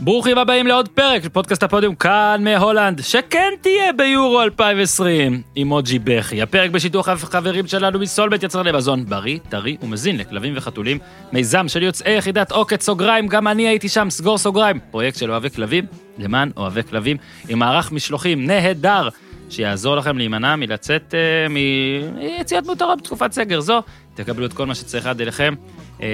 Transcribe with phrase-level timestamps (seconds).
[0.00, 5.98] ברוכים הבאים לעוד פרק של פודקאסט הפודיום כאן מהולנד, שכן תהיה ביורו 2020, עם מוג'י
[5.98, 6.42] בכי.
[6.42, 10.98] הפרק בשיתוף החברים שלנו מסולבט יצרני מזון בריא, טרי ומזין לכלבים וחתולים.
[11.32, 14.78] מיזם של יוצאי יחידת עוקץ סוגריים, גם אני הייתי שם, סגור סוגריים.
[14.90, 15.84] פרויקט של אוהבי כלבים,
[16.18, 17.16] למען אוהבי כלבים,
[17.48, 19.08] עם מערך משלוחים נהדר.
[19.50, 23.82] שיעזור לכם להימנע מלצאת uh, מיציאות מותרות בתקופת סגר זו.
[24.14, 25.54] תקבלו את כל מה שצריך עד אליכם.
[26.04, 26.06] אה,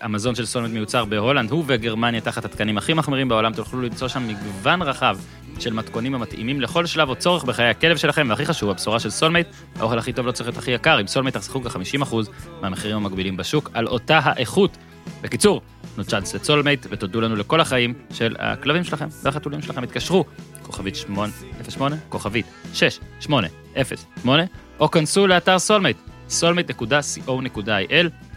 [0.00, 4.82] המזון של סולמייט מיוצר בהולנד, ובגרמניה תחת התקנים הכי מחמירים בעולם, תוכלו למצוא שם מגוון
[4.82, 5.18] רחב
[5.58, 9.46] של מתכונים המתאימים לכל שלב או צורך בחיי הכלב שלכם, והכי חשוב, הבשורה של סולמייט,
[9.76, 12.14] האוכל הכי טוב לא צריך להיות הכי יקר, עם סולמייט תחסכו כ-50%
[12.62, 14.76] מהמחירים המקבילים בשוק, על אותה האיכות.
[15.22, 15.60] בקיצור,
[15.94, 19.82] תנו צ'אנס לסולמייט ותודו לנו לכל החיים של הכלבים שלכם והחתולים שלכם.
[19.82, 20.24] התקשרו,
[20.62, 24.44] כוכבית 808, כוכבית 6808,
[24.80, 25.96] או כנסו לאתר סולמייט,
[26.28, 28.27] solmate.co.il.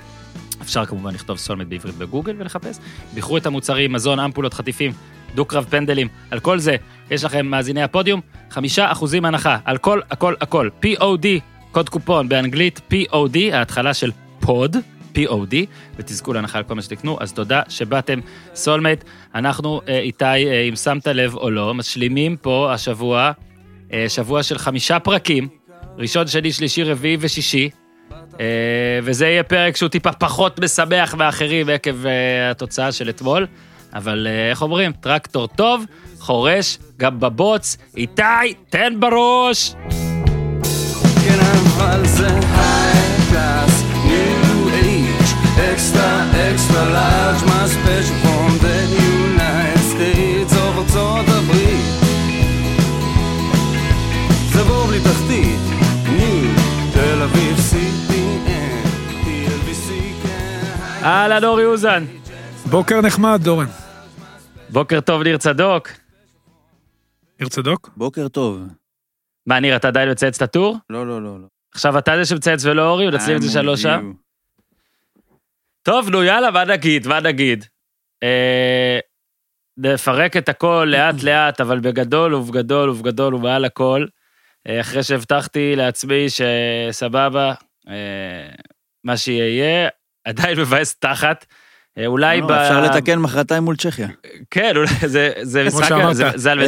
[0.61, 2.77] אפשר כמובן לכתוב סולמייט בעברית בגוגל ולחפש.
[3.15, 4.91] בחרו את המוצרים, מזון, אמפולות, חטיפים,
[5.35, 6.75] דו-קרב פנדלים, על כל זה
[7.11, 10.69] יש לכם מאזיני הפודיום, חמישה אחוזים הנחה, על כל, הכל, הכל.
[10.85, 11.25] POD,
[11.71, 14.77] קוד קופון באנגלית, POD, ההתחלה של פוד,
[15.15, 15.55] POD,
[15.95, 18.19] ותזכו להנחה על כל מה שתקנו, אז תודה שבאתם.
[18.55, 19.03] סולמייט,
[19.35, 23.31] אנחנו, אה, איתי, אה, אם שמת לב או לא, משלימים פה השבוע,
[23.93, 25.47] אה, שבוע של חמישה פרקים,
[25.97, 27.69] ראשון, שני, שלישי, רביעי ושישי,
[29.03, 33.47] וזה יהיה פרק שהוא טיפה פחות משמח מאחרים עקב אה, התוצאה של אתמול,
[33.93, 35.85] אבל אה, איך אומרים, טרקטור טוב,
[36.19, 39.75] חורש, גם בבוץ, איתי, תן בראש!
[41.25, 42.27] כן, אבל זה
[43.31, 43.73] class,
[44.05, 45.31] new age,
[45.71, 46.09] extra,
[46.47, 48.30] extra large, my special
[61.03, 62.05] אהלן אורי אוזן,
[62.69, 63.65] בוקר נחמד, דורן.
[64.69, 65.89] בוקר טוב ניר צדוק.
[67.39, 67.89] עיר צדוק?
[67.97, 68.61] בוקר טוב.
[69.47, 70.77] מה, ניר, אתה עדיין מצייץ את הטור?
[70.89, 71.39] לא, לא, לא.
[71.39, 71.47] לא.
[71.73, 74.13] עכשיו אתה זה שמצייץ ולא אורי, נצליב את זה שלוש שם?
[75.83, 77.65] טוב, נו יאללה, מה נגיד, מה נגיד?
[78.23, 78.99] אה,
[79.77, 84.05] נפרק את הכל לאט לאט, אבל בגדול ובגדול ובגדול ומעל הכל.
[84.67, 87.53] אה, אחרי שהבטחתי לעצמי שסבבה,
[87.87, 88.49] אה,
[89.03, 89.89] מה שיהיה,
[90.25, 91.45] עדיין מבאס תחת.
[91.97, 92.51] אה, אולי לא, ב...
[92.51, 94.07] אפשר לתקן מחרתיים מול צ'כיה.
[94.51, 96.15] כן, אולי זה, זה כמו משחק, שאמרת.
[96.35, 96.59] זה, על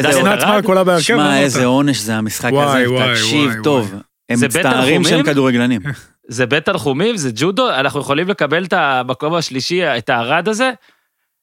[0.84, 1.04] בהרכב.
[1.04, 1.40] שמע.
[1.40, 3.96] איזה עונש זה המשחק הזה, תקשיב טוב.
[4.30, 5.04] הם מצטערים?
[5.04, 5.82] שהם כדורגלנים.
[6.28, 10.72] זה בית תנחומים, זה ג'ודו, אנחנו יכולים לקבל את המקום השלישי, את הארד הזה?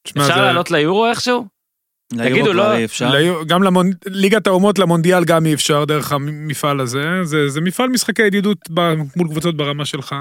[0.08, 1.59] אפשר לעלות ליורו איכשהו?
[2.18, 2.72] תגידו, לא-.
[3.00, 3.62] ליו- גם
[4.06, 7.24] ליגת האומות למונדיאל גם אי אפשר דרך המפעל הזה.
[7.24, 10.14] זה- זה מפעל משחקי ידידות ב- מול קבוצות ברמה שלך.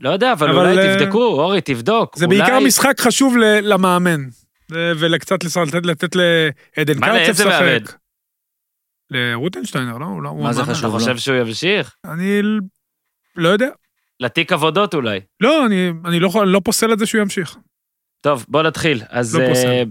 [0.00, 2.16] לא יודע, אבל, אבל, אולי אה, תבדקו, אורי, תבדוק.
[2.18, 2.38] זה אולי...
[2.38, 4.20] בעיקר משחק חשוב ל- למאמן.
[4.70, 7.66] ולקצת לתת- לתת לעדן מה, קרצב לאיזה מאמן?
[7.82, 7.96] לשחק.
[9.10, 10.04] לרוטנשטיינר, לא?
[10.04, 10.62] הוא לא- מה זה.
[10.64, 10.94] חשוב?
[10.94, 11.94] אתה חושב שהוא ימשיך?
[12.04, 12.42] אני
[13.36, 13.68] לא יודע.
[14.20, 15.20] לתיק עבודות אולי.
[15.40, 17.56] לא, אני אני לא לא פוסל את זה שהוא ימשיך.
[18.20, 19.02] טוב, בוא נתחיל.
[19.08, 19.84] אז לא אה, פוסל.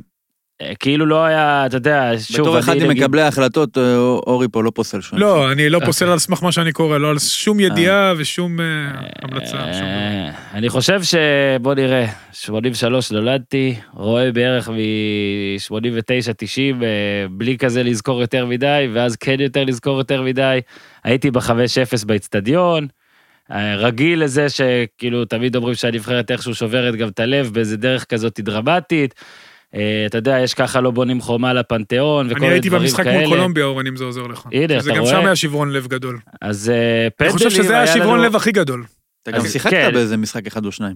[0.62, 3.96] אה, כאילו לא היה, אתה יודע, שוב, בתור אחד אני עם נגיד- מקבלי ההחלטות, אה,
[3.98, 5.20] אורי פה לא פוסל שום.
[5.20, 8.66] לא, אני לא פוסל על סמך מה שאני קורא, לא על שום ידיעה ושום אה,
[9.22, 9.58] המלצה.
[9.58, 11.16] אה, אני חושב ש...
[11.62, 16.76] בוא נראה, 83 נולדתי, רואה בערך מ-89-90,
[17.32, 20.60] בלי כזה לזכור יותר מדי, ואז כן יותר לזכור יותר מדי.
[21.04, 21.52] הייתי ב-5-0
[22.06, 22.88] באיצטדיון,
[23.52, 28.40] אה, רגיל לזה שכאילו תמיד אומרים שהנבחרת איכשהו שוברת גם את הלב באיזה דרך כזאת
[28.40, 29.14] דרמטית.
[29.76, 33.04] אה, אתה יודע, יש ככה לא בונים חומה לפנתיאון וכל אני מיני הייתי דברים במשחק
[33.04, 33.20] כאלה.
[33.20, 34.46] מול קולומביה, אורן, אם זה עוזר לך.
[34.52, 35.12] הנה, שזה אתה גם רואה?
[35.20, 36.20] שם היה שברון לב גדול.
[36.42, 38.84] אז אה, אני פנדלים, חושב שזה היה היה שברון לנו- לב הכי גדול.
[39.24, 39.92] אתה גם שיחקת כן.
[39.94, 40.96] באיזה משחק אחד או שניים.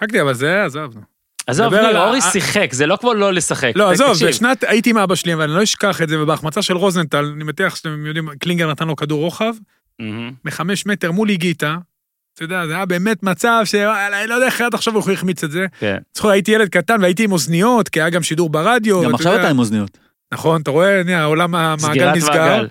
[0.00, 0.94] חכתי, אבל זה, עזוב.
[0.94, 1.00] נו.
[1.46, 3.72] עזוב, ניר, ה- אורי שיחק, זה לא כמו לא לשחק.
[3.76, 6.76] לא, עזוב, בשנת, הייתי עם אבא שלי, אבל אני לא אשכח את זה, ובהחמצה של
[6.76, 9.52] רוזנטל, אני מניח שאתם יודעים, קלינגר נתן לו כדור רוחב.
[10.44, 11.76] מחמש מטר מול איגיטה.
[12.40, 13.74] אתה יודע, זה היה באמת מצב ש...
[13.74, 15.66] אני לא יודע איך עד עכשיו הוא החמיץ את זה.
[15.78, 15.96] כן.
[16.16, 19.02] זכור, הייתי ילד קטן והייתי עם אוזניות, כי היה גם שידור ברדיו.
[19.02, 19.36] גם עכשיו.
[19.36, 19.98] אתה עם אוזניות.
[20.32, 22.66] נכון, אתה רואה, הנה, העולם, המעגל נסגר.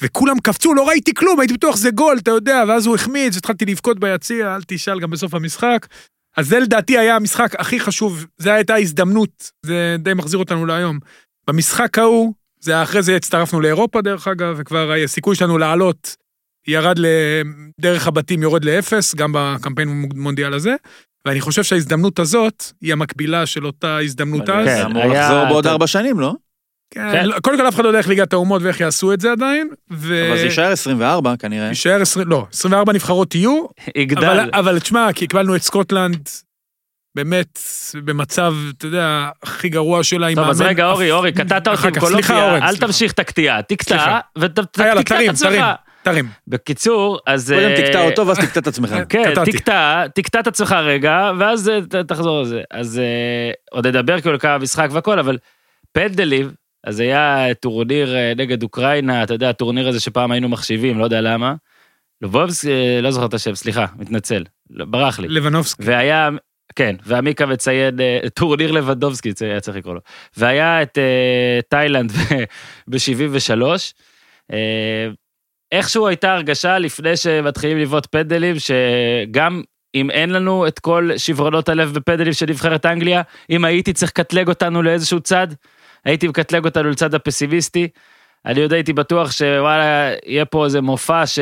[0.00, 3.64] וכולם קפצו, לא ראיתי כלום, הייתי בטוח זה גול, אתה יודע, ואז הוא החמיץ, התחלתי
[3.64, 5.86] לבכות ביציע, אל תשאל גם בסוף המשחק.
[6.36, 10.98] אז זה לדעתי היה המשחק הכי חשוב, זה הייתה הזדמנות, זה די מחזיר אותנו להיום.
[11.48, 16.16] במשחק ההוא, זה אחרי זה הצטרפנו לאירופה דרך אגב, וכבר הסיכוי שלנו לעלות
[16.68, 17.06] ירד ל-
[17.80, 20.74] דרך הבתים יורד לאפס, גם בקמפיין מונדיאל הזה.
[21.26, 24.66] ואני חושב שההזדמנות הזאת היא המקבילה של אותה הזדמנות אז.
[24.66, 26.32] כן, זה אמור לחזור בעוד ארבע שנים, לא?
[26.94, 27.08] כן.
[27.12, 27.26] כן.
[27.26, 29.68] לא- קודם כל אף אחד לא יודע איך ליגת האומות ואיך יעשו את זה עדיין.
[29.92, 30.28] ו...
[30.28, 31.66] אבל זה יישאר 24 כנראה.
[31.68, 33.64] יישאר 20, לא, 24 נבחרות יהיו,
[33.96, 34.50] יגדל.
[34.52, 36.28] אבל תשמע, כי קיבלנו את סקוטלנד
[37.16, 37.58] באמת
[37.94, 40.70] במצב, אתה יודע, הכי גרוע שלה עם טוב, אז מאמן.
[40.70, 42.76] רגע, אורי, אורי, קטעת אותי עם קולומביה, אל.
[42.76, 44.18] תמשיך את הקטיעה, תקטע.
[44.38, 45.64] ותקטע את עצמך.
[46.04, 46.28] תרים.
[46.48, 47.52] בקיצור, אז...
[47.56, 48.94] קודם אה, תקטע אותו ואז תקטע את עצמך.
[49.08, 49.34] כן.
[49.44, 52.62] תקטע, תקטע את עצמך רגע, ואז אה, תחזור לזה.
[52.70, 55.38] אז אה, עוד נדבר כאילו כמה משחק והכל, אבל
[55.92, 56.50] פנדלים,
[56.84, 61.54] אז היה טורניר נגד אוקראינה, אתה יודע, הטורניר הזה שפעם היינו מחשיבים, לא יודע למה.
[62.22, 65.28] לבנדובס, אה, לא זוכר את השם, סליחה, מתנצל, לא, ברח לי.
[65.28, 65.82] לבנדובסקי.
[65.84, 66.28] והיה,
[66.76, 67.96] כן, ועמיקה מציין
[68.34, 70.00] טורניר לבנדובסקי, זה היה צריך לקרוא לו.
[70.36, 70.98] והיה את
[71.68, 72.12] תאילנד
[72.88, 73.62] ב-73.
[75.74, 79.62] איכשהו הייתה הרגשה לפני שמתחילים לבעוט פנדלים, שגם
[79.94, 84.48] אם אין לנו את כל שברונות הלב בפנדלים של נבחרת אנגליה, אם הייתי צריך לקטלג
[84.48, 85.48] אותנו לאיזשהו צד,
[86.04, 87.88] הייתי מקטלג אותנו לצד הפסימיסטי.
[88.46, 91.38] אני עוד הייתי בטוח שוואלה, יהיה פה איזה מופע, ש...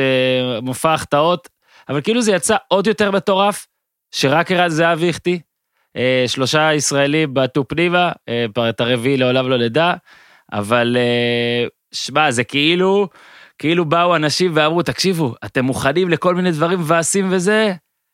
[0.61, 1.49] מופע החטאות,
[1.89, 3.67] אבל כאילו זה יצא עוד יותר מטורף,
[4.11, 5.37] שרק ערן זהבי החטיא.
[5.97, 9.93] אה, שלושה ישראלים בעטו פנימה, אה, את הרביעי לעולם לא נדע,
[10.53, 13.07] אבל אה, שמע, זה כאילו,
[13.57, 17.73] כאילו באו אנשים ואמרו, תקשיבו, אתם מוכנים לכל מיני דברים מבאסים וזה?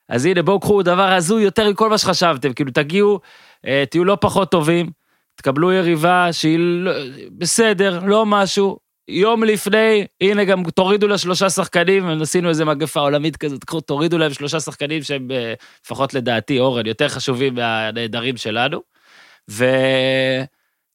[0.09, 3.19] אז הנה, בואו קחו דבר הזוי יותר מכל מה שחשבתם, כאילו תגיעו,
[3.68, 4.89] אה, תהיו לא פחות טובים,
[5.36, 6.91] תקבלו יריבה שהיא לא,
[7.38, 8.77] בסדר, לא משהו,
[9.07, 14.18] יום לפני, הנה גם תורידו לה שלושה שחקנים, עשינו איזה מגפה עולמית כזאת, קחו, תורידו
[14.18, 15.53] להם שלושה שחקנים שהם, אה,
[15.86, 18.81] לפחות לדעתי, אורן, יותר חשובים מהנעדרים שלנו,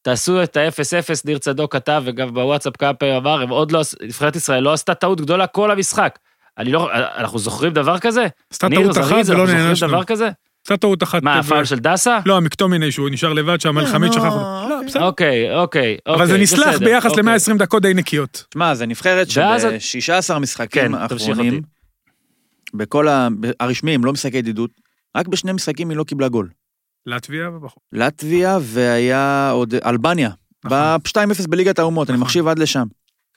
[0.04, 4.36] ותעשו את ה-0-0, ניר צדוק כתב, וגם בוואטסאפ כמה פעמים אמר, הם עוד לא, נבחרת
[4.36, 6.18] ישראל לא עשתה טעות גדולה כל המשחק.
[6.58, 8.26] אני לא, אנחנו זוכרים דבר כזה?
[8.52, 9.88] עשתה טעות אחת זריז, ולא אנחנו זוכרים נענשנו.
[9.88, 10.28] דבר כזה?
[10.64, 11.22] עשתה טעות אחת.
[11.22, 12.18] מה, הפעם של דסה?
[12.26, 14.66] לא, המקטומיני שהוא נשאר לבד שם, אלחמיד שכח אותו.
[14.70, 15.04] לא, בסדר.
[15.04, 16.14] אוקיי, אוקיי, אוקיי.
[16.14, 17.24] אבל זה נסלח בסדר, ביחס אוקיי.
[17.24, 18.44] ל-120 דקות די נקיות.
[18.54, 21.66] שמע, זה נבחרת ואז- שב-16 משחקים כן, האחרונים, אותי.
[22.74, 23.06] בכל
[23.60, 24.70] הרשמיים, לא משחקי ידידות,
[25.16, 26.48] רק בשני משחקים היא לא קיבלה גול.
[27.06, 27.82] לטביה ובחור.
[27.92, 30.30] לטביה והיה עוד אלבניה.
[30.64, 30.78] נכון.
[30.78, 32.26] ב-2-0 בליגת האומות, אני נכון.
[32.26, 32.86] מחשיב עד לשם.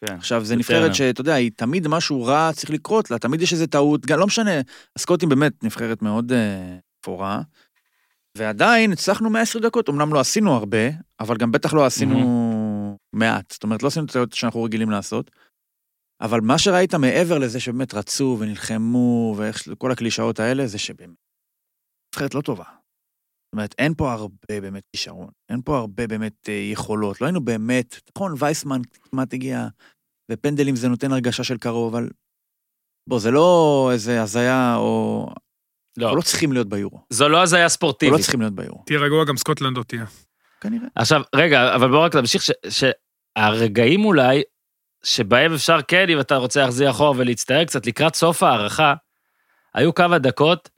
[0.06, 0.16] כן.
[0.16, 0.56] עכשיו, זה.
[0.56, 4.20] נבחרת שאתה יודע, היא תמיד משהו רע צריך לקרות לה, תמיד יש איזה טעות, גם
[4.20, 4.52] לא משנה.
[4.96, 7.42] הסקוטים באמת נבחרת מאוד אה, אפורה,
[8.38, 13.52] ועדיין הצלחנו 120 דקות, אמנם לא עשינו הרבה, אבל גם בטח לא עשינו מעט.
[13.52, 15.32] זאת אומרת, לא עשינו את הטעויות שאנחנו רגילים לעשות.
[16.22, 21.16] אבל מה שראית מעבר לזה שבאמת רצו ונלחמו, וכל הקלישאות האלה, זה שבאמת,
[22.16, 22.64] נבחרת לא טובה.
[23.48, 27.42] זאת אומרת, אין פה הרבה באמת כישרון, אין פה הרבה באמת אה, יכולות, לא היינו
[27.42, 29.68] באמת, נכון, וייסמן כמעט הגיע,
[30.32, 32.10] ופנדלים זה נותן הרגשה של קרוב, אבל
[33.10, 35.30] בוא, זה לא איזה הזיה, או...
[35.98, 37.00] לא, אנחנו לא צריכים להיות ביורו.
[37.10, 38.22] זו לא הזיה אנחנו לא ספורטיבית.
[38.22, 38.84] צריכים להיות ביורו.
[38.86, 40.06] תהיה רגוע, גם סקוטלנד לא תהיה.
[40.62, 40.88] כנראה.
[40.96, 44.44] עכשיו, רגע, אבל בואו רק נמשיך, ש- שהרגעים אולי,
[45.04, 48.94] שבהם אפשר כן, אם אתה רוצה להחזיר אחורה ולהצטער קצת, לקראת סוף ההערכה,
[49.74, 50.70] היו כמה דקות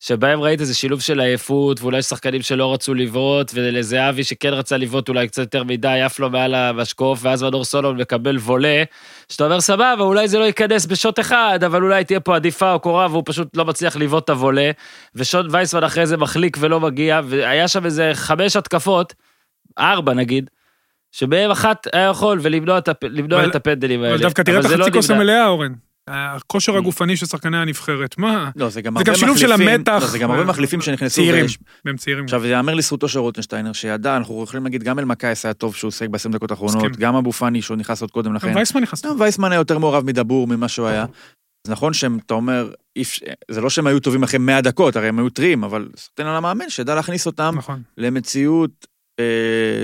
[0.00, 5.08] שבהם ראית איזה שילוב של עייפות, ואולי שחקנים שלא רצו לבעוט, ולזהבי שכן רצה לבעוט
[5.08, 8.82] אולי קצת יותר מדי, עף לו מעל המשקוף, ואז מנור סולון מקבל וולה,
[9.28, 12.80] שאתה אומר, סבבה, אולי זה לא ייכנס בשוט אחד, אבל אולי תהיה פה עדיפה או
[12.80, 14.70] קורה, והוא פשוט לא מצליח לבעוט את הוולה,
[15.14, 19.14] ושון וייסמן אחרי זה מחליק ולא מגיע, והיה שם איזה חמש התקפות,
[19.78, 20.50] ארבע נגיד,
[21.12, 23.04] שבהם אחת היה יכול ולמנוע את, הפ...
[23.48, 24.14] את הפנדלים האלה.
[24.14, 25.10] אבל דווקא תראה את זה לא החצי כוס.
[25.10, 25.72] המלאה, אורן.
[26.10, 28.50] הכושר הגופני של שחקני הנבחרת, מה?
[28.56, 29.98] לא, זה גם זה הרבה גם שילוב של מחליפים- המתח.
[30.00, 31.14] לא, זה גם הרבה מחליפים שנכנסו.
[31.16, 31.46] צעירים.
[31.84, 32.24] והם צעירים.
[32.24, 35.90] עכשיו, זה ייאמר לזכותו של רוטנשטיינר, שידע, אנחנו יכולים להגיד, גם אלמקייס היה טוב שהוא
[35.90, 36.96] שיחק ב-20 דקות האחרונות.
[36.96, 38.48] גם אבו פאני שהוא נכנס עוד קודם לכן.
[38.48, 39.04] גם וייסמן נכנס.
[39.06, 41.02] גם וייסמן היה יותר מעורב מדבור ממה שהוא היה.
[41.66, 45.08] אז נכון שאתה אומר, אי אפשר- זה לא שהם היו טובים אחרי 100 דקות, הרי
[45.08, 47.82] הם היו טריים, אבל סחטיין על המאמן שידע להכניס אותם נכון.
[47.98, 48.86] למציאות
[49.20, 49.24] אה,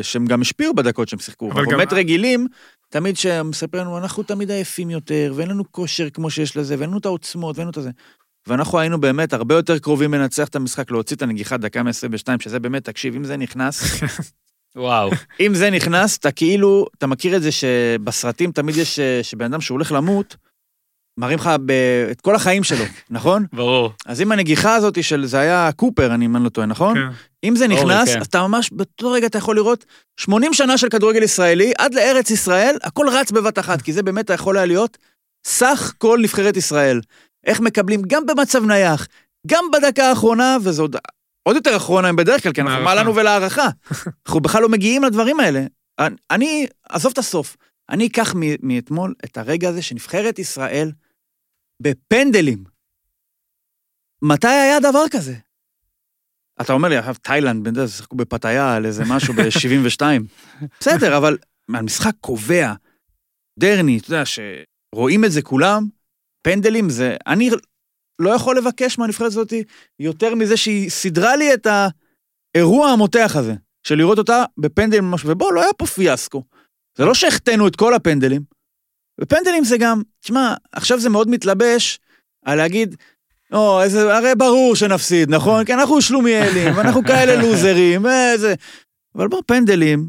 [0.02, 1.50] שהם גם השפיעו בדקות שהם שיחקו.
[1.50, 2.46] אבל אנחנו באמת רגילים,
[2.94, 6.90] תמיד שהם מספרים לנו, אנחנו תמיד עייפים יותר, ואין לנו כושר כמו שיש לזה, ואין
[6.90, 7.90] לנו את העוצמות, ואין לנו את זה.
[8.46, 12.60] ואנחנו היינו באמת הרבה יותר קרובים לנצח את המשחק, להוציא את הנגיחה דקה מ-22, שזה
[12.60, 13.82] באמת, תקשיב, אם זה נכנס,
[14.76, 15.10] וואו.
[15.40, 19.74] אם זה נכנס, אתה כאילו, אתה מכיר את זה שבסרטים תמיד יש, שבן אדם שהוא
[19.74, 20.36] הולך למות,
[21.18, 21.72] מראים לך ב...
[22.10, 23.46] את כל החיים שלו, נכון?
[23.52, 23.92] ברור.
[24.06, 26.94] אז אם הנגיחה הזאת של, זה היה קופר, אני אם אני לא טועה, נכון?
[26.94, 27.06] כן.
[27.44, 28.20] אם זה אורי, נכנס, כן.
[28.20, 29.84] אז אתה ממש, באותו רגע אתה יכול לראות
[30.20, 34.30] 80 שנה של כדורגל ישראלי, עד לארץ ישראל, הכל רץ בבת אחת, כי זה באמת
[34.30, 34.98] יכול היה להיות
[35.46, 37.00] סך כל נבחרת ישראל.
[37.46, 39.06] איך מקבלים גם במצב נייח,
[39.46, 40.96] גם בדקה האחרונה, וזה עוד,
[41.42, 42.94] עוד יותר אחרונה בדרך כלל, כי אנחנו, מה.
[42.94, 43.68] לנו ולהערכה?
[44.26, 45.64] אנחנו בכלל לא מגיעים לדברים האלה.
[45.98, 47.56] אני- אני, עזוב את הסוף,
[47.90, 50.90] אני אקח מאתמול את הרגע הזה שנבחרת ישראל
[51.82, 52.64] בפנדלים.
[54.22, 55.34] מתי היה דבר כזה?
[56.60, 60.02] אתה אומר לי, עכשיו תאילנד, בן אדם, שיחקו בפתיה על איזה משהו ב-72.
[60.80, 61.38] בסדר, אבל
[61.68, 62.72] המשחק קובע,
[63.58, 65.88] דרני, אתה יודע, שרואים את זה כולם,
[66.42, 67.16] פנדלים זה...
[67.26, 67.50] אני
[68.18, 69.52] לא יכול לבקש מהנבחרת הזאת
[70.00, 71.66] יותר מזה שהיא סידרה לי את,
[72.54, 73.54] האירוע המותח הזה,
[73.86, 76.44] של לראות אותה בפנדלים ממש, ובוא, לא היה פה פיאסקו.
[76.98, 78.42] זה לא שהחטאנו את כל הפנדלים.
[79.20, 81.98] בפנדלים זה גם, תשמע, עכשיו זה מאוד מתלבש
[82.44, 82.96] על להגיד,
[83.52, 85.64] או, איזה, הרי ברור שנפסיד, נכון?
[85.64, 88.54] כי אנחנו שלומיאלים, ואנחנו כאלה לוזרים, ואיזה...
[89.14, 90.08] אבל בוא, פנדלים,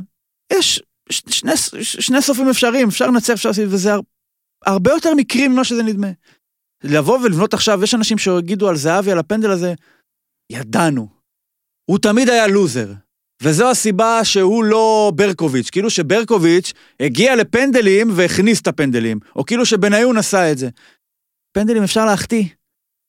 [0.53, 3.99] יש ש- שני, ש- שני סופים אפשריים, אפשר לנצח, אפשר לעשות, וזה הר,
[4.65, 6.07] הרבה יותר מקרים ממה שזה נדמה.
[6.83, 9.73] לבוא ולבנות עכשיו, יש אנשים שיגידו על זהבי, על הפנדל הזה,
[10.51, 11.07] ידענו.
[11.85, 12.93] הוא תמיד היה לוזר.
[13.45, 20.17] וזו הסיבה שהוא לא ברקוביץ', כאילו שברקוביץ' הגיע לפנדלים והכניס את הפנדלים, או כאילו שבניון
[20.17, 20.69] עשה את זה.
[21.51, 22.43] פנדלים אפשר להחטיא.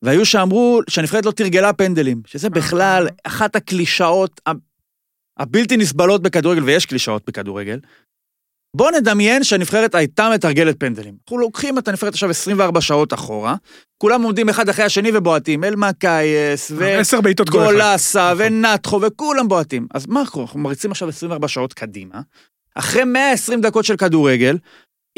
[0.03, 4.41] והיו שאמרו שהנבחרת לא תרגלה פנדלים, שזה בכלל אחת הקלישאות
[5.39, 7.81] הבלתי נסבלות בכדורגל, ויש קלישאות בכדורגל.
[8.77, 11.15] בואו נדמיין שהנבחרת הייתה מתרגלת פנדלים.
[11.25, 13.55] אנחנו לוקחים את הנבחרת עכשיו 24 שעות אחורה,
[13.99, 16.85] כולם עומדים אחד אחרי השני ובועטים, אלמקייס, ו...
[16.85, 17.73] עשר בעיטות כל אחד.
[17.73, 18.47] גולסה נכון.
[18.47, 19.87] ונטחו וכולם בועטים.
[19.95, 22.21] אז מה אנחנו אנחנו מריצים עכשיו 24 שעות קדימה,
[22.75, 24.59] אחרי 120 דקות של כדורגל,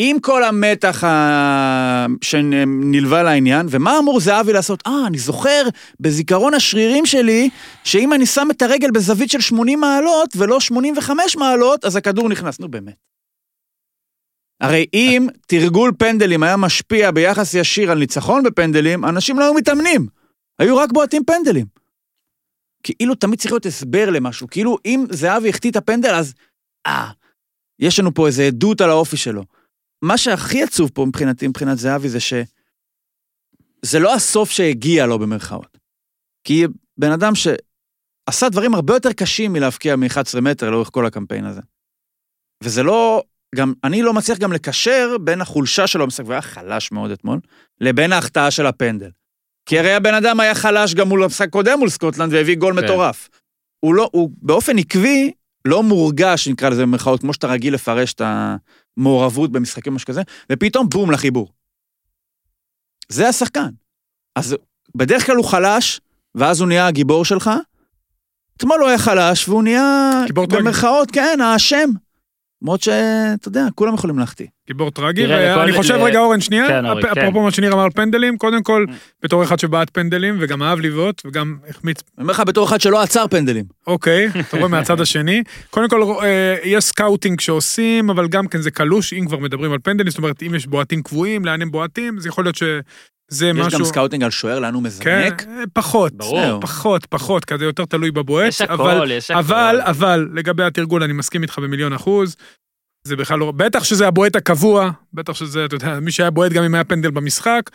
[0.00, 2.06] עם כל המתח ה...
[2.22, 4.82] שנלווה לעניין, ומה אמור זהבי לעשות?
[4.86, 5.62] אה, אני זוכר
[6.00, 7.48] בזיכרון השרירים שלי,
[7.84, 12.60] שאם אני שם את הרגל בזווית של 80 מעלות ולא 85 מעלות, אז הכדור נכנס.
[12.60, 13.17] נו באמת.
[14.60, 20.06] הרי אם תרגול פנדלים היה משפיע ביחס ישיר על ניצחון בפנדלים, אנשים לא היו מתאמנים.
[20.58, 21.66] היו רק בועטים פנדלים.
[22.82, 26.34] כאילו תמיד צריך להיות הסבר למשהו, כאילו אם זהבי החטיא את הפנדל, אז
[26.86, 27.10] אה,
[27.78, 29.44] יש לנו פה איזה עדות על האופי שלו.
[30.02, 35.78] מה שהכי עצוב פה מבחינתי, מבחינת זהבי, זה שזה לא הסוף שהגיע לו במרכאות.
[36.44, 36.64] כי
[36.98, 41.60] בן אדם שעשה דברים הרבה יותר קשים מלהבקיע מ-11 מטר לאורך כל הקמפיין הזה.
[42.64, 43.22] וזה לא,
[43.54, 47.40] גם, אני לא מצליח גם לקשר בין החולשה שלו במשחק, והיה חלש מאוד אתמול,
[47.80, 49.10] לבין ההחטאה של הפנדל.
[49.66, 52.84] כי הרי הבן אדם היה חלש גם מול המשחק קודם מול סקוטלנד והביא גול כן.
[52.84, 53.28] מטורף.
[53.80, 55.32] הוא לא, הוא באופן עקבי
[55.64, 60.88] לא מורגש, נקרא לזה במרכאות, כמו שאתה רגיל לפרש את המעורבות במשחקים משהו כזה, ופתאום
[60.88, 61.52] בום לחיבור.
[63.08, 63.68] זה השחקן.
[64.36, 64.56] אז
[64.94, 66.00] בדרך כלל הוא חלש,
[66.34, 67.50] ואז הוא נהיה הגיבור שלך.
[68.56, 70.24] אתמול הוא היה חלש, והוא נהיה.
[70.58, 71.90] במרכאות, כן, האשם.
[72.62, 74.46] למרות שאתה יודע, כולם יכולים להחטיא.
[74.66, 77.20] גיבור טרגי, ואני חושב ל- רגע אורן שנייה, כן, כן.
[77.20, 78.84] אפרופו מה שניר אמר על פנדלים, קודם כל,
[79.22, 83.02] בתור אחד שבעט פנדלים וגם אהב לבעוט וגם החמיץ, אני אומר לך בתור אחד שלא
[83.02, 83.64] עצר פנדלים.
[83.86, 88.70] אוקיי, אתה רואה מהצד השני, קודם כל אה, יש סקאוטינג שעושים, אבל גם כן זה
[88.70, 92.18] קלוש, אם כבר מדברים על פנדלים, זאת אומרת אם יש בועטים קבועים, לאן הם בועטים,
[92.18, 92.56] אז יכול להיות
[93.30, 95.46] שזה יש משהו, גם סקאוטינג על שוער, לאן הוא כן, מזנק.
[95.48, 96.60] אה, פחות, ברור.
[96.60, 99.38] פחות, פחות, כזה יותר תלוי בבועט, יש הכל, אבל יש הכל.
[99.38, 102.36] אבל, אבל, לגבי התרגול, אני מסכים איתך במיליון אחוז.
[103.04, 103.52] זה בכלל לא...
[103.52, 107.10] בטח שזה הבועט הקבוע, בטח שזה, אתה יודע, מי שהיה בועט גם אם היה פנדל
[107.10, 107.70] במשחק.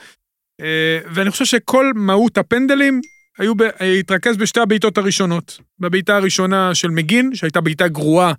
[0.62, 3.02] אה, ואני חושב שכל מהות הפנדלים
[3.38, 5.60] היו, ב- אה, התרכז בשתי הבעיטות הראשונות.
[5.80, 8.34] בבעיטה הראשונה של מגין, שהייתה בעיטה גרועה,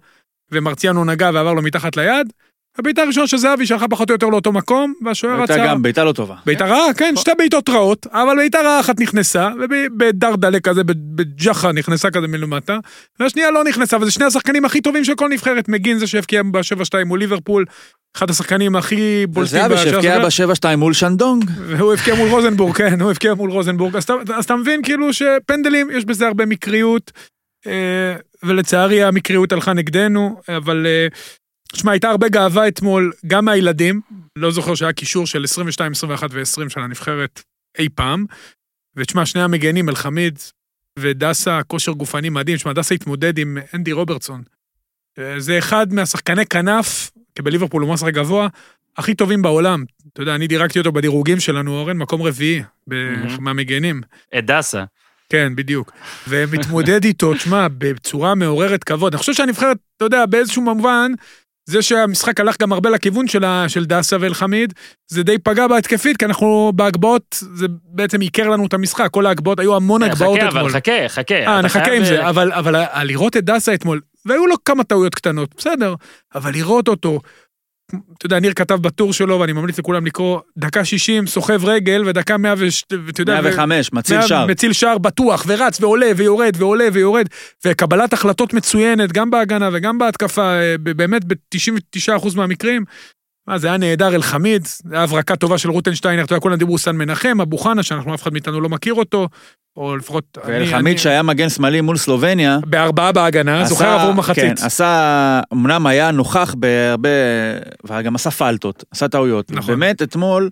[0.52, 2.33] ומרציאנו נגע ועבר לו מתחת ליד.
[2.78, 5.66] הבעיטה הראשונה של זהבי שהלכה פחות או יותר לאותו מקום, והשוער הייתה רצה...
[5.66, 6.34] גם בעיטה לא טובה.
[6.46, 12.10] בעיטה רעה, כן, שתי בעיטות רעות, אבל בעיטה רעה אחת נכנסה, ובדרדלה כזה, בג'חה נכנסה
[12.10, 12.78] כזה מלמטה,
[13.20, 15.68] והשנייה לא נכנסה, וזה שני השחקנים הכי טובים של כל נבחרת.
[15.68, 17.64] מגין זה שהבקיע ב-7-2 מול ליברפול,
[18.16, 19.52] אחד השחקנים הכי בולטים.
[19.60, 21.44] זהבי בשער שהבקיע שלו, בשבע שתיים מול שנדונג.
[21.66, 23.96] והוא הבקיע מול רוזנבורג, כן, הוא הבקיע מול רוזנבורג.
[23.96, 27.12] אז אתה- אז אתה מבין כאילו שפנדלים, יש בזה הרבה מקריות,
[27.66, 27.72] אה,
[28.42, 30.86] ולצערי המקריות הלכה נגדנו, אבל...
[31.74, 34.00] תשמע, הייתה הרבה גאווה אתמול, גם מהילדים,
[34.36, 37.42] לא זוכר שהיה קישור של 22, 21 ו-20 של הנבחרת
[37.78, 38.24] אי פעם.
[38.96, 40.38] ותשמע, שני המגנים, אלחמיד
[40.98, 42.56] ודסה, כושר גופני מדהים.
[42.56, 44.42] תשמע, דסה התמודד עם אנדי רוברטסון.
[45.38, 48.48] זה אחד מהשחקני כנף, כי בליברפול הוא משחק גבוה,
[48.96, 49.84] הכי טובים בעולם.
[50.12, 52.62] אתה יודע, אני דירקתי אותו בדירוגים שלנו, אורן, מקום רביעי.
[53.40, 54.00] מהמגנים.
[54.38, 54.84] את דסה.
[55.28, 55.92] כן, בדיוק.
[56.28, 59.14] ומתמודד איתו, תשמע, בצורה מעוררת כבוד.
[59.14, 61.12] אני חושב שהנבחרת, אתה יודע, באיזשהו מובן,
[61.66, 64.73] זה שהמשחק הלך גם הרבה לכיוון של, ה- של דסה ואלחמיד,
[65.09, 69.09] זה די פגע בהתקפית, כי אנחנו בהגבהות, זה בעצם עיקר לנו את המשחק.
[69.11, 70.61] כל ההגבהות, היו המון הגבהות חכה, אתמול.
[70.62, 71.35] אבל חכה, חכה.
[71.35, 74.85] אה, נחכה חייב, עם זה, אה, אבל, אבל לראות את דסה אתמול, והיו לו כמה
[74.85, 75.94] טעויות קטנות, בסדר,
[76.35, 77.21] אבל לראות אותו,
[78.18, 82.36] אתה יודע, ניר כתב בטור שלו, ואני ממליץ לכולם לקרוא, דקה 60, סוחב רגל, ודקה
[82.36, 84.46] 100 ואתה יודע, ו- 105, מציל שער.
[84.46, 87.26] מציל שער בטוח, ורץ ועולה ויורד ועולה ויורד,
[87.66, 92.84] וקבלת החלטות מצוינת, גם בהגנה וגם בהתקפה, אה, באמת ב-99% מהמקרים.
[93.46, 96.78] מה, זה היה נהדר אלחמיד, זה היה הברקה טובה של רוטנשטיינר, אתה יודע, כולם דיברו
[96.78, 99.28] סן מנחם, אבו חנה, שאנחנו אף אחד מאיתנו לא מכיר אותו,
[99.76, 100.38] או לפחות...
[100.44, 104.58] אני- אני- ואלחמיד שהיה מגן שמאלי מול סלובניה, בארבעה בהגנה, עשה- זוכר עבור מחצית.
[104.58, 107.08] כן, עשה, אמנם היה נוכח בהרבה,
[107.84, 109.50] וגם עשה פלטות, עשה טעויות.
[109.50, 109.74] נכון.
[109.80, 110.50] באמת, אתמול,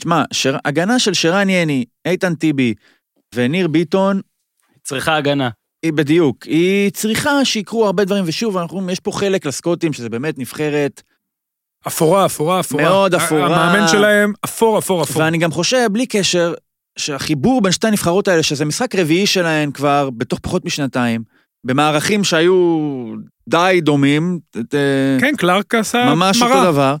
[0.00, 2.74] תשמע, שר, הגנה של שרן יני, איתן טיבי
[3.34, 4.20] וניר ביטון,
[4.82, 5.48] צריכה הגנה.
[5.82, 10.38] היא בדיוק, היא צריכה שיקרו הרבה דברים, ושוב, אנחנו, יש פה חלק לסקוטים, שזה באמת
[10.38, 11.02] נבחרת,
[11.88, 12.84] אפורה, אפורה, אפורה.
[12.84, 13.46] מאוד אפורה.
[13.46, 15.22] המאמן שלהם, אפור, אפור, אפור.
[15.22, 16.54] ואני גם חושב, בלי קשר,
[16.98, 21.22] שהחיבור בין שתי הנבחרות האלה, שזה משחק רביעי שלהן כבר בתוך פחות משנתיים,
[21.64, 22.54] במערכים שהיו
[23.48, 26.58] די דומים, אה, כן, קלארק עשה ממש מרה.
[26.58, 26.96] אותו דבר.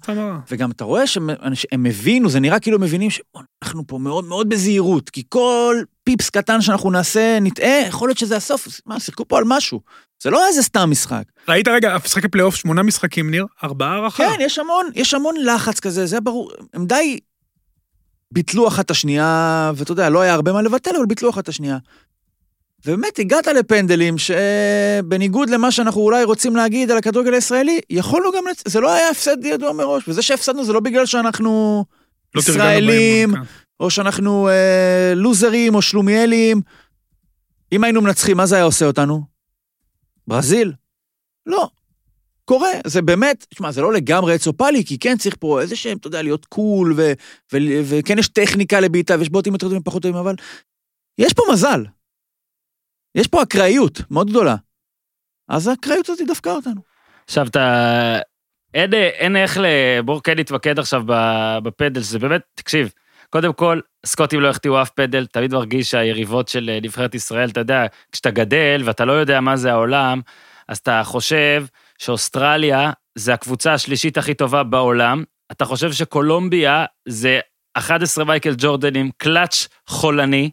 [0.50, 1.30] וגם אתה רואה שהם
[1.72, 6.30] הם הבינו, זה נראה כאילו הם מבינים שאנחנו פה מאוד מאוד בזהירות, כי כל פיפס
[6.30, 9.80] קטן שאנחנו נעשה, נטעה, יכול להיות שזה הסוף, מה, שיחקו פה על משהו.
[10.22, 11.22] זה לא איזה סתם משחק.
[11.48, 14.24] ראית רגע, משחקי פלייאוף, שמונה משחקים, ניר, ארבעה הערכה.
[14.24, 16.50] כן, יש המון, יש המון לחץ כזה, זה ברור.
[16.74, 17.18] הם די
[18.32, 21.48] ביטלו אחת את השנייה, ואתה יודע, לא היה הרבה מה לבטל, אבל ביטלו אחת את
[21.48, 21.78] השנייה.
[22.86, 28.62] ובאמת הגעת לפנדלים שבניגוד למה שאנחנו אולי רוצים להגיד על הכדורגל הישראלי, יכולנו גם, לצ...
[28.68, 31.84] זה לא היה הפסד ידוע מראש, וזה שהפסדנו זה לא בגלל שאנחנו
[32.34, 33.40] לא ישראלים, כן.
[33.80, 36.60] או שאנחנו אה, לוזרים או שלומיאלים.
[37.72, 39.22] אם היינו מנצחים, מה זה היה עושה אותנו?
[40.26, 40.72] ברזיל?
[41.46, 41.68] לא.
[42.44, 46.06] קורה, זה באמת, תשמע, זה לא לגמרי אצופלי, כי כן צריך פה איזה שהם, אתה
[46.06, 47.12] יודע, להיות קול, ו,
[47.52, 50.34] ו, וכן יש טכניקה לבעיטה, ויש בוטים יותר טובים, פחות טובים, אבל
[51.18, 51.84] יש פה מזל.
[53.14, 54.56] יש פה אקראיות מאוד גדולה.
[55.48, 56.80] אז האקראיות הזאת דפקה אותנו.
[57.24, 58.18] עכשיו אתה...
[58.74, 59.64] אין, אין איך ל...
[60.04, 61.02] בואו כן נתמקד עכשיו
[61.62, 62.92] בפדל, שזה באמת, תקשיב,
[63.30, 67.60] קודם כל, סקוטים לא החטיאו אף פדל, תמיד מרגיש שהיריבות של אה, נבחרת ישראל, אתה
[67.60, 70.20] יודע, כשאתה גדל ואתה לא יודע מה זה העולם,
[70.68, 71.64] אז אתה חושב
[71.98, 77.40] שאוסטרליה זה הקבוצה השלישית הכי טובה בעולם, אתה חושב שקולומביה זה
[77.74, 80.50] 11 מייקל ג'ורדנים, קלאץ' חולני,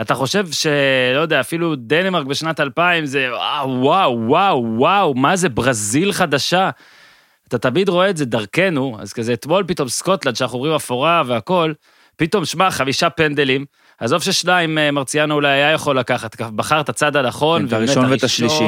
[0.00, 5.48] אתה חושב שלא יודע, אפילו דנמרק בשנת 2000 זה וואו, וואו, וואו, וואו, מה זה
[5.48, 6.70] ברזיל חדשה?
[7.48, 11.72] אתה תמיד רואה את זה דרכנו, אז כזה אתמול פתאום סקוטלנד, שאנחנו אומרים אפורה והכל,
[12.16, 13.64] פתאום, שמע, חמישה פנדלים,
[13.98, 18.04] עזוב ששניים אה, מרציאנו אולי היה יכול לקחת, בחר את הצד הנכון, כן, את הראשון
[18.10, 18.64] ואת השלישי.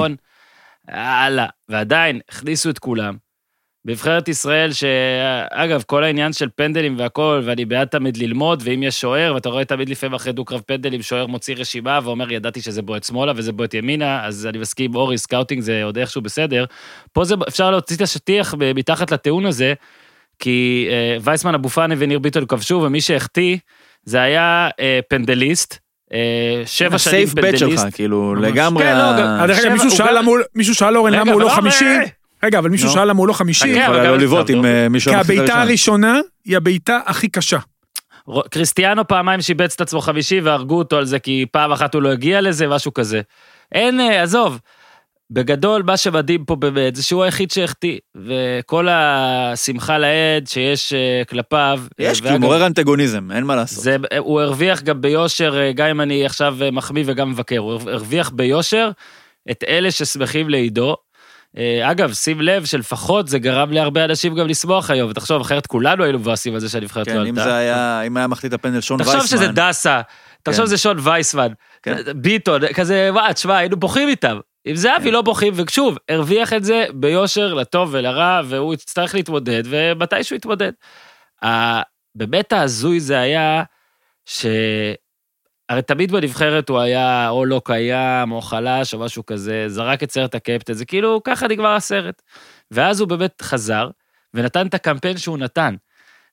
[0.90, 3.16] יאללה, ועדיין, הכניסו את כולם.
[3.84, 9.34] בנבחרת ישראל, שאגב, כל העניין של פנדלים והכל, ואני בעד תמיד ללמוד, ואם יש שוער,
[9.34, 13.32] ואתה רואה תמיד לפעמים אחרי דו-קרב פנדלים, שוער מוציא רשימה ואומר, ידעתי שזה בועט שמאלה
[13.36, 16.64] וזה בועט ימינה, אז אני מסכים אורי, סקאוטינג זה עוד איכשהו בסדר.
[17.12, 19.74] פה זה, אפשר להוציא את השטיח מתחת לטיעון הזה,
[20.38, 23.56] כי אה, וייסמן, אבו פאני וניר ביטון כבשו, ומי שהחטיא,
[24.04, 25.78] זה היה אה, פנדליסט,
[26.12, 26.18] אה,
[26.66, 27.82] שבע שנים הסייף בט פנדליסט.
[27.84, 28.34] שלך, כאילו.
[28.34, 28.84] לגמרי...
[28.84, 29.46] כן, לא, גם- אה,
[30.54, 31.84] מישהו שאל אורן למה הוא לא לא חמישי.
[32.44, 32.90] רגע, אבל מישהו.
[32.90, 33.74] שאל למה הוא לא חמישי.
[33.74, 34.64] חכה, יכול היה לא לבעוט עם.
[34.64, 36.20] אה, מישהו כי הבעיטה הראשונה.
[36.44, 37.58] היא הבעיטה הכי קשה.
[38.50, 42.12] קריסטיאנו פעמיים שיבץ את עצמו חמישי והרגו אותו על זה כי פעם אחת הוא לא
[42.12, 43.20] הגיע לזה, משהו כזה.
[43.72, 44.58] אין, אה, עזוב.
[45.30, 51.80] בגדול, מה שמדהים פה באמת זה שהוא היחיד שהחטיא, וכל השמחה לאיד שיש אה, כלפיו.
[51.98, 53.84] יש, כי הוא מעורר אנטגוניזם, אין מה לעשות.
[53.84, 58.90] זה, הוא הרוויח גם ביושר, גם אם אני עכשיו מחמיא וגם מבקר, הוא הרוויח ביושר
[59.50, 60.96] את אלה ששמחים לעידו.
[61.58, 66.04] אה, אגב, שים לב שלפחות זה גרם להרבה אנשים גם לשמוח היום, ותחשוב, אחרת כולנו
[66.04, 67.30] היינו מבואסים על זה שהנבחרת לא כן, עלתה.
[67.30, 69.18] אם זה היה, אם היה מחליט הפנדל שון וייסמן.
[69.18, 70.00] תחשוב שזה דסה,
[70.42, 70.66] תחשוב כן.
[70.66, 71.96] שזה שון וייסמן, כן.
[72.16, 74.38] ביטון, כזה, מה, תשמע, היינו בוכים איתם.
[74.64, 75.10] עם זהבי כן.
[75.10, 80.72] לא בוכים, ושוב, הרוויח את זה ביושר, לטוב ולרע, והוא יצטרך להתמודד, ומתישהו יתמודד.
[82.14, 83.62] באמת ההזוי זה היה,
[84.24, 84.46] ש...
[85.72, 90.10] הרי תמיד בנבחרת הוא היה או לא קיים, או חלש, או משהו כזה, זרק את
[90.10, 92.22] סרט הקפטן, זה כאילו, ככה נגמר הסרט.
[92.70, 93.90] ואז הוא באמת חזר,
[94.34, 95.74] ונתן את הקמפיין שהוא נתן.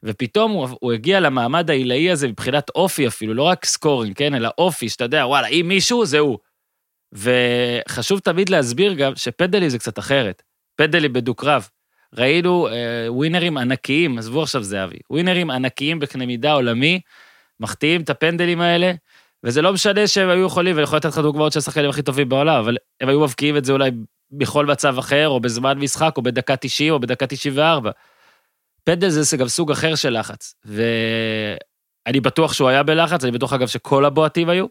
[0.04, 4.50] ופתאום הוא, הוא הגיע למעמד העילאי הזה מבחינת אופי אפילו, לא רק סקורינג, כן, אלא
[4.58, 6.38] אופי, שאתה יודע, וואלה, אם מישהו, זה הוא.
[7.14, 10.44] וחשוב תמיד להסביר גם שפנדלים זה קצת אחרת.
[10.76, 11.68] פנדלים בדו-קרב.
[12.14, 12.74] ראינו אה,
[13.08, 17.02] ווינרים ענקיים, עזבו עכשיו זהבי, ווינרים ענקיים בקנה מידה עולמי,
[17.60, 18.92] מחטיאים את הפנדלים האלה,
[19.44, 22.30] וזה לא משנה שהם היו יכולים, ואני יכול לתת לך דוגמאות של השחקנים הכי טובים
[22.30, 23.92] בעולם, אבל הם היו מבקיעים את זה אולי
[24.32, 27.92] בכל מצב אחר, או בזמן משחק, או בדקה 90, או בדקה 94.
[28.84, 33.68] פנדל זה גם סוג אחר של לחץ, ואני בטוח שהוא היה בלחץ, אני בטוח אגב
[33.68, 34.66] שכל הבועטים היו,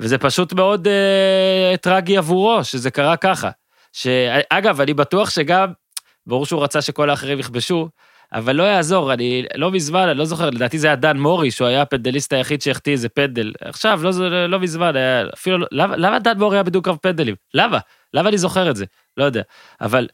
[0.00, 3.50] וזה פשוט מאוד אה, טרגי עבורו, שזה קרה ככה.
[3.92, 5.72] שאגב, אני בטוח שגם,
[6.26, 7.88] ברור שהוא רצה שכל האחרים יכבשו,
[8.32, 11.68] אבל לא יעזור, אני לא מזמן, אני לא זוכר, לדעתי זה היה דן מורי, שהוא
[11.68, 13.52] היה הפנדליסט היחיד שהחטיא איזה פנדל.
[13.60, 16.94] עכשיו, לא, לא, לא מזמן, היה, אפילו, לא- למה, למה דן מורי היה בדיוק קו
[17.02, 17.34] פנדלים?
[17.54, 17.78] למה?
[18.14, 18.84] למה אני זוכר את זה?
[19.16, 19.42] לא יודע.
[19.80, 20.08] אבל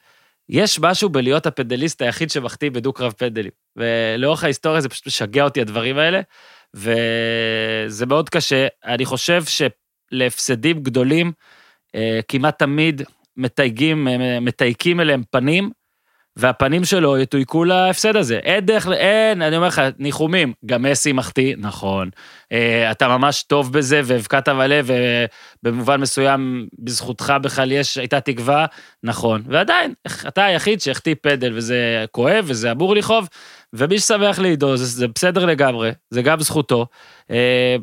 [0.48, 3.50] יש משהו בלהיות הפנדליסט היחיד שמחטיא בדו-קרב פנדלים.
[3.76, 6.20] ולאורך ההיסטוריה זה פשוט משגע אותי הדברים האלה,
[6.74, 8.66] וזה מאוד קשה.
[8.84, 9.42] אני חושב
[10.12, 11.32] שלהפסדים גדולים,
[11.94, 13.02] אה, כמעט תמיד
[13.36, 15.70] מתייגים, אה, מתייקים אליהם פנים,
[16.36, 18.36] והפנים שלו יתויקו להפסד הזה.
[18.36, 20.52] אין דרך, אין, אני אומר לך, ניחומים.
[20.66, 22.10] גם מסי מחטיא, נכון.
[22.52, 24.90] אה, אתה ממש טוב בזה, והבקעת בלב,
[25.62, 28.66] ובמובן מסוים, בזכותך בכלל יש, הייתה תקווה,
[29.02, 29.42] נכון.
[29.46, 29.94] ועדיין,
[30.28, 33.28] אתה היחיד שהחטיא פדל, וזה כואב, וזה אמור לכאוב,
[33.72, 36.86] ומי ששמח לעידו, זה, זה בסדר לגמרי, זה גם זכותו.
[37.30, 37.76] אה,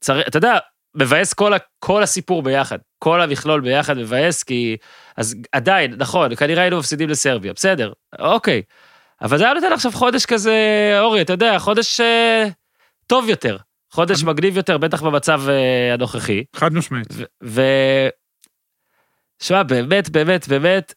[0.00, 0.20] צר...
[0.20, 0.58] אתה יודע,
[0.94, 1.52] מבאס כל.
[1.84, 4.76] כל הסיפור ביחד, כל המכלול ביחד מבאס, כי...
[5.16, 8.62] אז עדיין, נכון, כנראה היינו מפסידים לסרביה, בסדר, אוקיי.
[9.22, 10.56] אבל זה היה נותן עכשיו חודש כזה,
[11.00, 12.48] אורי, אתה יודע, חודש אה,
[13.06, 13.56] טוב יותר,
[13.92, 16.44] חודש חד- מגניב יותר, בטח במצב אה, הנוכחי.
[16.56, 17.06] חד משמעית.
[17.12, 17.22] ו...
[17.44, 17.62] ו...
[19.42, 20.94] שמע, באמת, באמת, באמת,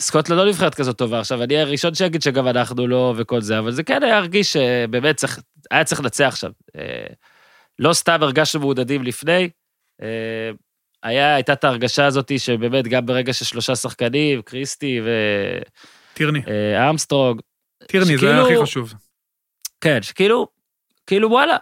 [0.00, 1.20] סקוטלנד לא נבחרת כזאת טובה.
[1.20, 5.16] עכשיו, אני הראשון שיגיד שגם אנחנו לא וכל זה, אבל זה כן היה הרגיש שבאמת
[5.16, 6.50] צריך, היה צריך לנצח עכשיו.
[6.76, 7.06] אה,
[7.78, 9.48] לא סתם הרגשנו מעודדים לפני,
[10.02, 10.50] אה,
[11.04, 15.00] היה, הייתה את ההרגשה הזאת שבאמת גם ברגע ששלושה שחקנים, קריסטי
[16.14, 16.40] טירני.
[16.46, 17.40] וארמסטרוג,
[17.86, 18.94] טירני, זה היה שכאילו- הכי חשוב.
[19.80, 20.48] כן, שכאילו,
[21.06, 21.56] כאילו וואלה,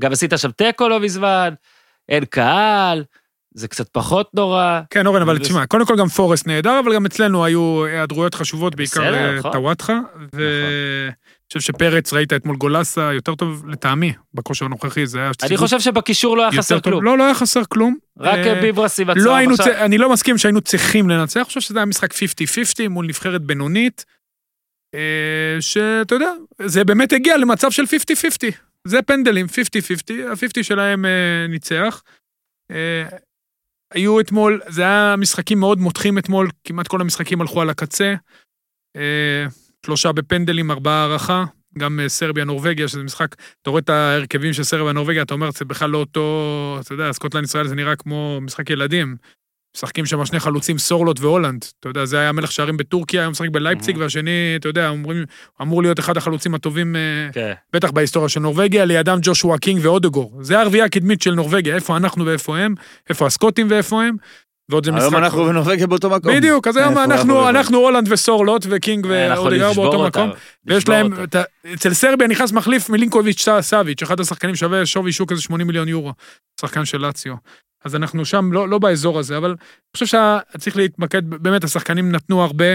[0.00, 1.54] גם עשית שם תיקו לא מזמן,
[2.08, 3.04] אין קהל,
[3.54, 4.80] זה קצת פחות נורא.
[4.90, 8.74] כן, אורן, אבל תשמע, קודם כל גם פורסט נהדר, אבל גם אצלנו היו היעדרויות חשובות,
[8.74, 9.52] בעיקר אה, נכון.
[11.58, 15.30] חושב שפרץ, ראית אתמול גולסה, יותר טוב לטעמי, בכושר הנוכחי, זה היה...
[15.42, 16.80] אני חושב שבקישור לא היה חסר.
[16.80, 17.04] כלום.
[17.04, 17.96] לא, לא היה חסר כלום.
[18.18, 19.84] רק אה, ביברס עם הצהוב לא עכשיו.
[19.84, 22.16] אני לא מסכים שהיינו צריכים לנצח, אני חושב שזה היה משחק 50-50
[22.88, 24.04] מול נבחרת בינונית,
[24.94, 27.86] אה, שאתה יודע, זה באמת הגיע למצב של 50-50.
[28.86, 29.50] זה פנדלים, 50-50,
[30.30, 32.02] ה-50 שלהם אה, ניצח.
[33.94, 38.14] היו אתמול, זה היה משחקים מאוד מותחים אתמול, כמעט כל המשחקים הלכו על הקצה.
[39.86, 41.44] שלושה בפנדלים, ארבעה הערכה,
[41.78, 45.50] גם אה, סרביה, נורבגיה, שזה משחק, אתה רואה את ההרכבים של סרביה, נורבגיה, אתה אומר,
[45.50, 49.16] זה בכלל לא אותו, אתה יודע, סקוטלנד ישראל זה נראה כמו משחק ילדים.
[49.76, 51.64] משחקים שם שני חלוצים, סורלוט והולנד.
[51.80, 55.24] אתה יודע, זה היה מלך שערים בטורקיה, היום משחק בלייפציג, והשני, אתה יודע, אומרים,
[55.62, 57.00] אמור להיות אחד החלוצים הטובים, אה,
[57.32, 57.52] כן.
[57.72, 60.38] בטח בהיסטוריה של נורבגיה, לידם ג'ושוע קינג ואודגור.
[60.40, 62.74] זה הרביעייה הקדמית של נורבגיה, איפה אנחנו ואיפה הם,
[63.10, 64.16] איפה הסקוטים ואיפה הם,
[64.72, 65.02] ועוד זה משחק...
[65.02, 66.36] היום אנחנו ונורבגיה באותו מקום.
[66.36, 70.30] בדיוק, אז היום איפה אנחנו, אנחנו הולנד וסורלוט וקינג ואודגור נשבור באותו מקום.
[70.66, 71.12] ויש להם,
[71.74, 76.12] אצל סרביה נכנס מחליף מלינקוביץ' סאביץ', אחד השחקנים שווה שווי שוק איזה 80 מיליון יורו,
[76.60, 77.34] שחקן של לאציו.
[77.84, 79.56] אז אנחנו שם לא, לא באזור הזה, אבל אני
[79.96, 82.72] חושב שצריך להתמקד, באמת השחקנים נתנו הרבה,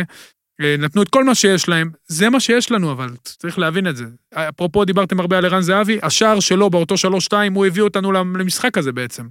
[0.62, 3.96] אה, נתנו את כל מה שיש להם, זה מה שיש לנו, אבל צריך להבין את
[3.96, 4.06] זה.
[4.34, 8.92] אפרופו, דיברתם הרבה על ערן זהבי, השער שלו באותו 3-2, הוא הביא אותנו למשחק הזה
[8.92, 9.24] בעצם.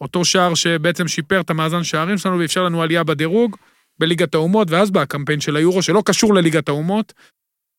[0.00, 3.56] אותו שער שבעצם שיפר את המאזן שערים שלנו ואפשר לנו עלייה בדירוג
[3.98, 7.12] בליגת האומות, ואז בא הקמפיין של היורו, שלא קשור לליגת האומות,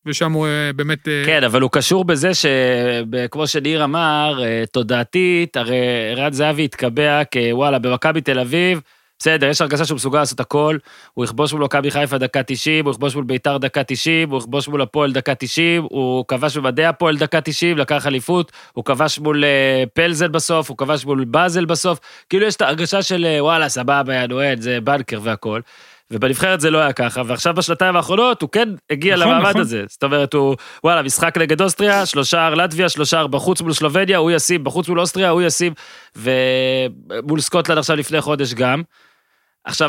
[0.06, 1.08] ושם הוא אה, באמת...
[1.08, 5.76] אה, כן, אבל הוא קשור בזה שכמו שניר אמר, אה, תודעתית, הרי
[6.10, 8.80] ערן זהבי התקבע כוואלה, במכבי תל אביב,
[9.22, 10.76] בסדר, יש הרגשה שהוא מסוגל לעשות הכל,
[11.14, 14.68] הוא יכבוש מול מכבי חיפה דקה 90, הוא יכבוש מול ביתר דקה 90, הוא יכבוש
[14.68, 19.44] מול הפועל דקה 90, הוא כבש במדעי הפועל דקה 90, לקח אליפות, הוא כבש מול
[19.44, 23.68] אה, פלזל בסוף, הוא כבש מול באזל בסוף, כאילו יש את ההרגשה של אה, וואלה,
[23.68, 25.60] סבבה, יא נואל, זה בנקר והכל.
[26.12, 29.60] ובנבחרת זה לא היה ככה, ועכשיו בשנתיים האחרונות הוא כן הגיע נכון, למעמד נכון.
[29.60, 29.84] הזה.
[29.88, 34.64] זאת אומרת, הוא, וואלה, משחק נגד אוסטריה, שלושה לטביה, שלושה בחוץ מול שלובניה, הוא ישים,
[34.64, 35.72] בחוץ מול אוסטריה, הוא ישים,
[36.16, 38.82] ומול סקוטלנד עכשיו לפני חודש גם.
[39.64, 39.88] עכשיו,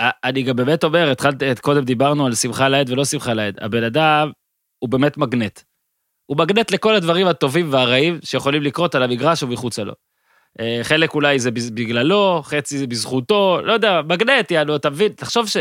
[0.00, 3.58] אני גם באמת אומר, התחלתי, קודם דיברנו על שמחה לאיד ולא שמחה לאיד.
[3.60, 4.30] הבן אדם
[4.78, 5.60] הוא באמת מגנט.
[6.26, 9.92] הוא מגנט לכל הדברים הטובים והרעים שיכולים לקרות על המגרש ומחוצה לו.
[10.60, 15.12] אה, חלק אולי זה בגללו, חצי זה בזכותו, לא יודע, מגנט, יענו, אתה מבין?
[15.12, 15.56] תחשוב ש...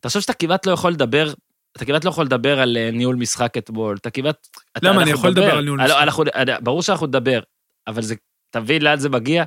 [0.00, 1.32] תחשוב שאתה כמעט לא יכול לדבר,
[1.76, 4.46] אתה כמעט לא יכול לדבר על אה, ניהול משחק אתמול, אתה כמעט...
[4.76, 5.02] אתה- למה?
[5.02, 5.54] אני אנחנו יכול לדבר.
[5.54, 5.96] על ניהול משחק.
[6.02, 7.40] אנחנו- אני- ברור שאנחנו נדבר,
[7.86, 8.14] אבל זה,
[8.50, 9.44] אתה מבין לאן זה מגיע?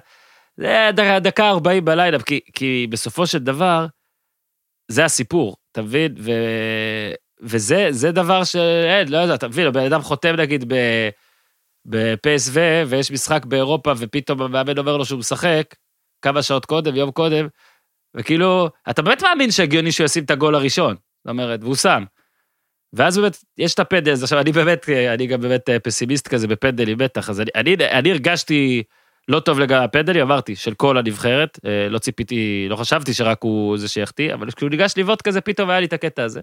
[0.58, 0.90] זה
[1.22, 3.86] דקה 40 בלילה, כי, כי בסופו של דבר,
[4.88, 6.16] זה הסיפור, אתה מבין?
[6.20, 6.32] ו...
[7.42, 10.76] וזה זה דבר שאין, לא יודע, אתה מבין, הבן אדם חותם נגיד ב...
[11.86, 12.52] בפסו,
[12.88, 15.76] ויש משחק באירופה, ופתאום המאמן אומר לו שהוא משחק,
[16.22, 17.48] כמה שעות קודם, יום קודם,
[18.16, 22.04] וכאילו, אתה באמת מאמין שהגיוני שהוא ישים את הגול הראשון, זאת אומרת, והוא שם.
[22.94, 26.98] ואז באמת, יש את הפנדל, עכשיו אני באמת, אני גם באמת אה, פסימיסט כזה בפנדלים,
[26.98, 28.84] בטח, אז אני, אני, אני הרגשתי
[29.28, 33.78] לא טוב לגבי הפנדלים, אמרתי, של כל הנבחרת, אה, לא ציפיתי, לא חשבתי שרק הוא
[33.78, 36.42] זה שיחטיא, אבל כשהוא ניגש לבעוט כזה, פתאום היה לי את הקטע הזה.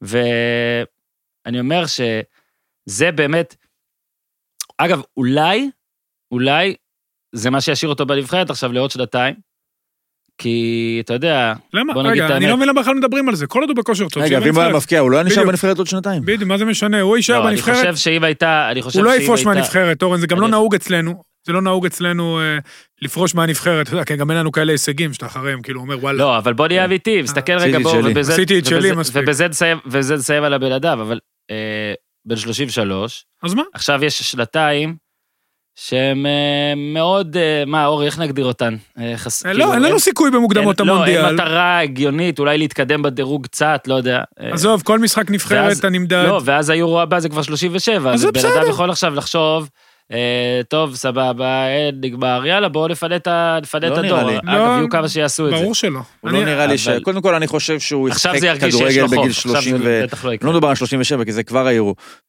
[0.00, 3.56] ואני אומר שזה באמת,
[4.78, 5.70] אגב, אולי,
[6.30, 6.74] אולי
[7.34, 9.34] זה מה שישאיר אותו בנבחרת עכשיו לעוד שנתיים,
[10.38, 11.94] כי אתה יודע, למה?
[11.94, 12.50] בוא נגיד את רגע, אני האמת.
[12.50, 13.46] לא מבין למה בכלל מדברים על זה.
[13.46, 14.72] כל עוד הוא בכושר טוב, רגע, ואם הוא היה.
[14.72, 15.44] מבקיע, הוא לא היה נשאר.
[15.46, 16.22] בנבחרת עוד שנתיים.
[16.22, 17.00] בדיוק, מה זה משנה?
[17.00, 19.54] הוא יישאר לא, אני בנבחרת, חושב שאם הייתה, אני חושב הוא לא שאם יפרוש הייתה-
[19.54, 21.31] מהנבחרת, אורן, זה גם לא אני- נהוג אצלנו.
[21.46, 22.58] זה לא נהוג אצלנו אה,
[23.02, 26.18] לפרוש מהנבחרת, אתה יודע, כן, גם אין לנו כאלה הישגים שאתה אחריהם, כאילו, אומר, וואלה.
[26.18, 28.04] לא, אבל בוא נהיה אמיתי, מסתכל רגע, בואו.
[28.04, 29.22] ובזה- עשיתי את שלי, מספיק.
[29.22, 29.48] ובזה
[30.16, 31.18] נסיים- על הבלעדיו, אבל
[31.50, 31.56] אה,
[32.24, 33.62] בן 33, אז מה?
[33.74, 34.96] עכשיו יש שנתיים
[35.74, 38.76] שהן אה, מאוד, אה, מה, אורי, איך נגדיר אותן?
[38.98, 41.24] אה, חס- אה, כאילו, לא, אין לנו סיכוי במוקדמות אין- לא, המונדיאל.
[41.26, 44.22] אין מטרה הגיונית, אולי להתקדם בדירוג קצת, לא יודע.
[44.40, 46.24] אה, עזוב, כל משחק נבחרת אתה נמדד.
[46.28, 48.68] לא, ואז היורו הבא זה כבר 37, אז זה בן אדם בסדר.
[48.70, 49.68] יכול עכשיו לחשוב, אה,
[50.68, 53.32] טוב, סבבה, אין, נגמר, יאללה, בואו נפנה את לא
[53.96, 54.22] הדור.
[54.22, 54.36] לי.
[54.36, 55.56] אגב, לא, יהיו כמה שיעשו את זה.
[55.56, 55.98] ברור שלא.
[56.20, 56.88] הוא אני- לא נראה לי ש...
[57.02, 59.84] קודם כל, אני חושב שהוא עכשיו ישחק זה ירגיש שיש כדורגל בגיל עכשיו 30 זה
[59.84, 60.00] ו...
[60.06, 60.50] בטח לא לא.
[60.50, 61.66] מדובר על 37, כי זה כבר.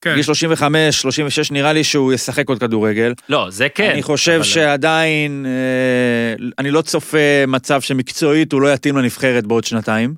[0.01, 0.11] כן.
[0.11, 3.13] בגיל 35, 36, נראה לי שהוא ישחק עוד כדורגל.
[3.29, 3.89] לא, זה כן.
[3.93, 7.17] אני חושב שעדיין, אה, אני לא צופה
[7.47, 10.13] מצב שמקצועית הוא לא יתאים לנבחרת בעוד שנתיים.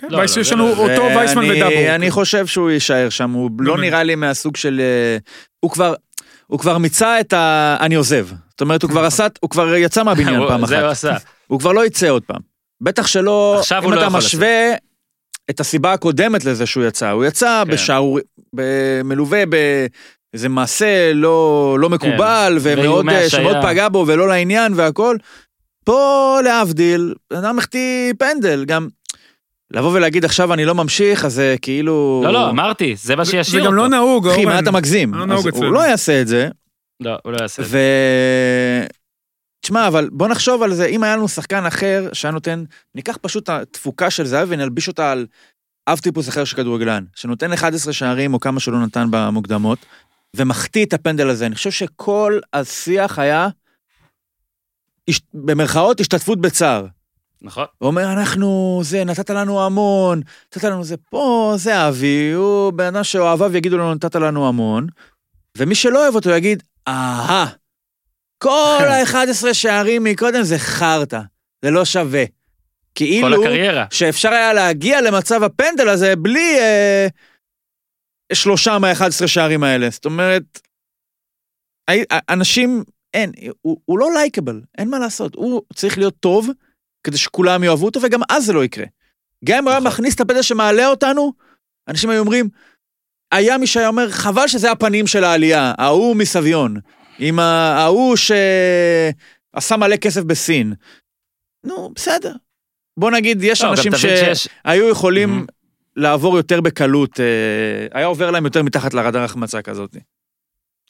[0.00, 1.94] כן, לא, וייס- לא, יש לנו לא- אותו וייסמן ודאבור.
[1.94, 3.86] אני חושב שהוא יישאר שם, הוא לא באמת.
[3.86, 4.80] נראה לי מהסוג של...
[4.80, 5.16] אה,
[5.60, 5.94] הוא כבר...
[6.48, 7.76] הוא כבר מיצה את ה...
[7.80, 8.28] אני עוזב.
[8.50, 9.26] זאת אומרת, הוא כבר עשה...
[9.40, 10.92] הוא כבר יצא מהבניין פעם זה הוא אחת.
[10.92, 11.16] עשה.
[11.46, 12.40] הוא כבר לא יצא עוד פעם.
[12.80, 13.56] בטח שלא...
[13.58, 14.72] עכשיו הוא אם לא אתה יכול משווה
[15.50, 17.72] את הסיבה הקודמת לזה שהוא יצא, הוא יצא כן.
[17.72, 18.18] בשערור...
[19.04, 22.78] מלווה באיזה מעשה לא, לא מקובל, ומאוד...
[22.78, 23.28] ואיומי אה.
[23.30, 25.16] שמאוד פגע בו ולא לעניין והכל.
[25.84, 28.88] פה, להבדיל, אדם החטיא פנדל, גם...
[29.70, 32.20] לבוא ולהגיד עכשיו אני לא ממשיך, אז זה כאילו...
[32.24, 33.76] לא, לא, אמרתי, זה מה זה שישאיר גם אותו.
[33.76, 34.62] לא נהוג, אחי, מה אורן.
[34.62, 35.14] אתה מגזים?
[35.14, 35.72] לא נהוג הוא אצלנו.
[35.72, 36.48] לא יעשה את זה,
[37.00, 37.70] לא, הוא לא יעשה את ו...
[37.70, 38.86] זה.
[39.60, 43.44] תשמע, אבל בוא נחשוב על זה, אם היה לנו שחקן אחר שהיה נותן, ניקח פשוט
[43.44, 45.26] את התפוקה של זהבי ונלביש אותה על
[45.88, 49.78] אב טיפוס אחר של כדורגלן, שנותן 11 שערים או כמה שלא נתן במוקדמות,
[50.36, 51.46] ומחטיא את הפנדל הזה.
[51.46, 53.48] אני חושב שכל השיח היה,
[55.34, 56.86] במרכאות, השתתפות בצער.
[57.42, 57.66] נכון.
[57.78, 60.20] הוא אומר, אנחנו, זה, נתת לנו המון,
[60.52, 64.86] נתת לנו זה פה, זה אבי, הוא בן אדם שאוהביו יגידו לנו, נתת לנו המון,
[65.58, 67.46] ומי שלא אוהב אותו יגיד, אהה,
[68.38, 71.20] כל ה-11 שערים מקודם זה חרטא,
[71.62, 72.24] זה לא שווה.
[72.26, 73.86] כל כאילו הקריירה.
[73.90, 77.06] שאפשר היה להגיע למצב הפנדל הזה בלי אה,
[78.32, 79.90] שלושה מה-11 שערים האלה.
[79.90, 80.60] זאת אומרת,
[82.28, 85.34] אנשים, אין, הוא, הוא לא לייקבל, אין מה לעשות.
[85.34, 86.48] הוא צריך להיות טוב
[87.08, 88.84] כדי שכולם יאהבו אותו, וגם אז זה לא יקרה.
[89.44, 89.92] גם אם הוא היה נכון.
[89.92, 91.32] מכניס את הפנדל שמעלה אותנו,
[91.88, 92.48] אנשים היו אומרים,
[93.32, 96.76] היה מי שהיה אומר, חבל שזה הפנים של העלייה, ההוא מסביון,
[97.18, 100.74] עם ההוא שעשה מלא כסף בסין.
[101.64, 102.32] נו, בסדר.
[102.98, 105.46] בוא נגיד, יש לא, אנשים שהיו יכולים מהמם.
[105.96, 109.96] לעבור יותר בקלות, אה, היה עובר להם יותר מתחת לרדאר החמצה כזאת.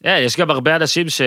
[0.07, 1.21] אה, יש גם הרבה אנשים ש...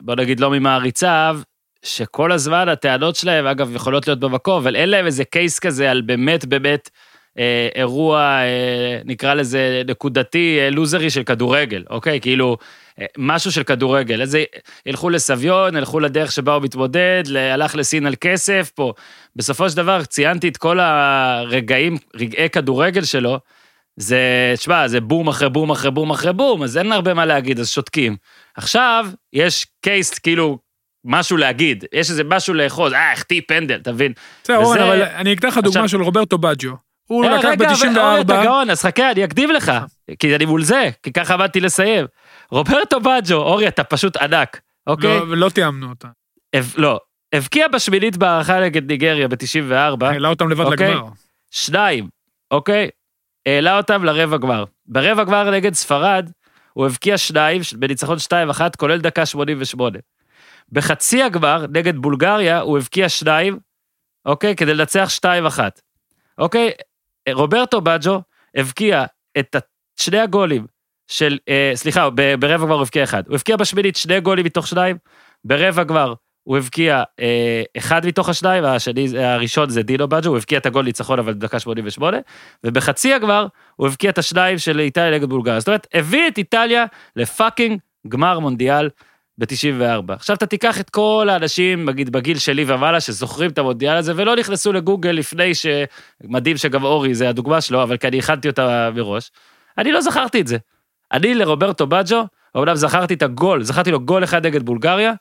[0.00, 1.40] בוא נגיד לא ממעריציו,
[1.88, 6.00] שכל הזמן הטענות שלהם, אגב, יכולות להיות במקום, אבל אין להם איזה קייס כזה על
[6.00, 6.90] באמת באמת
[7.38, 12.20] אה, אירוע, אה, נקרא לזה נקודתי, אה, לוזרי של כדורגל, אוקיי?
[12.20, 12.56] כאילו,
[13.00, 14.20] אה, משהו של כדורגל.
[14.20, 14.44] איזה,
[14.86, 17.22] ילכו לסביון, ילכו לדרך שבה הוא מתמודד,
[17.52, 18.92] הלך לסין על כסף פה.
[19.36, 23.38] בסופו של דבר, ציינתי את כל הרגעים, רגעי כדורגל שלו,
[23.96, 27.60] זה, תשמע, זה בום אחרי בום אחרי בום אחרי בום, אז אין הרבה מה להגיד,
[27.60, 28.16] אז שותקים.
[28.56, 30.58] עכשיו, יש קייס, כאילו,
[31.04, 34.12] משהו להגיד, יש איזה משהו לאחוז, אה, החטיא פנדל, אתה מבין?
[34.44, 36.76] בסדר, אורן, אבל אני אקח לך דוגמה של רוברטו בג'ו.
[37.06, 39.72] הוא אה, לקח רגע, אבל- אוי, ב-94, אתה גאון, אז חכה, אני אקדים לך,
[40.18, 42.06] כי אני מול זה, כי ככה באתי לסיים.
[42.50, 45.18] רוברטו בג'ו, אורי, אתה פשוט ענק, אוקיי?
[45.18, 46.08] לא- ולא תיאמנו אותה.
[46.76, 47.00] לא,
[47.32, 50.90] הבקיע בשמינית בהערכה נגד ניגריה ב-94, העלה אותם לבד אוקיי.
[50.94, 51.04] לגמר.
[51.50, 52.08] שניים,
[52.50, 52.88] אוקיי?
[53.46, 54.64] העלה אותם לרבע גמר.
[54.86, 56.30] ברבע גמר נגד ספרד,
[56.72, 59.98] הוא הבקיע שניים, בניצחון 2-1, כולל דקה 88.
[60.72, 63.58] בחצי הגמר, נגד בולגריה, הוא הבקיע שניים,
[64.26, 64.56] אוקיי?
[64.56, 65.10] כדי לנצח
[65.56, 65.58] 2-1.
[66.38, 66.70] אוקיי?
[67.32, 68.20] רוברטו בג'ו
[68.54, 69.04] הבקיע
[69.38, 69.56] את
[69.96, 70.66] שני הגולים
[71.06, 73.22] של, אה, סליחה, ברבע גמר הוא הבקיע אחד.
[73.26, 74.96] הוא הבקיע בשמינית שני גולים מתוך שניים,
[75.44, 80.58] ברבע גמר הוא הבקיע אה, אחד מתוך השניים, השני, הראשון זה דינו בג'ו, הוא הבקיע
[80.58, 82.16] את הגול ניצחון אבל דקה 88,
[82.64, 85.60] ובחצי הגמר הוא הבקיע את השניים של איטליה נגד בולגריה.
[85.60, 86.84] זאת אומרת, הביא את איטליה
[87.16, 88.88] לפאקינג גמר מונדיאל
[89.38, 90.12] ב-94.
[90.12, 94.36] עכשיו אתה תיקח את כל האנשים, נגיד בגיל שלי ומעלה, שזוכרים את המונדיאל הזה ולא
[94.36, 95.66] נכנסו לגוגל לפני ש...
[96.24, 99.30] מדהים שגם אורי זה הדוגמה שלו, אבל כי אני הכנתי אותה מראש.
[99.78, 100.56] אני לא זכרתי את זה.
[101.12, 102.24] אני לרוברטו בג'ו,
[102.54, 105.12] אומנם זכרתי את הגול, זכרתי לו גול אחד נגד בולגריה,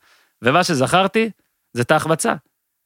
[0.41, 1.29] ומה שזכרתי
[1.73, 2.33] זה את ההחמצה.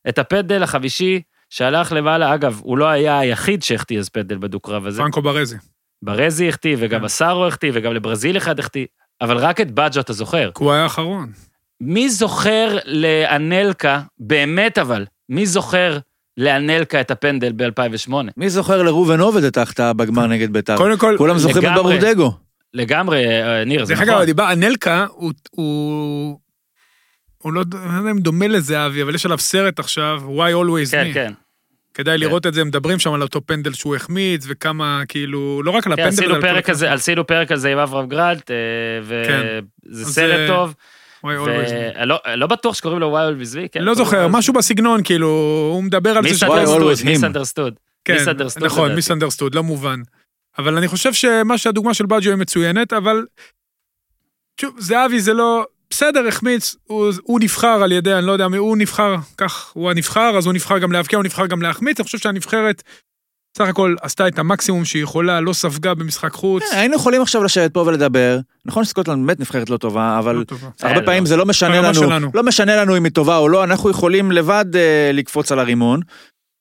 [0.09, 5.01] את הפנדל החמישי שהלך למעלה, אגב, הוא לא היה היחיד שהחטיא אז פנדל בדו-קרב הזה.
[5.01, 5.57] פרנקו ברזי.
[6.01, 7.05] ברזי החטיא, וגם כן.
[7.05, 8.85] הסארו החטיא, וגם לברזיל אחד החטיא,
[9.21, 10.49] אבל רק את בג'ו אתה זוכר.
[10.57, 11.31] כי הוא היה האחרון.
[11.81, 15.97] מי זוכר לאנלקה, באמת אבל, מי זוכר
[16.37, 18.13] לאנלקה את הפנדל ב-2008?
[18.37, 20.77] מי זוכר לראובן עובד את ההחטאה בגמר נגד בית"ר?
[20.77, 21.75] קודם כל, כולם זוכרים את.
[21.75, 22.31] ברודגו.
[22.73, 24.13] לגמרי, אה, ניר, זה דרך נכון.
[24.15, 26.39] אגב, דיבר, אנלקה הוא- הוא
[27.37, 30.91] הוא לא, אני לא יודע אם דומה לזהבי, אבל יש עליו סרט עכשיו, Why Always
[30.91, 31.13] כן, Me.
[31.13, 31.33] כן.
[31.93, 35.87] כדאי לראות את זה, מדברים שם על אותו פנדל שהוא החמיץ, וכמה, כאילו, לא רק
[35.87, 38.51] על כן, הפנדל, עשינו על כל פרק הכ- כזה, עשינו פרק כזה עם אברהם גרנט,
[38.51, 38.55] אה,
[39.27, 39.59] כן.
[39.89, 40.73] וזה סרט אה, טוב.
[41.23, 43.83] ולא לא בטוח שקוראים לו וואי וזבי, כן.
[43.83, 45.27] לא זוכר, משהו בסגנון, כאילו,
[45.73, 46.43] הוא מדבר על זה ש...
[46.43, 46.93] misunderstood?
[47.05, 47.73] misunderstood.
[48.05, 48.95] כן, misunderstood נכון.
[48.95, 49.99] misunderstood, לא מובן.
[50.57, 53.25] אבל אני חושב שמה שהדוגמה של בג'ו היא מצוינת, אבל...
[54.61, 55.65] שוב, זהבי זה לא...
[55.91, 59.91] בסדר, החמיץ, הוא, הוא נבחר על ידי, אני לא יודע, מי- הוא נבחר, כך, הוא
[59.91, 62.83] הנבחר, אז הוא נבחר גם להבקיע, הוא נבחר גם להחמיץ, אני חושב שהנבחרת
[63.57, 66.63] סך הכל עשתה את המקסימום שהיא יכולה, לא ספגה במשחק חוץ.
[66.63, 68.39] כן, היינו יכולים עכשיו לשבת פה ולדבר.
[68.65, 70.67] נכון שסקוטלנד באמת נבחרת לא טובה, אבל לא טובה.
[70.81, 71.29] הרבה אה, פעמים לא.
[71.29, 72.31] זה לא משנה לנו, שלנו.
[72.33, 75.99] לא משנה לנו אם היא טובה או לא, אנחנו יכולים לבד אה, לקפוץ על הרימון.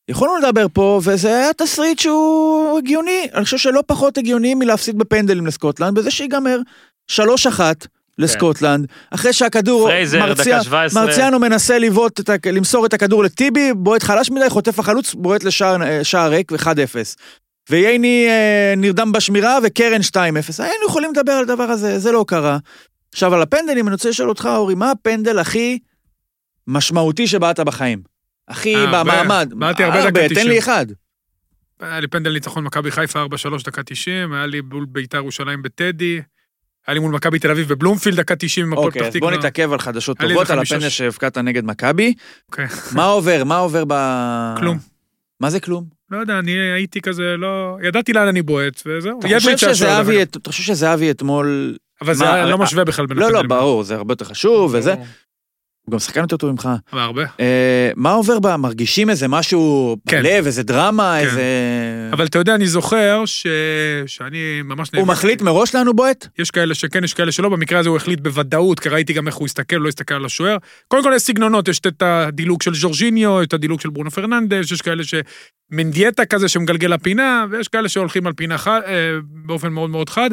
[0.09, 3.27] יכולנו לדבר פה, וזה היה תסריט שהוא הגיוני.
[3.35, 6.59] אני חושב שלא פחות הגיוני מלהפסיד בפנדלים לסקוטלנד, בזה שיגמר
[7.11, 7.15] 3-1
[8.21, 11.05] לסקוטלנד, אחרי שהכדור, פרייזר, מרציאנו- דקה 17.
[11.05, 12.21] מרציאנו מנסה לבעוט,
[12.53, 16.97] למסור את הכדור לטיבי, בועט חלש מדי, חוטף החלוץ, בועט לשער אה, שער ריק ו-1-0.
[17.71, 20.17] וייני אה, נרדם בשמירה וקרן 2-0.
[20.59, 22.59] היינו יכולים לדבר על הדבר הזה, זה לא קרה.
[23.13, 25.79] עכשיו, על הפנדלים, אני רוצה לשאול אותך, אורי, מה הפנדל הכי
[26.67, 28.03] משמעותי שבעט בחיים?
[28.49, 28.87] הכי אה.
[28.87, 29.53] במעמד.
[29.57, 30.49] בעטתי הרבה דקה תן 90.
[30.49, 30.87] לי אחד.
[31.81, 33.27] היה לי פנדל ניצחון מכבי חיפה 4-3
[33.65, 36.21] דקה 90, היה לי מול ביתר ירושלים בטדי,
[36.91, 39.31] היה לי מול מכבי תל אביב בבלומפילד דקה 90 עם הפועל אוקיי, פתח אז בוא
[39.31, 39.39] תקווה.
[39.39, 42.15] נתעכב על חדשות טובות, על הפנדל שהבקעת נגד מכבי.
[42.49, 42.67] אוקיי.
[42.93, 43.45] מה עובר?
[43.45, 43.95] מה עובר ב...
[44.59, 44.79] כלום.
[45.41, 45.85] מה זה כלום?
[46.11, 47.77] לא יודע, אני הייתי כזה, לא...
[47.83, 49.21] ידעתי לאן אני בועט, וזהו.
[49.21, 51.77] אתה חושב שזהבי, אתמול...
[52.03, 53.43] אבל זה לא אה, משווה בכלל בין לא, לא.
[53.43, 54.95] ברור, זה הרבה יותר חשוב וזה.
[55.87, 56.69] הוא גם שחקן יותר טוב ממך.
[56.93, 57.25] הרבה.
[57.41, 58.57] אה, מה עובר ב...
[58.57, 60.23] מרגישים איזה משהו כן.
[60.23, 61.27] בלב, איזה דרמה, כן.
[61.27, 61.43] איזה...
[62.13, 63.47] אבל אתה יודע, אני זוכר ש...
[64.07, 65.11] שאני ממש הוא נאבק.
[65.11, 66.27] מחליט מראש לאן הוא בועט?
[66.39, 69.35] יש כאלה שכן, יש כאלה שלא, במקרה הזה הוא החליט בוודאות, כי ראיתי גם איך
[69.35, 70.57] הוא הסתכל, לא הסתכל על השוער.
[70.89, 74.83] קודם כל יש סגנונות, יש את הדילוג של ז'ורג'יניו, את הדילוג של ברונו פרננדס, יש
[74.83, 78.93] כאלה שמנדיאטה כזה שמגלגל לפינה, ויש כאלה שהולכים על פינה חד, אה,
[79.47, 80.31] באופן מאוד מאוד חד.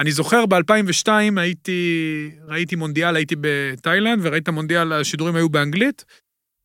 [0.00, 6.04] אני זוכר ב-2002 הייתי, ראיתי מונדיאל, הייתי בתאילנד, וראיתי את המונדיאל, השידורים היו באנגלית,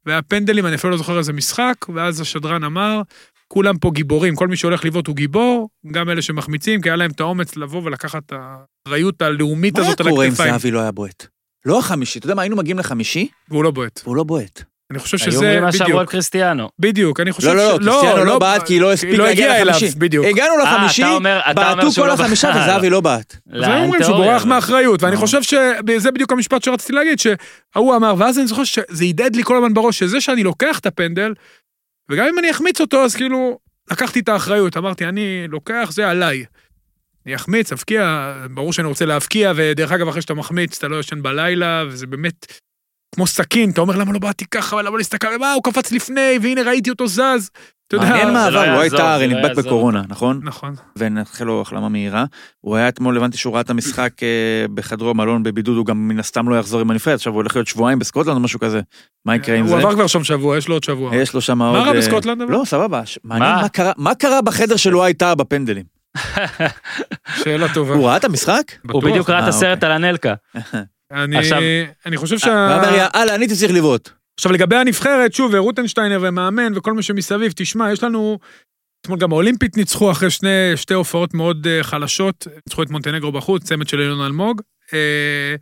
[0.05, 3.01] והיה פנדלים, אני אפילו לא זוכר איזה משחק, ואז השדרן אמר,
[3.47, 7.11] כולם פה גיבורים, כל מי שהולך לבעוט הוא גיבור, גם אלה שמחמיצים, כי היה להם
[7.11, 8.33] את האומץ לבוא ולקחת את
[8.87, 10.53] האחריות הלאומית מה היה הזאת על קורה אם הכתפיים.
[10.53, 11.27] זהבי לא היה בועט?
[11.65, 14.01] לא החמישי, אתה יודע מה, היינו מגיעים לחמישי, והוא לא בועט.
[14.03, 14.63] והוא לא בועט.
[14.91, 16.69] אני חושב היו שזה, אומרים מה שאמרו על בדיוק, קריסטיאנו.
[16.79, 19.25] בדיוק, אני חושב לא, לא, לא, ש- קריסטיאנו לא בעט כי היא לא הספיק לא
[19.25, 19.95] להגיע לחמישי.
[19.97, 20.25] בדיוק.
[20.25, 21.03] הגענו אה, לחמישי,
[21.55, 22.49] בעטו כל לא החמישה.
[22.49, 23.35] וזהבי לא בעט.
[23.53, 25.19] אז הם אומרים שהוא בורח מאחריות, ואני לא.
[25.19, 29.55] חושב שזה בדיוק המשפט שרציתי להגיד, שההוא אמר, ואז אני זוכר שזה הדהד לי כל
[29.55, 31.33] הזמן בראש, שזה שאני לוקח את הפנדל,
[32.11, 33.59] וגם אם אני אחמיץ אותו, אז כאילו,
[33.91, 36.45] לקחתי את האחריות, אמרתי, אני לוקח, זה עליי.
[37.25, 41.21] אני אחמיץ, אבקיע, ברור שאני רוצה להבקיע, ודרך אגב, אחרי שאתה מחמיץ, אתה לא ישן
[41.21, 42.45] בלילה, וזה באמת
[43.15, 46.39] כמו סכין, אתה אומר, למה לא באתי ככה, למה לא הסתכל, מה, הוא קפץ לפני,
[46.41, 47.49] והנה ראיתי אותו זז.
[47.87, 49.65] אתה יודע, מה זה לא עבר, הוא הייתה, הרי לא נדבק.
[49.65, 50.39] בקורונה, נכון?
[50.43, 50.75] נכון.
[50.97, 52.25] ונאחל לו החלמה מהירה.
[52.61, 54.27] הוא היה אתמול, הבנתי שהוא ראה את המשחק אה,
[54.73, 57.67] בחדרו המלון בבידוד, הוא גם מן הסתם לא יחזור עם הנבחרת, עכשיו הוא הולך להיות
[57.67, 58.81] שבועיים בסקוטלנד או משהו כזה.
[59.25, 59.73] מה יקרה עם זה?
[59.73, 61.15] הוא עבר כבר שם שבוע, יש לו עוד שבוע.
[61.15, 61.75] יש לו שם עוד...
[61.75, 62.41] רע אה, בסקוטלנד?
[62.49, 63.01] לא, סבבה.
[63.23, 63.61] מעניין מה?
[63.61, 65.83] מה קרה- מה בחדר שלו הייתה בפנדלים.
[67.43, 67.93] שאלה טובה.
[67.93, 68.61] הוא ראה את המשחק?
[68.91, 69.03] הוא.
[69.03, 70.33] בדיוק ראה את אה, הסרט על הנלקה.
[71.11, 71.61] אני, עכשיו-
[72.05, 72.75] אני חושב הוא שה...
[72.75, 74.09] אומר, יאללה, אני צריך לבעוט.
[74.39, 78.39] עכשיו לגבי הנבחרת, שוב, רוטנשטיינר ומאמן וכל מה שמסביב, תשמע, יש לנו...
[79.01, 83.63] אתמול גם האולימפית ניצחו אחרי שני, שתי הופעות מאוד אה, חלשות, ניצחו את מונטנגרו בחוץ,
[83.63, 84.61] צמד של אילון אלמוג.
[84.93, 85.55] אה,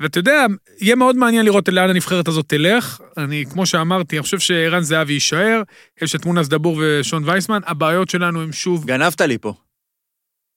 [0.00, 0.46] ואתה יודע,
[0.80, 3.00] יהיה מאוד מעניין לראות לאן הנבחרת הזאת תלך.
[3.16, 5.62] אני, כמו שאמרתי, אני חושב שערן זהבי יישאר,
[6.02, 8.86] יש את מונס דבור ושון וייסמן, הבעיות שלנו הם שוב...
[8.86, 9.54] גנבת לי פה.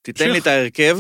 [0.06, 0.42] תיתן לי שייח.
[0.42, 0.98] את ההרכב.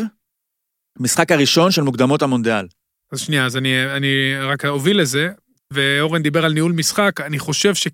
[0.99, 2.67] משחק הראשון של מוקדמות המונדיאל.
[3.13, 5.29] אז שנייה, אז אני, אני רק אוביל לזה,
[5.71, 7.87] ואורן דיבר על ניהול משחק, אני חושב ש...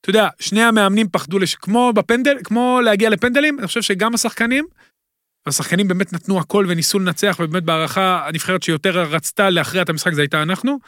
[0.00, 1.54] אתה יודע, שני המאמנים פחדו, לש...
[1.54, 4.66] כמו בפנדל, כמו להגיע לפנדלים, אני חושב שגם השחקנים,
[5.46, 10.20] והשחקנים באמת נתנו הכל וניסו לנצח, ובאמת בהערכה, הנבחרת שיותר רצתה להכריע את המשחק זה
[10.20, 10.78] הייתה אנחנו,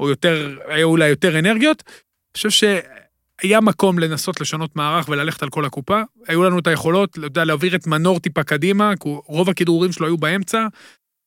[0.00, 1.82] או יותר, היו אולי יותר אנרגיות.
[1.86, 6.02] אני חושב שהיה מקום לנסות לשנות מערך וללכת על כל הקופה.
[6.26, 10.06] היו לנו את היכולות, אתה יודע, להעביר את מנור טיפה קדימה, כי רוב הכדרורים שלו
[10.06, 10.66] היו באמצע,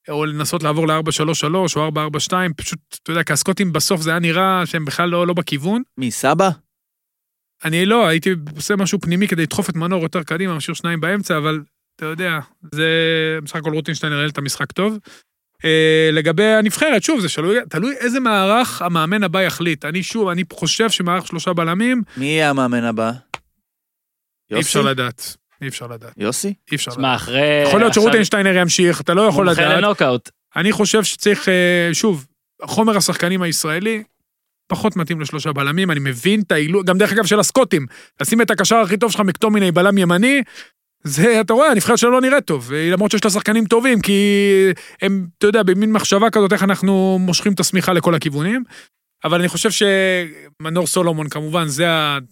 [0.10, 4.66] או לנסות לעבור ל-4-3-3 או 4-4-2, פשוט, אתה יודע, כי הסקוטים בסוף זה היה נראה
[4.66, 5.82] שהם בכלל לא, לא בכיוון.
[5.98, 6.50] מי, סבא?
[7.66, 11.38] אני לא, הייתי עושה משהו פנימי כדי לדחוף את מנור יותר קדימה, משאיר שניים באמצע,
[11.38, 11.62] אבל
[11.96, 12.40] אתה יודע,
[12.76, 12.90] זה
[13.44, 14.98] בסך הכל רוטינשטיין הראה את המשחק טוב.
[15.66, 19.86] אה, לגבי הנבחרת, שוב, זה שלוי, תלוי איזה מערך המאמן הבא יחליט.
[19.86, 23.12] אני שוב, אני חושב שמערך שלושה בלמים, מי יהיה המאמן הבא?
[24.52, 24.60] אי?
[24.60, 25.41] אפשר לדעת.
[25.62, 26.14] אי אפשר לדעת.
[26.18, 26.54] יוסי?
[26.72, 27.00] אי אפשר לדעת.
[27.00, 27.64] שמע, אחרי...
[27.68, 29.84] יכול להיות עכשיו שרוטינשטיינר ימשיך, אתה לא יכול מומחה לדעת.
[29.84, 30.30] לנוקאוט.
[30.56, 32.26] אני חושב שצריך, אה, שוב,
[32.62, 34.04] החומר השחקנים הישראלי
[34.68, 37.86] פחות מתאים לשלושה בלמים, אני מבין את העילוי, גם דרך אגב של הסקוטים,
[38.22, 40.42] לשים את הקשר הכי טוב שלך מקטומיני בלם ימני,
[41.04, 44.22] זה, אתה רואה, הנבחרת שלו לא נראית טוב, למרות שיש לה שחקנים טובים, כי
[45.02, 48.64] הם, אתה יודע, במין מחשבה כזאת, איך אנחנו מושכים את השמיכה לכל הכיוונים.
[49.24, 51.86] אבל אני חושב שמנור סולומון, כמובן, זה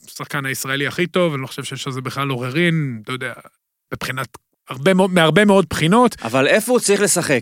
[0.08, 3.34] השחקן הישראלי הכי טוב, אני לא חושב שיש על זה בכלל עוררין, אתה יודע,
[3.94, 4.28] מבחינת,
[4.70, 6.16] הרבה, מאוד- מהרבה מאוד בחינות.
[6.24, 7.42] אבל איפה הוא צריך לשחק?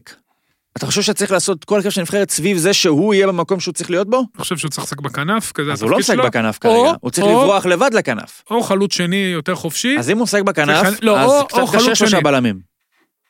[0.78, 3.90] אתה חושב שצריך לעשות כל הרכב של הנבחרת סביב זה שהוא יהיה במקום שהוא צריך
[3.90, 4.18] להיות בו?
[4.18, 6.42] אני חושב שהוא צריך לשחק בכנף, כזה אז הוא לא התפקיד משחק שלו.
[6.42, 8.44] בכנף או- כרגע, הוא צריך או- לברוח לבד לכנף.
[8.52, 9.96] או חלוץ שני יותר חופשי.
[10.00, 12.22] אז אם הוא משחק בכנף, צריך- לא, אז או- או קצת קשה שלושה.
[12.22, 12.77] בלמים.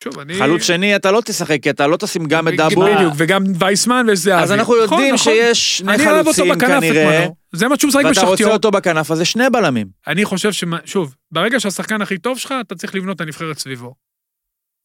[0.03, 0.33] שוב, אני...
[0.33, 2.85] חלוץ שני אתה לא תשחק, כי אתה לא תשים גם את דאבו.
[2.85, 4.43] בדיוק, וגם וייסמן וזהבי.
[4.43, 5.33] אז אנחנו נכון, יודעים נכון.
[5.33, 7.27] שיש שני חלוצים כנראה.
[7.53, 8.45] זה מה שהוא משחק ואתה רוצה.
[8.45, 9.87] אותו בכנף, אז זה שני בלמים.
[10.07, 10.63] אני חושב ש...
[10.85, 13.93] שוב, ברגע שהשחקן הכי טוב שלך, אתה צריך לבנות את הנבחרת סביבו.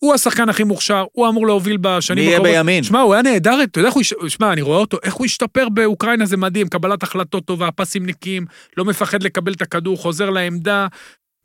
[0.02, 2.54] הוא השחקן הכי מוכשר, הוא אמור להוביל מי בשנים יהיה הקרובות.
[2.54, 2.84] בימין?
[2.84, 4.02] שמע, הוא היה נהדר, אתה יודע איך הוא...
[4.28, 8.46] שמע, אני רואה אותו, איך הוא השתפר באוקראינה, זה מדהים, קבלת החלטות טובה, פסים נקיים,
[8.76, 10.86] לא מפחד לקבל את הכדור, חוזר לעמדה,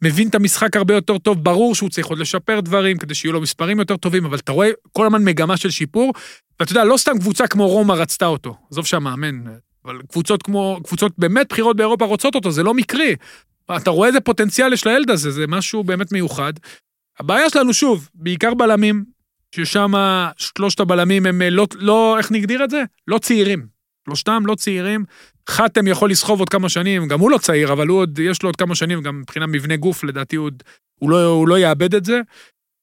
[0.01, 3.41] מבין את המשחק הרבה יותר טוב, ברור שהוא צריך עוד לשפר דברים, כדי שיהיו לו
[3.41, 6.13] מספרים יותר טובים, אבל אתה רואה כל הזמן מגמה של שיפור,
[6.59, 9.43] ואתה יודע, לא סתם קבוצה כמו רומא רצתה אותו, עזוב שהמאמן,
[9.85, 13.15] אבל קבוצות כמו, קבוצות באמת בכירות באירופה רוצות אותו, זה לא מקרי.
[13.75, 16.53] אתה רואה איזה פוטנציאל יש לילד הזה, זה משהו באמת מיוחד.
[17.19, 19.05] הבעיה שלנו, שוב, בעיקר בלמים,
[19.55, 19.93] ששם
[20.37, 22.83] שלושת הבלמים הם אה, לא, לא, איך נגדיר את זה?
[23.07, 23.76] לא צעירים.
[24.07, 25.03] שלושתם לא צעירים.
[25.49, 28.49] חתם יכול לסחוב עוד כמה שנים, גם הוא לא צעיר, אבל הוא עוד, יש לו
[28.49, 30.63] עוד כמה שנים, גם מבחינת מבנה גוף, לדעתי הוא, עוד-
[30.99, 32.21] הוא, לא, הוא לא יאבד את זה.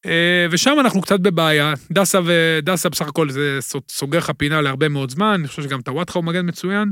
[0.06, 1.74] אה, ושם אנחנו קצת בבעיה.
[1.92, 3.58] דסה ודסה בסך הכל זה
[3.90, 6.90] סוגר לך פינה להרבה מאוד זמן, אני חושב שגם טוואטחה הוא מגן מצוין.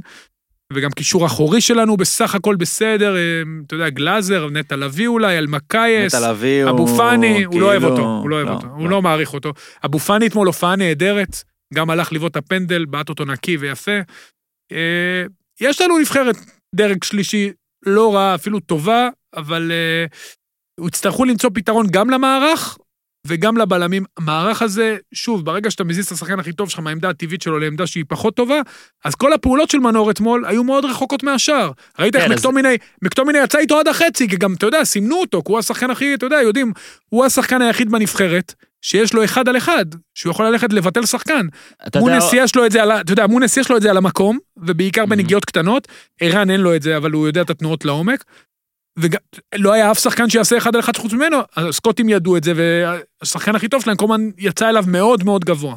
[0.73, 3.21] וגם קישור אחורי שלנו בסך הכל בסדר, אה,
[3.67, 6.15] אתה יודע, גלאזר, נטע לביא אולי, אלמקייס.
[6.65, 6.71] הוא...
[6.71, 9.53] אבו פאני, הוא לא אוהב כאילו- אותו, הוא לא אוהב אותו, הוא לא מעריך אותו.
[9.85, 11.43] אבו פאני אתמול הופעה נהדרת,
[11.75, 13.99] גם הלך לבעוט את הפנדל, בעט אותו נקי ויפה.
[14.73, 15.25] אה,
[15.61, 16.37] יש לנו נבחרת
[16.75, 17.53] דרג שלישי
[17.87, 20.07] לא רע, אפילו טובה, אבל אה,
[20.87, 22.79] יצטרכו למצוא פתרון גם למערך
[23.27, 24.05] וגם לבלמים.
[24.17, 27.87] המערך הזה, שוב, ברגע שאתה מזיז את השחקן הכי טוב שלך מהעמדה הטבעית שלו לעמדה
[27.87, 28.61] שהיא פחות טובה,
[29.05, 31.71] אז כל הפעולות של מנור אתמול היו מאוד רחוקות מהשאר.
[31.99, 35.43] ראית איך כן, מקטומיני, מקטומיני יצא איתו עד החצי, כי גם, אתה יודע, סימנו אותו,
[35.43, 36.73] כי הוא השחקן הכי, אתה יודע, יודעים,
[37.09, 41.47] הוא השחקן היחיד בנבחרת, שיש לו אחד על אחד, שהוא יכול ללכת לבטל שחקן.
[41.87, 43.01] אתה יודע, מונס יש לו את זה על ה...
[43.01, 45.07] אתה יודע, מונס יש לו את זה על המקום, ובעיקר Mhm.
[45.07, 45.89] בנגיעות קטנות.
[46.21, 48.25] ערן אין לו את זה, אבל הוא יודע את התנועות לעומק.
[48.99, 53.57] ולא היה אף שחקן שיעשה אחד על אחד חוץ ממנו, הסקוטים ידעו את זה, והשחקן
[53.57, 55.77] הכי טוב שלהם כל הזמן יצא אליו מאוד מאוד גבוה.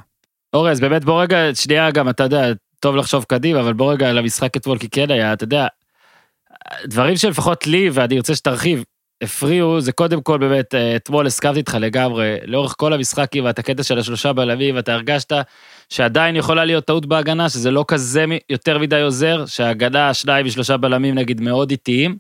[0.54, 2.46] אורז, באמת בוא רגע, שנייה גם, אתה יודע,
[2.80, 5.68] טוב לחשוב קדימה, אבל בוא רגע למשחק אתמול, כי כן היה, אתה יודע,
[6.86, 8.84] דברים שלפחות לי, ואני רוצה שתרחיב,
[9.22, 13.84] הפריעו, זה קודם כל באמת, אה, אתמול הסכמתי איתך לגמרי, לאורך כל המשחק כמעט, הקטע
[13.84, 15.32] של השלושה בלמים, ואתה הרגשת
[15.90, 21.16] שעדיין יכולה להיות טעות בהגנה, שזה לא כזה יותר מדי עוזר, שההגנה, שניים ושלושה בלמים
[21.16, 22.18] נגיד מאוד איטיים.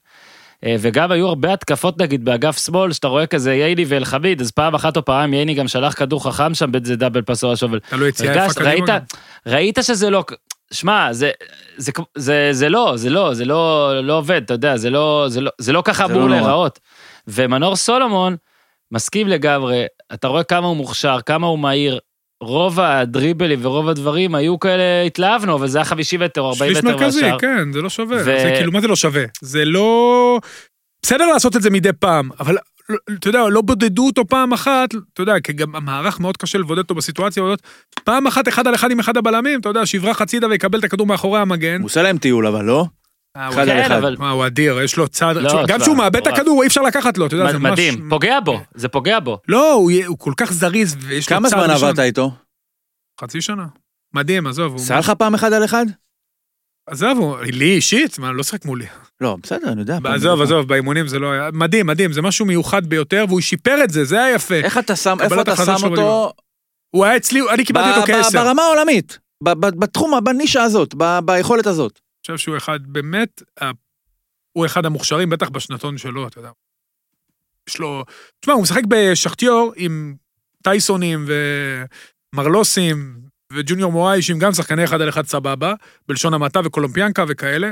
[0.66, 4.76] אה, וגם היו הרבה התקפות נגיד באגף שמאל, שאתה רואה כזה ייני ואלחמיד, אז פעם
[4.76, 8.10] אחת או פעם ייני גם שלח כדור חכם שם באיזה דאבל פס או אבל תלוי
[8.10, 8.98] יציאה הרגשת, יפה קדימה.
[9.46, 10.24] ראית שזה לא,
[10.74, 11.32] שמע, זה,
[11.78, 15.42] זה, זה, זה לא, זה לא, זה לא, לא עובד, אתה יודע, זה לא, זה
[15.42, 16.36] לא, זה לא ככה זה אמור לא.
[16.36, 16.80] להיראות.
[17.28, 18.36] ומנור סולומון,
[18.92, 22.00] מסכים לגמרי, אתה רואה כמה הוא מוכשר, כמה הוא מהיר,
[22.42, 26.84] רוב הדריבלים ורוב הדברים היו כאלה, התלהבנו, אבל זה היה 50 מטר או 40 שליש
[26.84, 27.40] מטר מרכזי, מהשאר.
[27.40, 28.18] כן, זה לא שווה.
[28.18, 29.24] ו- זה כאילו, מה זה לא שווה?
[29.42, 30.40] זה לא...
[31.02, 32.60] בסדר לעשות את זה מדי פעם, אבל לא-
[33.14, 36.78] אתה יודע, לא בודדו אותו פעם אחת, אתה יודע, כי גם המערך מאוד קשה לבודד
[36.78, 37.62] אותו בסיטואציה הזאת.
[38.04, 41.08] פעם אחת אחד על אחד עם אחד הבלמים, אתה יודע, שיברח הצידה ויקבל את הכדור
[41.08, 41.80] מאחורי המגן.
[41.80, 42.86] הוא עושה להם טיול, אבל לא?
[43.38, 44.04] אחד על כן, אחד.
[44.20, 45.36] הוא אדיר, יש לו צד...
[45.36, 46.28] לא, גם כשהוא מאבד את.
[46.28, 47.72] הכדור, אי אפשר לקחת לו, אתה יודע, זה ממש...
[47.72, 49.40] מדהים, פוגע בו, זה פוגע בו.
[49.48, 49.74] לא,
[50.06, 51.90] הוא כל כך זריז, ויש לו כמה צד זמן ראשון.
[51.90, 52.32] עבדת איתו?
[53.22, 53.66] חצי שנה.
[54.14, 54.76] מדהים, עזוב.
[54.76, 55.86] עשה לך פעם אחד על אחד?
[56.90, 58.86] עזוב, לי אישית, מה, לא שחק מולי.
[59.22, 59.98] לא, בסדר, אני יודע.
[60.04, 60.42] עזוב.
[60.42, 61.50] עזוב, באימונים זה לא היה...
[61.54, 64.56] מדהים, מדהים, זה משהו מיוחד ביותר, והוא שיפר את זה, זה היה יפה.
[64.56, 66.34] איך אתה שם, איפה אתה שם אותו
[66.90, 68.38] הוא היה אצלי, אני קיבלתי אותו כעשר.
[68.38, 69.20] אני ברמה העולמית?
[69.44, 70.96] בתחום, בנישה הזאת,
[71.26, 72.00] ביכולת הזאת.
[72.26, 73.42] חושב שהוא אחד, באמת,
[74.52, 76.50] הוא אחד המוכשרים, בטח בשנתון שלו, אתה יודע.
[77.70, 78.04] יש לו...
[78.40, 80.16] תשמע, הוא משחק בשחטיור עם
[80.64, 81.26] טייסונים
[82.34, 83.20] ומרלוסים
[83.54, 85.74] וג'וניור מואי, שהם גם שחקני אחד על אחד סבבה,
[86.08, 87.72] בלשון המעטה וקולומפיאנקה וכאלה.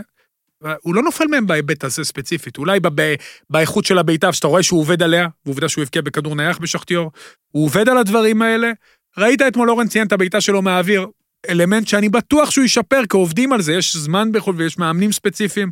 [0.81, 3.15] הוא לא נופל מהם בהיבט הזה ספציפית, אולי בב-
[3.49, 7.11] באיכות של הבעיטה, שאתה רואה שהוא עובד עליה, ועובדה שהוא הבקיע בכדור נייח בשחטיור,
[7.51, 8.71] הוא עובד על הדברים האלה.
[9.17, 11.07] ראית אתמול אורן ציין את הבעיטה שלו מהאוויר,
[11.49, 15.71] אלמנט שאני בטוח שהוא ישפר, כי עובדים על זה, יש זמן בחו"ל ויש מאמנים ספציפיים.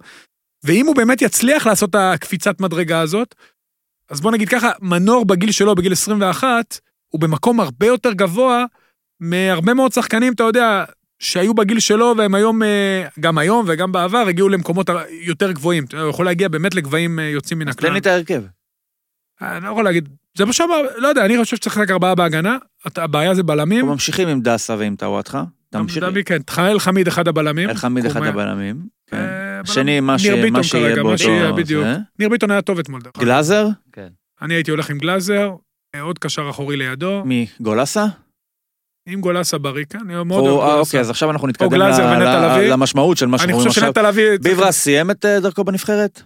[0.63, 3.35] ואם הוא באמת יצליח לעשות את הקפיצת מדרגה הזאת,
[4.09, 8.65] אז בוא נגיד ככה, מנור בגיל שלו, בגיל 21, הוא במקום הרבה יותר גבוה
[9.19, 10.83] מהרבה מאוד שחקנים, אתה יודע,
[11.21, 14.89] שהיו בגיל שלו, והם היום, אה, גם היום וגם בעבר, הגיעו למקומות
[15.21, 15.85] יותר גבוהים.
[15.93, 17.87] הוא יכול להגיע באמת לגבהים אה, יוצאים מן אז הכלל.
[17.89, 18.43] תן לי את ההרכב.
[19.41, 22.57] אני לא יכול להגיד, זה מה שאמר, לא יודע, אני חושב שצריך לשחק ארבעה בהגנה,
[22.95, 23.77] הבעיה זה בלמים.
[23.79, 25.43] אנחנו ממשיכים עם דסה ועם טוואטחה.
[25.69, 26.05] תמשיך.
[26.25, 27.69] כן, חייל חמיד אחד הבלמים.
[27.69, 28.75] אלחמיד אחד קומה- הבלמים.
[29.07, 29.17] כן.
[29.17, 31.85] אה, שני, מה ש- ניר מה ביטון שיהיה כרגע, מה באותו- שיהיה, בדיוק.
[32.19, 33.25] ניר ביטון היה טוב אתמול, דרך אגב.
[33.25, 33.67] גלאזר?
[34.41, 35.51] אני הייתי הולך עם גלאזר,
[35.95, 37.47] אה, עוד קשר אחורי לידו, מי?
[37.59, 38.05] גולסה?
[39.07, 40.79] עם גולסה בריא, כן, אני מאוד או- אוהב אה, גולסה.
[40.79, 41.71] אוקיי, אז עכשיו אנחנו נתקדם.
[42.69, 44.03] למשמעות של מה אני שאנחנו חושב רואים עכשיו.
[44.03, 44.37] שנטע לביא...
[44.41, 46.21] ביברס סיים את אה, דרכו בנבחרת?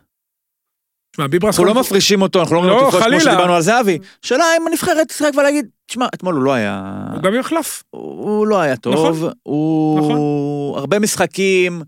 [1.12, 1.54] תשמע, ביברס...
[1.60, 3.20] אנחנו לא מפרישים אותו, אנחנו לא לא, אומרים לו תפרוש כמו.
[3.20, 4.00] שדיברנו על זהבי.
[4.22, 7.04] שאלה אם הנבחרת תשחק ולהגיד, תשמע, אתמול הוא לא היה...
[7.14, 7.84] הוא גם יחלף.
[7.90, 9.32] הוא לא היה טוב, נכון.
[9.44, 10.78] הוא...
[10.78, 11.82] הרבה משחקים,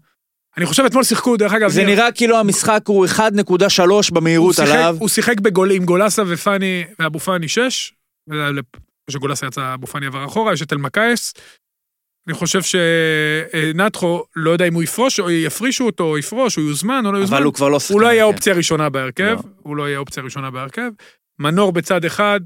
[0.58, 3.58] אני חושב אתמול שיחקו, דרך אגב, זה נראה כאילו המשחק הוא 1.3 הוא
[4.12, 4.98] במהירות עליו.
[5.00, 5.42] הוא שיחק
[5.76, 7.94] עם גולסה ופאני, ואבו פאני 6,
[9.10, 11.34] כשגולסה יצא, אבו פאני עבר אחורה, יש את אלמקייס.
[12.28, 17.06] אני חושב שנתחו, לא יודע אם הוא יפרוש, או יפרישו אותו, או יפרוש, או יוזמן,
[17.06, 17.38] או לא יוזמן.
[17.38, 17.94] אבל הוא כבר לא שחקן.
[17.94, 18.24] הוא לא יהיה.
[18.24, 19.50] אופציה ראשונה בהרכב, לא.
[19.62, 20.92] הוא לא יהיה אופציה ראשונה בהרכב.
[21.40, 22.40] מנור בצד אחד,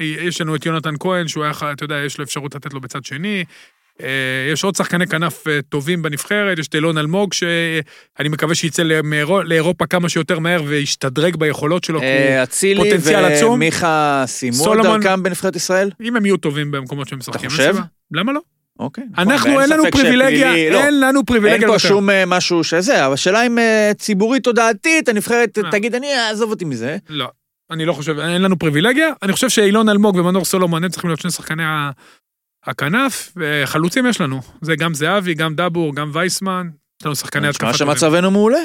[0.00, 3.04] יש לנו את יונתן כהן, שהוא היה, אתה יודע, יש לו אפשרות לתת לו בצד
[3.04, 3.44] שני.
[4.02, 4.08] אה,
[4.52, 9.42] יש עוד שחקני כנף אה, טובים בנבחרת, יש את אילון אלמוג, שאני מקווה שיצא לאירו-
[9.42, 13.52] לאירופה כמה שיותר מהר וישתדרג ביכולות שלו, כי אה, אצילי פוטנציאל עצום.
[13.54, 15.90] ומיכה סיימו דרכם בנבחרת ישראל?
[16.00, 17.40] אם הם יהיו טובים במקומות שהם משחקים.
[17.42, 17.76] אין חושב?
[18.12, 18.40] למה לא?
[18.78, 19.04] אוקיי.
[19.18, 20.78] אנחנו, אין לנו פריבילגיה, לא.
[20.84, 21.68] אין לנו פריבילגיה.
[21.68, 21.78] אין פה.
[21.78, 25.70] שום אה, משהו שזה, אבל השאלה אם אה, ציבורית תודעתית, הנבחרת אה.
[25.70, 26.96] תגיד, אני אעזוב אותי מזה.
[27.08, 27.28] לא,
[27.70, 29.08] אני לא חושב, אין לנו פריבילגיה.
[29.22, 31.62] אני חושב שאילון אלמוג ומנור סולומון הם צריכים להיות שני שחקני
[32.66, 34.40] הכנף, וחלוצים יש לנו.
[34.60, 36.68] זה גם זהבי, גם דבור, גם וייסמן.
[37.00, 37.78] יש לנו שחקני התקפה נשמע.
[37.86, 38.58] שמצבנו מעולה.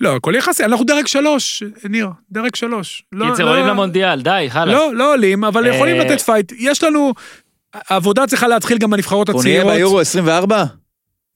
[0.00, 3.02] לא, הכל יחסי, אנחנו דרג שלוש, ניר, דרג שלוש.
[3.12, 4.74] לא- קיצר, לא- עולים למונדיאל, די, הלאה.
[4.74, 6.52] לא, לא עולים, אבל אה, יכולים לתת fight.
[6.58, 7.12] יש לנו,
[7.74, 9.76] העבודה צריכה להתחיל גם בנבחרות אנחנו נהיה הצעירות.
[9.78, 10.56] ביורו 24?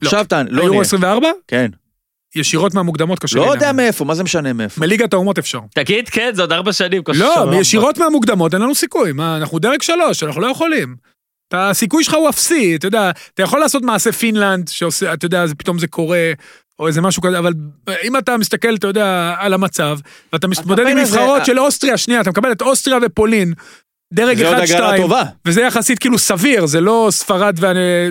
[0.02, 0.08] לא.
[0.08, 0.80] עכשיו טען, לא נהיה.
[0.80, 1.28] 24?
[1.48, 1.70] כן.
[2.36, 3.72] ישירות מהמוקדמות קשה לא יודע.
[3.72, 4.80] מאיפה, מה זה משנה מאיפה?
[4.80, 5.60] מליגת האומות אפשר.
[5.74, 7.02] תגיד, כן, זה עוד ארבע שנים.
[7.14, 7.50] לא.
[7.54, 9.12] ישירות מהמוקדמות אין לנו סיכוי.
[9.12, 10.96] מה, אנחנו דרג שלוש, אנחנו לא יכולים.
[11.54, 15.46] אתה- הסיכוי שלך הוא אפסי, אתה יודע, אתה יכול לעשות מעשה פינלנד, שעושה, אתה יודע,
[15.46, 16.32] זה- פתאום זה קורה,
[16.78, 17.52] או איזה משהו כזה, אבל
[18.04, 19.98] אם אתה מסתכל, אתה יודע, על המצב,
[20.32, 23.52] ואתה מתמודד עם הקמפיין הזה- נבחרות של אוסטריה, שנייה, אתה מקבל את אוסטריה ופולין,
[24.12, 25.22] דרג זה עוד 1-2, הגרלה טובה.
[25.46, 27.56] וזה יחסית כאילו סביר, זה לא ספרד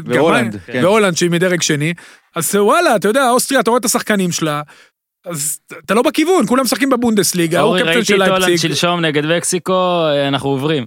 [0.05, 0.79] והולנד, כן.
[0.83, 1.93] והולנד שהיא מדרג שני.
[2.35, 4.61] אז וואלה, אתה יודע, אוסטריה, אתה רואה את השחקנים שלה,
[5.25, 8.69] אז אתה לא בכיוון, כולם משחקים בבונדסליגה, הוא אורי, קפטן ראיתי של את הולנד לייפציג.
[8.69, 10.85] שלשום נגד מקסיקו, אנחנו עוברים.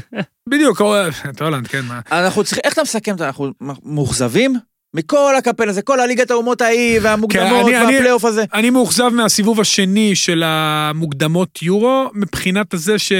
[0.50, 0.82] בדיוק,
[1.30, 2.00] את הולנד, כן, מה.
[2.12, 3.26] אנחנו צריכים, איך אתה מסכם את זה?
[3.26, 4.56] אנחנו מאוכזבים?
[4.94, 8.44] מכל הקמפיין הזה, כל הליגת האומות ההיא, והמוקדמות, כן, והפלייאוף הזה.
[8.52, 13.16] אני מאוכזב מהסיבוב השני של המוקדמות יורו, מבחינת הזה שלא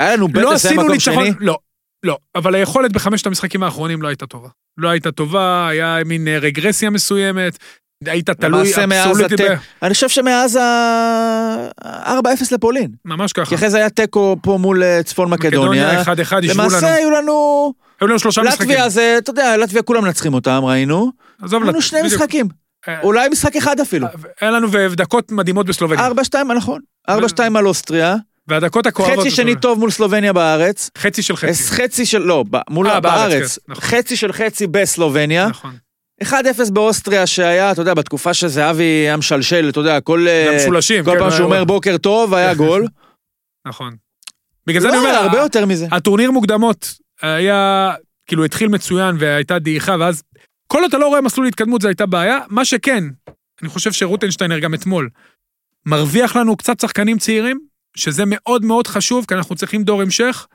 [0.00, 1.30] היה לנו בטח לסיים עשינו מקום שני.
[1.40, 1.58] לא,
[2.02, 4.48] לא, אבל היכולת בחמשת המשחקים האחרונים לא הייתה טובה.
[4.78, 7.58] לא הייתה טובה, היה מין אה, רגרסיה מסוימת,
[8.06, 9.44] היית תלוי אבסולוטי,
[9.82, 12.90] אני חושב שמאז ה-4-0 לפולין.
[13.04, 13.46] ממש ככה.
[13.46, 16.00] כי אחרי זה היה תיקו פה מול אה, צפון מקדוניה.
[16.00, 17.72] ישבו לנו, למעשה היו לנו...
[18.00, 18.70] היו לנו שלושה משחקים.
[18.70, 21.10] לטביה זה, אתה יודע, לטביה כולם מנצחים אותם, ראינו.
[21.42, 22.02] עזוב, היו לנו שני.
[22.02, 22.48] משחקים.
[22.88, 24.06] אה, אולי משחק אחד אפילו.
[24.40, 26.08] היה לנו ודקות מדהימות בסלובניה.
[26.08, 26.80] 4-2, נכון.
[27.10, 27.14] 4-2
[27.56, 28.16] על אוסטריה.
[28.48, 29.18] והדקות הכואבות.
[29.18, 29.56] חצי שני.
[29.56, 30.90] טוב מול סלובניה בארץ.
[30.98, 31.62] חצי של חצי.
[31.62, 33.58] חצי של, לא, מול אה, בארץ, בארץ.
[33.58, 33.84] כן, נכון.
[33.84, 35.46] חצי של חצי בסלובניה.
[35.48, 35.87] נכון.
[36.22, 36.26] 1-0
[36.72, 40.28] באוסטריה שהיה, אתה יודע, בתקופה שזהבי היה משלשל, אתה יודע, כל...
[40.28, 42.86] אה, והמשולשים, כל כן, פעם שהוא אומר בוקר טוב, היה גול.
[43.66, 43.96] נכון.
[44.66, 45.86] בגלל זה לא, אני אומר, הרבה יותר מזה.
[45.90, 47.92] הטורניר מוקדמות היה,
[48.26, 50.22] כאילו התחיל מצוין והייתה דעיכה, ואז
[50.66, 52.38] כל עוד אתה לא רואה מסלול התקדמות זה הייתה בעיה.
[52.48, 53.04] מה שכן,
[53.62, 55.08] אני חושב שרוטנשטיינר גם אתמול,
[55.86, 57.58] מרוויח לנו קצת שחקנים צעירים,
[57.96, 60.46] שזה מאוד מאוד חשוב, כי אנחנו צריכים דור המשך,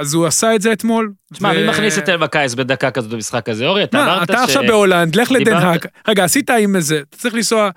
[0.00, 1.12] אז הוא עשה את זה אתמול.
[1.32, 3.66] תשמע, ו- מי מכניס את אלבקייס בדקה כזאת במשחק הזה?
[3.66, 4.42] אורי, אתה אמרת אתה ש...
[4.42, 5.84] עכשיו בהולנד, לך לדן דיברת- האג.
[6.08, 7.70] רגע, עשית עם איזה, אתה צריך לנסוע,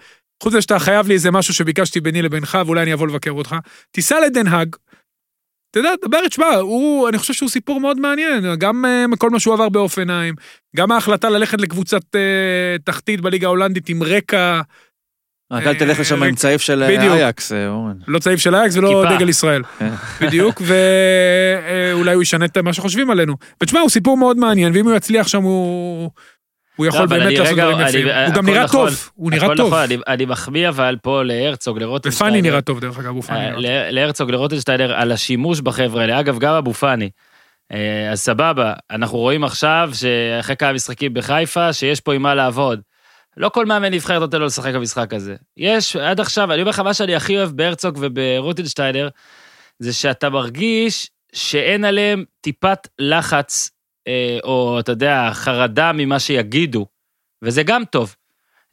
[0.43, 3.55] חוץ מזה שאתה חייב לי איזה משהו שביקשתי ביני לבינך, ואולי אני אבוא לבקר אותך,
[3.91, 4.75] תיסע לדן האג.
[5.71, 9.39] אתה יודע, דבר, תשמע, הוא, אני חושב שהוא סיפור מאוד מעניין, גם אה, כל מה
[9.39, 10.35] שהוא עבר באופניים,
[10.75, 14.61] גם ההחלטה ללכת לקבוצת אה, תחתית בליגה ההולנדית עם רקע,
[15.53, 16.83] רק אל תלך לשם אה, עם צעיף של.
[16.83, 17.93] אה, אייקס, אה, אורן.
[18.07, 19.05] לא צעיף של אייקס ולא.
[19.15, 19.61] דגל ישראל.
[20.21, 20.61] בדיוק,
[21.93, 23.35] ואולי הוא ישנה את מה שחושבים עלינו.
[23.63, 26.09] ותשמע, הוא סיפור מאוד מעניין, ואם הוא יצליח שם הוא...
[26.75, 28.07] הוא יכול לא, באמת אני לעשות רגע- דברים אני- יפים.
[28.07, 29.67] הוא גם נראה נכון, טוב, הוא נראה הכל טוב.
[29.73, 32.29] נכון, אני- מחמיא אבל פה להרצוג, לרוטנשטיינר.
[32.31, 33.63] ופאני נראה טוב, דרך אגב, אבו פאני אה, נראה טוב.
[33.65, 36.19] ל- להרצוג, לרוטנשטיינר, על השימוש בחבר'ה האלה.
[36.19, 37.09] אגב, גם אבו פאני.
[37.73, 42.79] אה, אז סבבה, אנחנו רואים עכשיו שאחרי כמה משחקים בחיפה, שיש פה עם מה לעבוד.
[43.37, 45.35] לא כל מאמן נבחרת נותן לו לשחק במשחק הזה.
[45.57, 49.09] יש, עד עכשיו, אני אומר לך, מה שאני הכי אוהב בהרצוג וברוטנשטיינר,
[49.79, 53.71] זה שאתה מרגיש שאין עליהם טיפת לחץ,
[54.07, 56.85] אה, או אתה יודע, חרדה ממה שיגידו.
[57.41, 58.15] וזה גם טוב.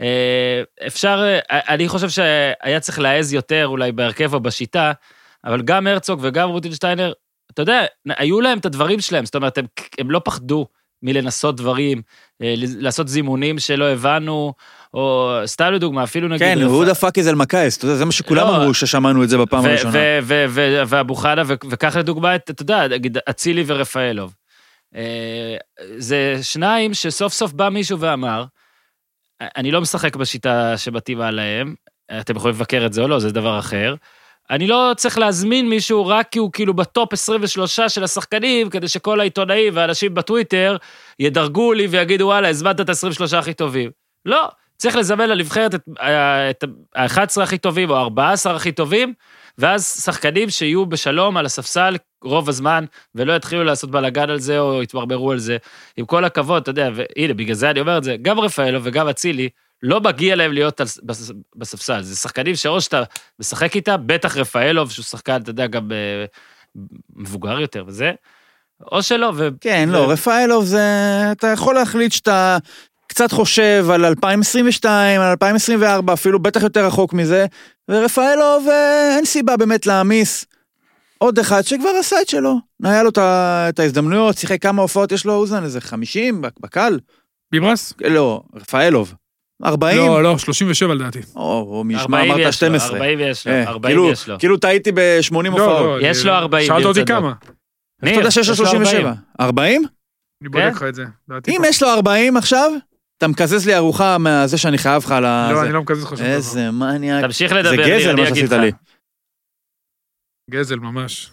[0.01, 4.93] אה, אפשר, אה, אני חושב שהיה צריך להעז יותר אולי בהרכב או בשיטה,
[5.45, 7.13] אבל גם הרצוג וגם רוטינשטיינר,
[7.51, 9.67] אתה יודע, היו להם את הדברים שלהם, זאת אומרת, הם,
[9.99, 10.67] הם לא פחדו
[11.03, 12.03] מלנסות דברים,
[12.43, 14.53] אה, לעשות זימונים שלא הבנו,
[14.95, 16.41] או סתם לדוגמה, אפילו נגיד...
[16.41, 18.57] כן, הוא דה fuck is אלמקייס, אתה יודע, זה מה שכולם לא.
[18.57, 19.99] אמרו ששמענו את זה בפעם הראשונה.
[20.87, 24.35] ואבו חנה, ו- וקח לדוגמה את, אתה יודע, נגיד אצילי ורפאלוב.
[24.97, 25.57] אה,
[25.97, 28.45] זה שניים שסוף סוף בא מישהו ואמר,
[29.57, 31.75] אני לא משחק בשיטה שמתאימה להם,
[32.21, 33.95] אתם יכולים לבקר את זה או לא, זה דבר אחר.
[34.51, 38.89] אני לא צריך להזמין מישהו רק כי הוא כאילו ב top 23 של השחקנים, כדי
[38.89, 40.77] שכל העיתונאים והאנשים בטוויטר
[41.19, 43.91] ידרגו לי ויגידו, וואלה, הזמנת את ה-23 הכי טובים.
[44.27, 45.89] לא, צריך לזמן לנבחרת את
[46.51, 46.65] את
[46.97, 49.15] ה-11 הכי טובים או ה-14 הכי טובים,
[49.59, 52.85] ואז שחקנים שיהיו בשלום על הספסל רוב הזמן,
[53.15, 55.57] ולא יתחילו לעשות בלאגן על זה או יתברברו על זה.
[55.97, 59.09] עם כל הכבוד, אתה יודע, והנה, בגלל זה אני אומר את זה, גם רפאלו וגם
[59.09, 59.49] אצילי,
[59.83, 62.03] לא מגיע להם להיות על, בס- בספסל.
[62.03, 63.03] זה שחקנים שאו שאתה
[63.41, 66.25] משחק איתה, בטח רפאלוב, שהוא שחקן, אתה יודע, גם אה,
[67.17, 68.13] מבוגר יותר וזה,
[68.93, 69.49] או שלא, ו...
[69.61, 70.83] כן, ו- לא, רפאלוב זה...
[71.33, 72.59] אתה יכול להחליט שאתה
[73.07, 77.47] קצת חושב על 2022, על 2024, אפילו בטח יותר רחוק מזה,
[77.89, 80.47] ורפאלוב, אה, אין סיבה באמת להעמיס
[81.19, 82.59] עוד אחד שכבר עשה את שלו.
[82.85, 83.11] היה לו
[83.69, 86.99] את ההזדמנויות, שיחק כמה הופעות יש לו, אוזן, איזה 50 בקל?
[87.53, 87.93] ביברס?
[88.01, 89.15] לא, רפאלוב.
[89.65, 89.97] 40?
[89.99, 91.19] לא, לא, 37 לדעתי.
[91.37, 91.43] או,
[91.77, 92.89] או משמע 40 אמרת יש לו, 12.
[92.97, 94.39] 40 יש לו, אה, 40 כאילו- יש לו.
[94.39, 96.01] כאילו טעיתי ב-80 לא, הופעות.
[96.03, 97.05] לא, יש אני- לו 40, שאלת אותי.
[97.07, 97.33] כמה.
[98.03, 98.99] איך אתה יודע שיש לו יש לו 37?
[99.01, 99.15] 40.
[99.41, 99.83] 40?
[100.43, 100.71] אני בודק כן?
[100.71, 101.05] לך את זה.
[101.49, 101.63] אם.
[101.69, 102.71] יש לו 40 עכשיו,
[103.19, 105.49] אתה מקזז לי ארוחה מהזה שאני חייב לך על ה...
[105.53, 105.65] לא, זה.
[105.65, 106.27] אני לא מקזז לך שום דבר.
[106.27, 107.25] איזה מניאק.
[107.25, 108.61] תמשיך זה לדבר, ניר, גזל אני מה אגיד שעשית לך.
[108.61, 108.71] לי.
[110.51, 111.31] גזל ממש.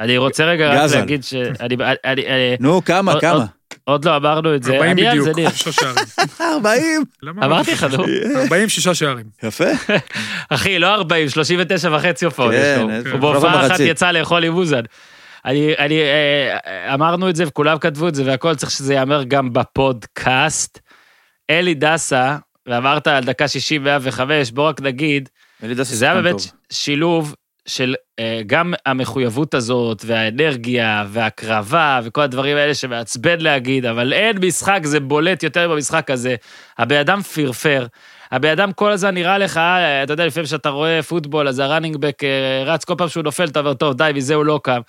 [0.00, 0.98] אני רוצה רגע רק גזל.
[0.98, 1.22] להגיד.
[1.60, 3.44] אני- אני- נו, כמה, עוד- כמה?
[3.84, 5.50] עוד לא אמרנו את זה, 40 אני על זה, בדיוק, ניר.
[5.50, 6.04] שישה שערים.
[6.54, 7.04] 40?
[7.22, 7.46] למה?
[7.46, 8.04] אמרתי לך, נו.
[8.42, 9.26] 40 שישה שערים.
[9.42, 9.64] יפה.
[10.50, 12.90] אחי, לא 40, 39 וחצי הופעות יש כן, לו.
[12.90, 13.80] איזה- הוא בהופעה אחת.
[13.80, 14.80] יצא לאכול עם אוזן.
[15.44, 19.52] אני, אני, אה, אמרנו את זה וכולם כתבו את זה והכל, צריך שזה ייאמר גם
[19.52, 20.78] בפודקאסט.
[21.50, 22.36] אלי דסה,
[22.66, 25.28] ואמרת על דקה 60 105, בוא רק נגיד,
[25.84, 26.34] שזה היה באמת.
[26.72, 27.34] שילוב
[27.66, 34.80] של אה, גם המחויבות הזאת, והאנרגיה, וההקרבה, וכל הדברים האלה שמעצבן להגיד, אבל אין משחק,
[34.82, 36.34] זה בולט יותר במשחק הזה.
[36.78, 37.86] הבן אדם פרפר.
[38.30, 41.96] הבן אדם כל הזמן נראה לך, אה, אתה יודע, לפעמים כשאתה רואה פוטבול, אז הראנינג
[41.96, 44.80] בק אה, רץ, כל פעם שהוא נופל, אתה אומר, טוב, די, מזה הוא לא קם.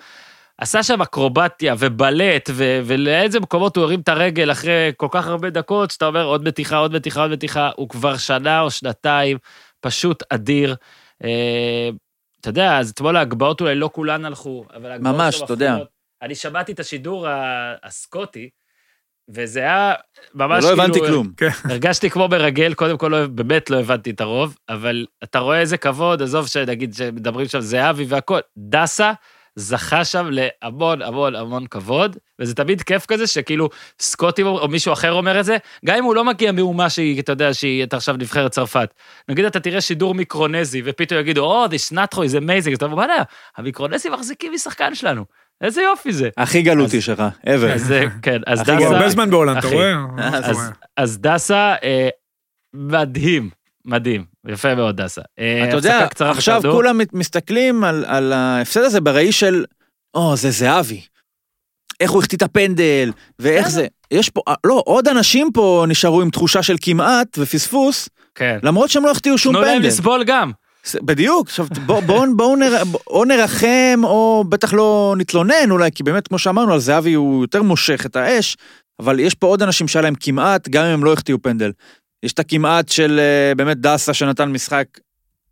[0.58, 5.50] עשה שם אקרובטיה ובלט, ו- ולאיזה מקומות הוא הרים את הרגל אחרי כל כך הרבה
[5.50, 9.38] דקות, שאתה אומר, עוד מתיחה, עוד מתיחה, עוד מתיחה, הוא כבר שנה או שנתיים,
[9.80, 10.74] פשוט אדיר.
[12.36, 15.76] אה, אתה יודע, אז אתמול ההגבהות אולי לא כולן הלכו, אבל ההגבהות ממש, אתה יודע.
[16.22, 17.26] אני שמעתי את השידור
[17.82, 18.50] הסקוטי,
[19.28, 19.94] וזה היה
[20.34, 20.82] ממש לא כאילו...
[20.82, 21.32] הבנתי כלום.
[21.64, 25.76] הרגשתי כמו מרגל, קודם כל לא, באמת לא הבנתי את הרוב, אבל אתה רואה איזה
[25.76, 29.12] כבוד, עזוב שנגיד שמדברים שם זהבי והכל, דסה
[29.56, 33.68] זכה שם להמון המון המון כבוד, וזה תמיד כיף כזה שכאילו
[34.00, 37.32] סקוטי או מישהו אחר אומר את זה, גם אם הוא לא מגיע מאומה שהיא, אתה
[37.32, 38.94] יודע, שהיא אתה עכשיו נבחרת צרפת.
[39.28, 42.96] נגיד אתה תראה שידור מיקרונזי, ופתאום יגידו, או, this נטחו is amazing, אז אתה אומר,
[42.96, 43.22] וואלה,
[43.56, 45.24] המיקרונזים מחזיקים משחקן שלנו,
[45.60, 46.28] איזה יופי זה.
[46.36, 47.74] הכי גלותי שלך, ever.
[47.74, 48.96] אז כן, אז הכי הוא דסה...
[48.96, 49.68] הרבה זמן בהולנד, אתה.
[49.68, 49.92] רואה?
[50.18, 50.70] אה.
[50.96, 52.08] אז דסה, אה,
[52.74, 53.50] מדהים,
[53.86, 55.20] מדהים, יפה מאוד דסה.
[55.38, 56.72] אה, אתה יודע, עכשיו בכדור.
[56.74, 59.64] כולם מסתכלים על- על ההפסד הזה בראי של,
[60.14, 61.00] או, זה זהבי.
[62.00, 63.86] איך הוא החטיא את הפנדל, ואיך זה.
[64.10, 68.58] יש פה, לא, עוד אנשים פה נשארו עם תחושה של כמעט ופספוס, כן.
[68.62, 69.88] למרות שהם לא החטיאו שום תנו להם פנדל.
[69.88, 70.52] לסבול גם.
[71.02, 76.28] בדיוק, עכשיו בואו בוא, בוא נר, או נרחם או בטח לא נתלונן אולי, כי באמת
[76.28, 78.56] כמו שאמרנו על זהבי הוא יותר מושך את האש,
[79.00, 81.72] אבל יש פה עוד אנשים שהיה להם כמעט, גם אם הם לא החטיאו פנדל.
[82.22, 84.86] יש את הכמעט של אה, באמת דסה שנתן משחק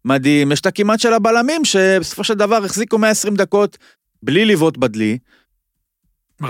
[0.05, 3.79] מדהים, יש את הכמעט של הבלמים שבסופו של דבר החזיקו 120 דקות
[4.23, 5.19] בלי לבעוט בדלי.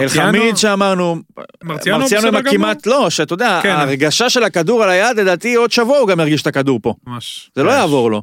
[0.01, 1.17] אלחמיד שאמרנו,
[1.65, 2.37] מרציאנו מרציאנו עם?
[2.37, 3.69] הכמעט לא, שאתה יודע, כן.
[3.71, 6.95] ההרגשה של הכדור על היד, לדעתי עוד שבוע הוא גם ירגיש את הכדור פה.
[7.07, 7.51] ממש.
[7.55, 7.77] זה לא כן.
[7.77, 8.23] יעבור לו.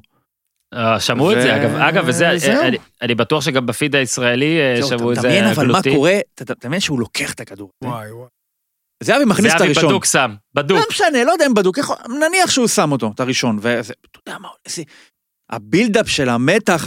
[0.73, 2.61] אה, שמעו את ו- זה, אגב, אגב, וזה, זהו.
[2.63, 5.79] אני- אני בטוח שגם בפיד הישראלי אה, שמעו את זה תדמיין אבל מה.
[5.95, 7.71] קורה, ת- תדמיין שהוא לוקח את הכדור.
[7.83, 8.27] וואי, וואי.
[9.01, 9.89] זהבי מכניס את זהבי הראשון.
[9.89, 10.79] בדוק שם, לא בדוק.
[10.89, 13.93] משנה, לא יודע אם בדוק, יכול- נניח שהוא שם אותו, את הראשון, ואתה
[14.27, 14.83] יודע מה, איזה...
[15.49, 16.85] הבילדאפ של המתח,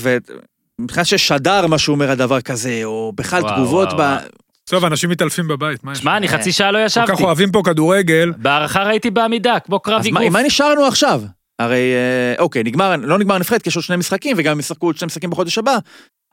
[0.78, 4.00] ומבחינת ששדר מה שהוא אומר על דבר כזה, או בכלל וואו, תגובות וואו, ב...
[4.00, 4.28] וואו.
[4.64, 5.98] טוב, אנשים מתעלפים בבית, מה יש?
[5.98, 7.12] שמע, אני חצי שעה לא כל ישבתי.
[7.12, 8.32] כך אוהבים פה כדורגל.
[8.36, 11.22] בהערכה ראיתי בעמידה, כמו קרב אז מה, נשארנו עכשיו?
[11.58, 14.86] הרי, אה, אוקיי, נגמר, לא נגמר הנבחרת, כי יש עוד שני משחקים, וגם הם ישחקו
[14.86, 15.78] עוד שני משחקים בחודש הבא,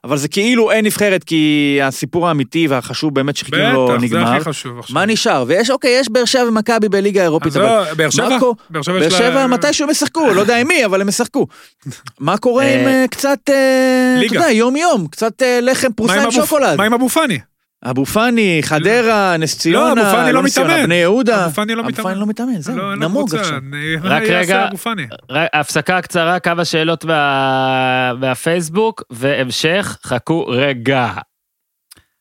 [0.04, 4.34] אבל זה כאילו אין נבחרת, כי הסיפור האמיתי והחשוב באמת שחיכינו לו בטח, זה נגמר.
[4.34, 4.94] הכי חשוב עכשיו.
[4.94, 5.44] מה נשאר?
[5.46, 7.64] ויש, אוקיי, יש באר שבע ומכבי בליגה האירופית, אבל...
[7.64, 8.38] לא, באר שבע?
[8.70, 11.46] באר שבע שבע מתישהו הם ישחקו, לא יודע עם מי, אבל הם ישחקו.
[12.20, 14.34] מה קורה עם אה, אה, קצת, אה, אתה.
[14.34, 16.78] יודע, יום-יום, קצת לחם פרוסה עם שוקולד.
[16.78, 17.38] מה עם אבו פאני?
[17.90, 20.82] אבו פאני, חדרה, נס ציונה, אבו פאני לא מתאמן.
[20.84, 21.44] בני יהודה.
[21.44, 22.08] אבו פאני לא אבו מתאמן.
[22.08, 23.58] פאני לא מתאמן, זהו, לא, נמוג עכשיו.
[24.02, 24.68] רק רגע.
[24.68, 24.76] אבו
[25.52, 28.12] הפסקה קצרה, קו השאלות מה...
[28.14, 31.12] מהפייסבוק, והמשך, חכו רגע.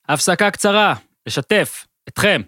[0.10, 0.94] הפסקה קצרה,
[1.28, 2.42] לשתף אתכם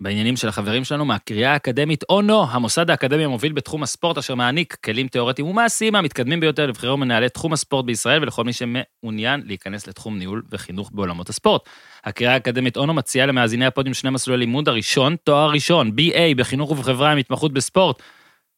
[0.00, 5.08] בעניינים של החברים שלנו מהקריאה האקדמית אונו, המוסד האקדמי המוביל בתחום הספורט, אשר מעניק כלים
[5.08, 10.42] תיאורטיים ומעשיים המתקדמים ביותר לבחירי ומנהלי תחום הספורט בישראל ולכל מי שמעוניין להיכנס לתחום ניהול
[10.50, 11.62] וחינוך בעולמות הספורט.
[12.04, 17.12] הקריאה האקדמית אונו מציעה למאזיני הפודיום שני מסלולי לימוד הראשון, תואר ראשון, BA בחינוך ובחברה
[17.12, 18.02] עם התמחות בספורט.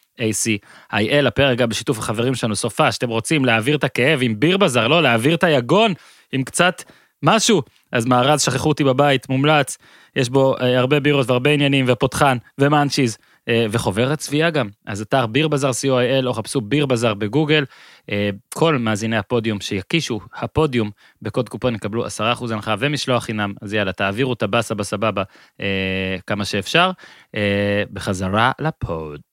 [1.27, 5.03] הפרק גם בשיתוף החברים שלנו, סופה, שאתם רוצים להעביר את הכאב עם ביר בזר, לא,
[5.03, 5.93] להעביר את היגון
[6.33, 6.83] עם קצת
[7.23, 7.63] משהו.
[7.93, 9.79] אז מארז, שכחו אותי בבית, מומלץ,
[10.17, 14.69] יש בו אה, הרבה בירות והרבה עניינים, ופותחן, ומאנצ'יז, אה, וחוברת צביעה גם.
[14.87, 17.65] אז אתר ביר בזר co.il, או חפשו ביר בזר בגוגל.
[18.11, 20.91] אה, כל מאזיני הפודיום שיקישו הפודיום
[21.23, 22.11] בקוד קופון יקבלו 10%
[22.51, 25.23] הנחה ומשלוח חינם, אז יאללה, תעבירו את הבאסה בסבבה
[25.61, 26.91] אה, כמה שאפשר.
[27.35, 29.28] אה, בחזרה לפוד.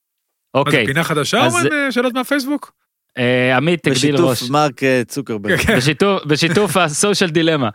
[0.55, 2.71] מה זה, אוקיי, פינה חדשה אז- או אין אה, שאלות מהפייסבוק?
[3.17, 4.31] אה, עמית תגדיל ראש.
[4.31, 5.55] בשיתוף מרק אה, צוקרברג.
[5.57, 5.77] כן.
[5.77, 7.69] בשיתוף, בשיתוף הסושיאל דילמה.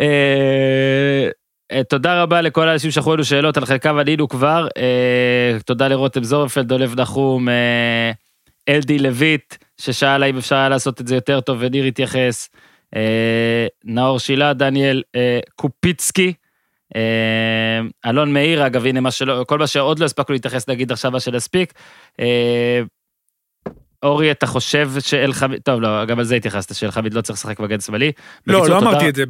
[0.00, 1.28] אה,
[1.72, 4.68] אה, תודה רבה לכל האנשים שלחו לנו שאלות, על חלקם ענינו כבר.
[4.76, 8.10] אה, תודה לרותם זורפלד, דולב נחום, אה,
[8.68, 12.48] אלדי לויט, ששאל האם אפשר היה לעשות את זה יותר טוב, וניר התייחס.
[12.96, 16.32] אה, נאור שילה, דניאל אה, קופיצקי.
[16.96, 21.10] אה, אלון מאיר, אגב, הנה מה שלא, כל מה שעוד לא הספקנו להתייחס, נגיד עכשיו
[21.10, 21.72] מה שנספיק.
[22.20, 22.82] אה,
[24.02, 27.80] אורי, אתה חושב שאלחמיד, טוב, לא, גם על זה התייחסת, שאלחמיד לא צריך לשחק מגן
[27.80, 28.12] שמאלי.
[28.46, 29.24] לא, לא אמרתי את זה,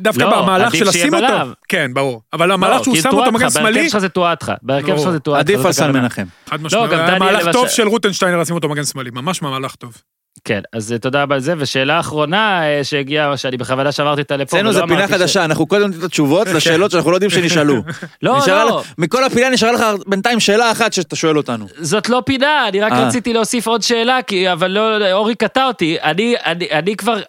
[0.00, 1.34] דווקא לא, במהלך של לשים אותו.
[1.68, 2.22] כן, ברור.
[2.32, 4.98] אבל לא, המהלך שהוא כי שם אותו מגן שמאלי, בהרכב שלך זה טועתך, בהרכב.
[4.98, 5.40] שלך זה טועתך.
[5.40, 5.92] עדיף זאת על סן.
[5.92, 6.24] מנחם.
[6.46, 6.90] חד משמעית.
[6.90, 9.96] דניאל מהלך טוב של רוטנשטיינר לשים אותו מגן שמאלי, ממש מהלך טוב.
[10.44, 14.36] כן, אז אה, תודה רבה על זה, ושאלה אחרונה אה, שהגיעה, שאני בכוונה שמרתי אותה
[14.36, 14.56] לפה.
[14.56, 17.30] אצלנו זה פינה אמרתי ש- חדשה, אנחנו קודם נותנים את התשובות לשאלות שאנחנו לא יודעים
[17.30, 17.74] שנשאלו.
[18.22, 21.66] לא, לא, מכל הפינה נשארה לך בינתיים שאלה אחת שאתה שואל אותנו.
[21.76, 23.06] זאת לא פינה, אני רק אה.
[23.06, 25.96] רציתי להוסיף עוד שאלה, כי, אבל לא, אורי קטע אותי.
[26.02, 27.20] אני, אני, אני כבר,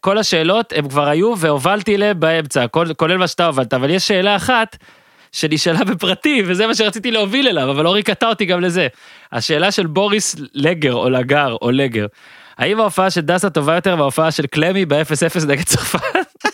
[0.00, 4.08] כל השאלות הם כבר היו, והובלתי אליהם באמצע, כל- כולל מה שאתה הובלת, אבל יש
[4.08, 4.76] שאלה אחת.
[5.32, 8.86] שנשאלה בפרטי, וזה מה שרציתי להוביל אליו, אבל אורי קטע אותי גם לזה.
[9.32, 12.06] השאלה של בוריס לגר, או לגר, או לגר.
[12.58, 16.00] האם ההופעה של דסה טובה יותר מההופעה של קלמי ב-0-0 נגד צרפת?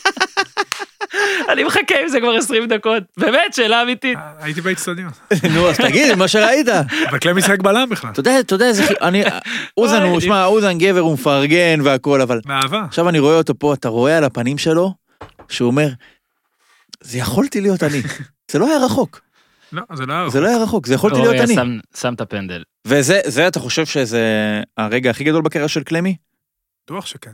[1.52, 3.02] אני מחכה עם זה כבר 20 דקות.
[3.16, 4.18] באמת, שאלה אמיתית.
[4.18, 5.10] אה, הייתי באצטדיון.
[5.54, 6.68] נו, אז תגיד מה שראית.
[7.10, 8.10] אבל קלם משחק בלם בכלל.
[8.10, 8.70] אתה יודע, אתה יודע
[9.02, 9.22] אני...
[9.76, 12.84] אוזן הוא, שמע, אוזן גבר הוא מפרגן והכל, אבל באהבה.
[12.88, 14.94] עכשיו אני רואה אותו פה, אתה רואה על הפנים שלו,
[15.48, 15.88] שהוא אומר,
[17.00, 18.02] זה יכולתי להיות אני.
[18.50, 19.20] זה לא היה רחוק,
[19.72, 21.78] לא, זה לא היה זה לא היה רחוק, זה יכולתי להיות אני.
[21.96, 22.62] שם את הפנדל.
[22.86, 24.22] וזה, זה אתה חושב שזה
[24.76, 26.16] הרגע הכי גדול בקריירה של קלמי?
[26.84, 27.32] בטוח שכן.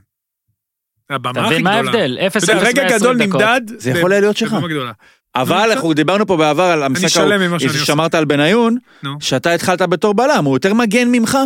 [1.11, 1.99] הבמה הכי מבין מה גדולה.
[1.99, 2.19] ההבדל?
[2.19, 3.41] 0-0 אתה יודע, רגע 120 גדול דקות.
[3.41, 3.61] נמדד.
[3.79, 4.53] זה יכול היה להיות שלך.
[4.53, 4.93] גדולה.
[5.35, 5.71] אבל.
[5.71, 7.59] אנחנו דיברנו פה בעבר על המשחק ההוא.
[7.59, 8.77] ששמרת על בניון.
[9.21, 11.39] שאתה התחלת בתור בלם, הוא יותר מגן ממך?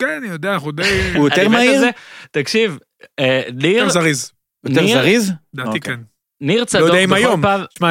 [0.00, 1.12] כן, אני יודע, אנחנו די...
[1.16, 1.82] הוא יותר מהיר?
[2.30, 2.78] תקשיב,
[3.18, 4.32] אה, ניר, יותר זריז.
[4.64, 5.32] יותר זריז?
[5.54, 5.80] לדעתי אוקיי.
[5.80, 6.00] כן.
[6.40, 7.42] ניר צדוק יודע אם היום.
[7.78, 7.88] שמע,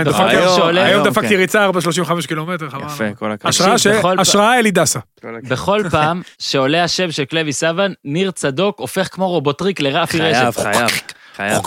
[0.76, 1.36] היום- דפקתי כן.
[1.36, 2.86] ריצה 4.35 קילומטר, חבל.
[2.86, 4.20] יפה, כל הכבוד.
[4.20, 5.00] השראה אלי דסה.
[5.50, 10.60] בכל פעם שעולה השם של קלוי סבן, ניר צדוק הופך כמו רובוטריק לרפי רשת.
[10.60, 10.90] חייב, חייב,
[11.36, 11.62] חייב.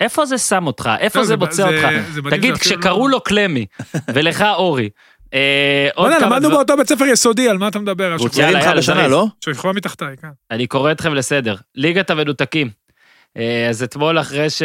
[0.00, 0.90] איפה זה שם אותך?
[1.00, 1.88] איפה לא, זה זה- מוצא זה- אותך?
[2.30, 3.66] תגיד, כשקראו לא- לו קלמי,
[4.14, 4.88] ולך אורי,
[5.34, 8.16] אה, עוד כמה למדנו באותו בית ספר יסודי, על מה אתה מדבר?
[8.18, 9.08] הוא יאללה, יאללה, בשנה.
[9.08, 9.26] לא?
[9.40, 10.28] שכבה מתחתיי, כן.
[10.50, 11.56] אני קורא אתכם לסדר.
[11.74, 12.70] ליגת המנותקים.
[13.36, 14.62] אה, אז אתמול אחרי ש...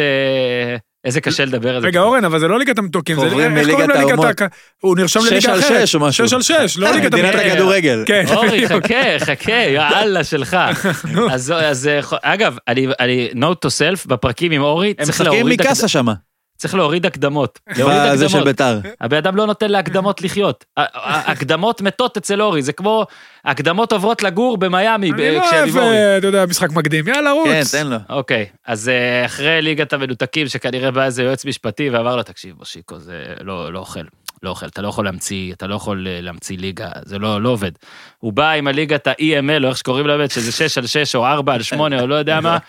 [1.04, 1.86] איזה קשה לדבר על זה.
[1.86, 4.36] רגע, אורן, אבל זה לא ליגת המתוקים, זה עוברים איך קוראים מליגת לליגת האומות.
[4.80, 5.86] הוא נרשם שש לליגה על אחרת.
[5.86, 6.28] שש או משהו.
[6.28, 7.52] שש על שש, לא ליגת מדינת המתוקים.
[7.52, 8.04] הכדורגל.
[8.06, 10.56] כן, אורי, חכה, חכה, יאללה שלך.
[11.32, 15.32] אז, אז אה, אגב, אני, אני, note to self, בפרקים עם אורי, הם צריך משחקים
[15.32, 16.14] להוריד, מקאסה שמה.
[16.60, 17.58] צריך להוריד הקדמות.
[17.78, 18.46] להוריד בזה של הקדמות.
[18.46, 18.80] ביתר.
[19.00, 20.64] הבן אדם לא נותן להקדמות לחיות.
[20.76, 23.06] הקדמות מתות אצל אורי, זה כמו
[23.44, 25.76] הקדמות עוברות לגור במיאמי אני לא כשאני אוהב.
[25.76, 27.08] אה, אתה יודע, משחק מקדים.
[27.08, 27.46] יאללה, רוץ.
[27.48, 27.96] כן, תן לו.
[28.08, 32.98] אוקיי, אז אה, אחרי ליגת המנותקים, שכנראה בא איזה יועץ משפטי ואמר לו, תקשיב, מושיקו,
[32.98, 34.00] זה לא, לא אוכל.
[34.42, 37.48] לא אוכל, אתה לא יכול להמציא, אתה לא יכול אה, להמציא ליגה, זה לא, לא
[37.48, 37.72] עובד.
[38.18, 41.54] הוא בא עם הליגת ה-EML, או איך שקוראים לה שזה 6 על 6 או 4
[41.54, 42.58] על 8 או לא יודע מה.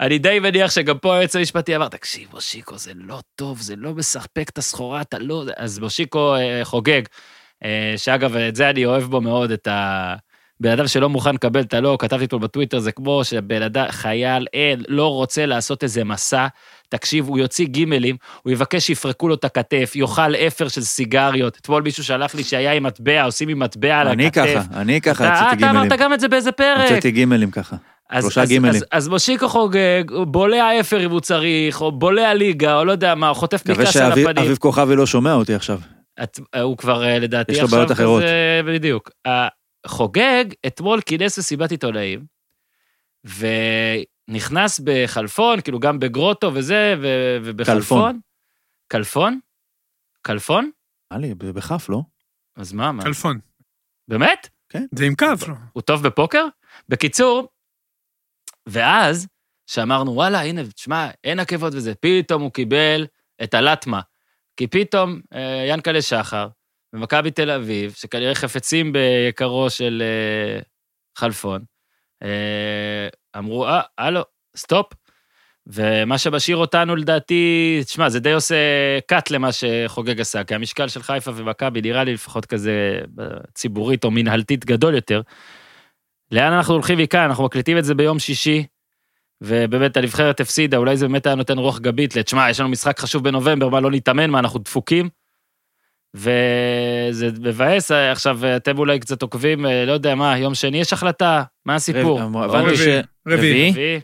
[0.00, 3.94] אני די מניח שגם פה היועץ המשפטי אמר, תקשיב, מושיקו, זה לא טוב, זה לא
[3.94, 5.44] מספק את הסחורה, אתה לא...
[5.56, 7.02] אז מושיקו אה, חוגג,
[7.64, 10.14] אה, שאגב, את זה אני אוהב בו מאוד, את ה...
[10.60, 14.46] בן אדם שלא מוכן לקבל את הלא, כתבתי פה בטוויטר, זה כמו שבן אדם, חייל,
[14.52, 16.46] אין, לא רוצה לעשות איזה מסע,
[16.88, 21.56] תקשיב, הוא יוציא גימלים, הוא יבקש שיפרקו לו את הכתף, יאכל אפר של סיגריות.
[21.56, 24.62] אתמול מישהו שלח לי שהיה עם מטבע, עושים עם מטבע על אני הכתף.
[24.68, 26.00] ככה, אני ככה הוצאתי אתה אמרת גימלים.
[26.00, 26.90] גם את זה באיזה פרק.
[26.90, 27.76] הוצאתי גימלים ככה.
[28.10, 28.74] אז, שלושה אז, גימלים.
[28.74, 33.14] אז, אז מושיקו חוגג, בולע אפר אם הוא צריך, או בולע ליגה, או לא יודע
[33.14, 34.26] מה, או חוטף מקווה מכעס על הפנים.
[34.36, 35.80] שאביב כוכבי לא שומע אותי עכשיו.
[36.22, 38.22] את, הוא כבר אה, לדעתי יש לו בעיות אחרות.
[38.22, 39.10] כזה, בדיוק.
[39.86, 42.24] חוגג אתמול כינס מסיבת עיתונאים,
[44.28, 48.20] ונכנס בחלפון, כאילו גם בגרוטו וזה, ו- ובחלפון.
[48.92, 49.40] כלפון?
[50.26, 50.70] כלפון?
[51.12, 52.02] נראה לי, בכף, לא?
[52.56, 53.02] אז מה, מה?
[53.02, 53.38] כלפון.
[54.08, 54.48] באמת?
[54.94, 55.54] זה עם כף, לא?
[55.72, 56.46] הוא טוב בפוקר?
[56.88, 57.48] בקיצור,
[58.68, 59.26] ואז,
[59.66, 63.06] שאמרנו, וואלה, הנה, תשמע, אין עקבות וזה, פתאום הוא קיבל
[63.42, 64.00] את הלטמה.
[64.56, 66.48] כי פתאום אה, ינקלה שחר,
[66.92, 70.60] במכבי תל אביב, שכנראה חפצים ביקרו של אה,
[71.18, 71.62] חלפון,
[72.22, 73.08] אה,
[73.38, 74.22] אמרו, אה, הלו,
[74.56, 74.92] stop.
[75.70, 78.56] ומה שמשאיר אותנו, לדעתי, תשמע, זה די עושה
[79.12, 84.04] cut למה שחוגג עשה, כי המשקל של חיפה ומכבי נראה לי לפחות כזה אה, ציבורית
[84.04, 85.20] או מנהלתית גדול יותר.
[86.32, 87.20] לאן אנחנו הולכים מכאן?
[87.20, 88.66] אנחנו מקליטים את זה ביום שישי,
[89.40, 93.24] ובאמת הנבחרת הפסידה, אולי זה באמת היה נותן רוח גבית לתשמע, יש לנו משחק חשוב
[93.24, 95.08] בנובמבר, מה לא נתאמן, מה אנחנו דפוקים?
[96.14, 101.42] וזה מבאס, עכשיו אתם אולי קצת עוקבים, אה, לא יודע מה, יום שני יש החלטה,
[101.66, 102.20] מה הסיפור?
[103.26, 103.72] רביעי.
[103.74, 104.00] רביעי.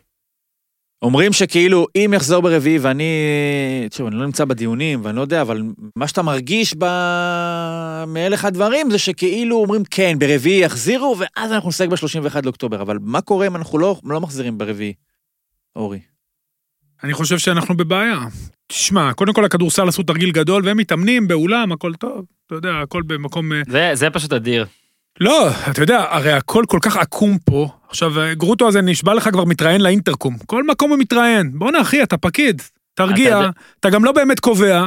[1.05, 3.05] אומרים שכאילו, אם יחזור ברביעי ואני...
[3.91, 5.63] תשמעו, אני לא נמצא בדיונים ואני לא יודע, אבל
[5.97, 6.85] מה שאתה מרגיש ב...
[8.07, 12.83] מאלך הדברים זה שכאילו אומרים, כן, ברביעי יחזירו, ואז אנחנו נסייג ב-31 לאוקטובר.
[12.83, 14.93] אבל מה קורה אם אנחנו לא, לא מחזירים ברביעי?
[15.77, 16.01] אורי.
[17.05, 18.19] אני חושב שאנחנו בבעיה.
[18.67, 22.25] תשמע, קודם כל הכדורסל עשו תרגיל גדול, והם מתאמנים באולם, הכל טוב.
[22.47, 23.53] אתה יודע, הכל במקום...
[23.53, 24.67] אה, זה, זה פשוט אדיר.
[25.21, 27.69] לא, אתה יודע, הרי הכל כל כך עקום פה.
[27.89, 30.37] עכשיו, אה, גרוטו הזה נשבע לך כבר מתראיין לאינטרקום.
[30.47, 31.59] כל מקום הוא מתראיין.
[31.59, 32.63] בואנה, אחי, אתה פקיד.
[32.95, 33.51] תרגיע, אתה
[33.81, 34.87] אתה, גם לא באמת קובע.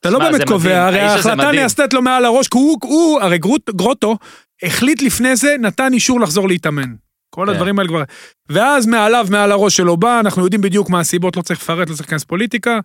[0.00, 1.52] אתה לא באמת קובע, מדהים, הרי ההחלטה.
[1.52, 4.18] נעשית לו מעל הראש, כי הוא, הוא הרי גרוט, גרוטו,
[4.62, 6.94] החליט לפני זה, נתן אישור לחזור להתאמן.
[7.30, 7.52] כל כן.
[7.52, 8.02] הדברים האלה כבר...
[8.48, 11.94] ואז מעליו, מעל הראש שלו בא, אנחנו יודעים בדיוק מה הסיבות, לא צריך לפרט, לא
[11.94, 12.80] צריך להיכנס פוליטיקה,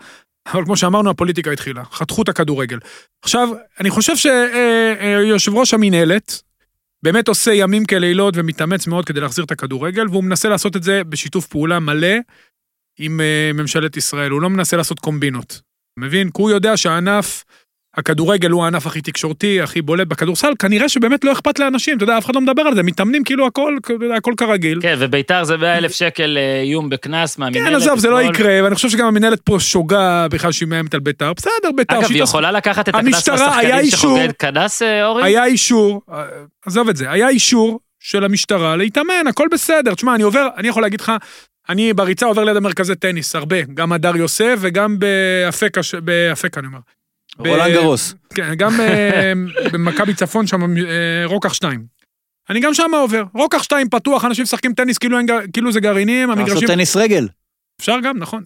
[0.54, 2.80] אבל כמו שאמרנו, הפוליטיקה התחילה, חתכו את הכדורגל.
[3.24, 3.50] עכשיו,
[3.80, 6.42] אני חושב שיושב ראש המינהלת,
[7.08, 11.04] באמת עושה ימים כלילות ומתאמץ מאוד כדי להחזיר את הכדורגל, והוא מנסה לעשות את זה
[11.04, 12.16] בשיתוף פעולה מלא
[13.00, 15.62] עם אה, ממשלת ישראל, הוא לא מנסה לעשות קומבינות.
[16.00, 16.30] מבין?
[16.30, 17.44] כי הוא יודע שהענף,
[17.98, 22.18] הכדורגל הוא הענף הכי תקשורתי, הכי בולט בכדורסל, כנראה שבאמת לא אכפת לאנשים, אתה יודע,
[22.18, 23.78] אף אחד לא מדבר על זה, מתאמנים כאילו הכל,
[24.18, 24.80] הכל כרגיל.
[24.82, 27.68] כן, וביתר זה 100 אלף שקל אה, איום בקנס מהמינהלת.
[27.70, 28.22] כן, עזוב, זה לא.
[28.22, 31.34] יקרה, ואני חושב שגם המנהלת פה שוגה בכלל שהיא מאיימת על ביתר.
[31.34, 33.86] בסדר, ביתר, אגב, היא יכולה לקחת את הקנס מהשחקנים.
[33.86, 35.24] שחוגג קנס, אה, אורי?
[35.24, 36.02] היה אישור,
[36.66, 39.94] עזוב את זה, היה אישור של המשטרה להתאמן, הכל בסדר.
[39.96, 41.12] תשמע, אני עובר, אני יכול להגיד לך,
[41.70, 46.80] אני בריצה עובר ליד המרכזי טניס, הרבה, גם הדר יוסף וגם באפקה, באפקה אני אומר.
[47.38, 48.16] רולנד גרוס.
[48.34, 49.34] כן, גם אה,
[49.72, 51.86] במכבי צפון שם, אה, רוקח 2.
[52.50, 55.18] אני גם שם עובר, רוקח 2 פתוח, אנשים משחקים טניס כאילו,
[55.54, 56.68] כאילו זה גרעינים, לעשות המגרשים...
[56.68, 57.28] טניס רגל.
[57.82, 58.44] אפשר גם, נכון.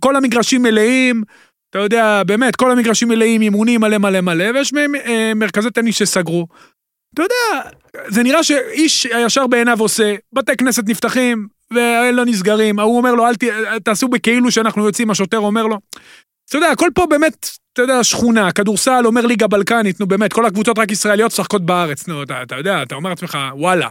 [0.00, 1.22] כל המגרשים מלאים,
[1.70, 4.72] אתה יודע, באמת, כל המגרשים מלאים, אימונים מלא מלא מלא, ויש
[5.06, 6.46] אה, מרכזי טניס שסגרו.
[7.14, 7.70] אתה יודע,
[8.08, 13.34] זה נראה שאיש הישר בעיניו עושה, בתי כנסת נפתחים, ואלה נסגרים, ההוא אומר לו, אל
[13.34, 13.44] ת,
[13.84, 15.78] תעשו בכאילו שאנחנו יוצאים, השוטר אומר לו.
[16.48, 20.46] אתה יודע, הכל פה באמת, אתה יודע, שכונה, כדורסל אומר ליגה בלקנית, נו באמת, כל
[20.46, 23.88] הקבוצות רק ישראליות משחקות בארץ, נו, אתה, אתה יודע, אתה אומר לעצמך, וואלה.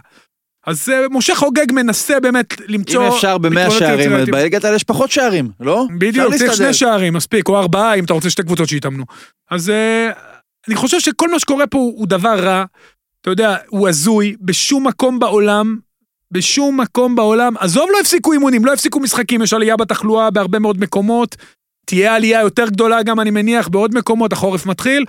[0.68, 3.08] אז אה, משה חוגג מנסה באמת למצוא...
[3.08, 4.12] אם אפשר במאה שערים.
[4.32, 5.86] בליגת העל יש פחות שערים, לא?
[5.98, 6.54] בדיוק, צריך.
[6.54, 9.04] שני שערים, מספיק, או ארבעה, אם אתה רוצה שתי קבוצות שיתאמנו.
[9.52, 10.12] אז אה,
[10.68, 12.64] אני חושב שכל מה שקורה פה הוא דבר רע,
[13.22, 15.78] אתה יודע, הוא הזוי, בשום מקום בעולם
[16.32, 20.80] בשום מקום בעולם, עזוב לא הפסיקו אימונים, לא הפסיקו משחקים, יש עלייה בתחלואה בהרבה מאוד
[20.80, 21.36] מקומות,
[21.88, 25.06] תהיה עלייה יותר גדולה גם, אני מניח, בעוד מקומות, החורף מתחיל.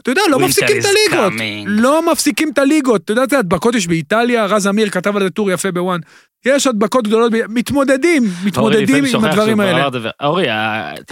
[0.00, 1.32] אתה יודע, לא מפסיקים את הליגות.
[1.32, 1.64] coming.
[1.66, 3.04] לא מפסיקים את הליגות.
[3.04, 6.00] אתה יודע איזה הדבקות יש באיטליה, רז אמיר כתב על זה טור יפה בוואן.
[6.44, 9.88] יש הדבקות גדולות, מתמודדים, מתמודדים עם הדברים האלה.
[10.22, 10.46] אורי,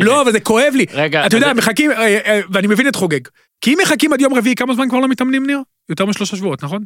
[0.01, 0.87] לא, אבל זה כואב לי.
[0.93, 3.21] רגע, אתה יודע, מחכים, אה, אה, ואני מבין את חוגג.
[3.61, 5.59] כי אם מחכים עד יום רביעי, כמה זמן כבר לא מתאמנים, ניר?
[5.89, 6.85] יותר משלושה שבועות, נכון?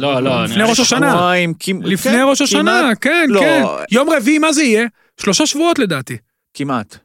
[0.00, 1.32] לא, לא, לפני ראש השנה.
[1.84, 3.40] לפני ראש השנה, כן, לא.
[3.40, 3.62] כן.
[3.90, 4.86] יום רביעי, מה זה יהיה?
[5.20, 6.16] שלושה שבועות לדעתי.
[6.58, 6.96] כמעט,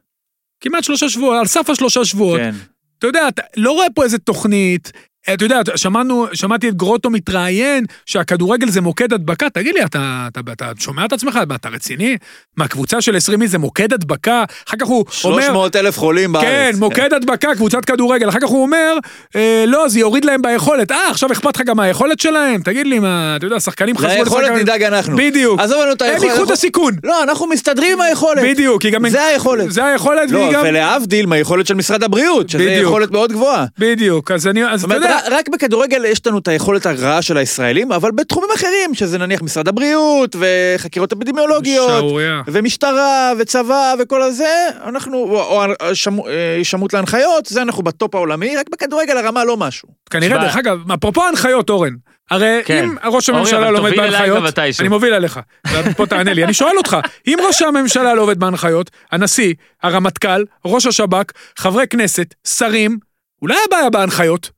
[0.60, 2.40] כמעט שלושה שבועות, על סף השלושה שבועות.
[2.40, 2.54] כן.
[2.98, 4.92] אתה יודע, אתה לא רואה פה איזה תוכנית.
[5.32, 9.50] אתה יודע, שמענו, שמעתי את גרוטו מתראיין שהכדורגל זה מוקד הדבקה.
[9.50, 11.38] תגיד לי, אתה, אתה, אתה שומע את עצמך?
[11.48, 12.16] מה, אתה רציני?
[12.56, 14.44] מה, קבוצה של 20 איש זה מוקד הדבקה?
[14.68, 15.40] אחר כך הוא אומר...
[15.42, 16.44] 300 אלף חולים בארץ.
[16.46, 18.28] כן, מוקד הדבקה, קבוצת כדורגל.
[18.28, 18.94] אחר כך הוא אומר,
[19.36, 20.92] אה, לא, זה יוריד להם ביכולת.
[20.92, 22.62] אה, עכשיו אכפת לך גם מהיכולת שלהם?
[22.62, 24.10] תגיד לי, מה, אתה יודע, שחקנים חזרו...
[24.24, 25.16] ליכולת לשחק- נדאג אנחנו.
[25.16, 25.60] בדיוק.
[25.60, 26.30] עזוב לנו את הם היכולת.
[26.30, 26.94] ייקחו את הסיכון.
[27.04, 28.42] לא, אנחנו מסתדרים עם היכולת.
[28.44, 29.08] בדיוק, כי גם...
[29.08, 29.70] זה היכולת.
[29.72, 30.62] זה היכולת, לא, והיא גם...
[30.64, 32.82] ולהבדיל מהיכולת של משרד הבריאות, שזה בדיוק.
[32.82, 33.64] יכולת מאוד גבוהה.
[33.78, 34.64] בדיוק, אז אני...
[34.64, 35.13] אז זאת אתה אומרת, יודע...
[35.30, 39.68] רק- בכדורגל יש לנו את היכולת הרעה של הישראלים, אבל בתחומים אחרים, שזה נניח משרד
[39.68, 42.04] הבריאות, וחקירות אפידמיולוגיות.
[42.46, 49.16] ומשטרה, וצבא, וכל הזה, אנחנו, או, אה, הישמעות להנחיות, זה אנחנו בטופ העולמי, רק בכדורגל
[49.16, 49.88] הרמה לא משהו.
[50.10, 51.94] כנראה, דרך אגב, אפרופו ההנחיות, אורן,
[52.30, 52.84] הרי כן.
[52.84, 54.58] אם ראש הממשלה לא עומד בהנחיות.
[54.80, 55.40] אני מוביל עליך,
[55.84, 56.96] ופה תענה לי, אני שואל אותך,
[57.26, 61.24] אם ראש הממשלה לא עובד בהנחיות, הנשיא, הרמטכ"ל, ראש השב"כ,
[61.58, 62.98] חברי כנסת, שרים,
[63.42, 64.50] אולי הבעיה בהנחיות?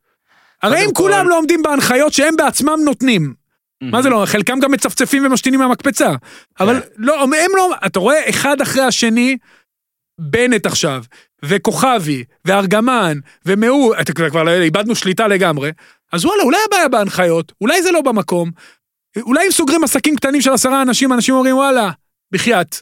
[0.62, 3.34] הרי אם כל- כולם לא עומדים בהנחיות שהם בעצמם נותנים,
[3.82, 6.11] מה זה לא, חלקם גם מצפצפים ומשתינים מהמקפצה,
[6.61, 9.36] אבל לא, הם לא, אתה רואה אחד אחרי השני,
[10.20, 11.04] בנט עכשיו,
[11.44, 13.92] וכוכבי, וארגמן, ומאו,
[14.30, 15.70] כבר, איבדנו שליטה לגמרי,
[16.12, 18.50] אז וואלה, אולי הבעיה בהנחיות, אולי זה לא במקום,
[19.20, 21.90] אולי אם סוגרים עסקים קטנים של עשרה אנשים, אנשים אומרים וואלה,
[22.32, 22.76] בחייאת.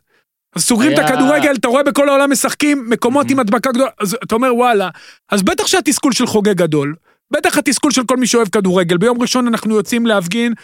[0.56, 4.16] אז סוגרים את היה- הכדורגל, אתה רואה בכל העולם משחקים מקומות עם הדבקה גדולה, אז
[4.24, 4.88] אתה אומר וואלה,
[5.30, 6.94] אז בטח שהתסכול של חוגג גדול,
[7.32, 8.96] בטח התסכול של כל מי שאוהב כדורגל.
[8.96, 10.54] ביום ראשון אנחנו יוצאים להפגין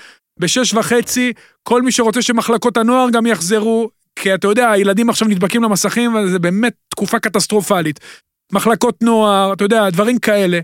[0.40, 1.32] בשש וחצי,
[1.62, 6.38] כל מי שרוצה שמחלקות הנוער גם יחזרו, כי אתה יודע, הילדים עכשיו נדבקים למסכים, וזה
[6.38, 8.00] באמת תקופה קטסטרופלית.
[8.52, 10.58] מחלקות נוער, אתה יודע, דברים כאלה.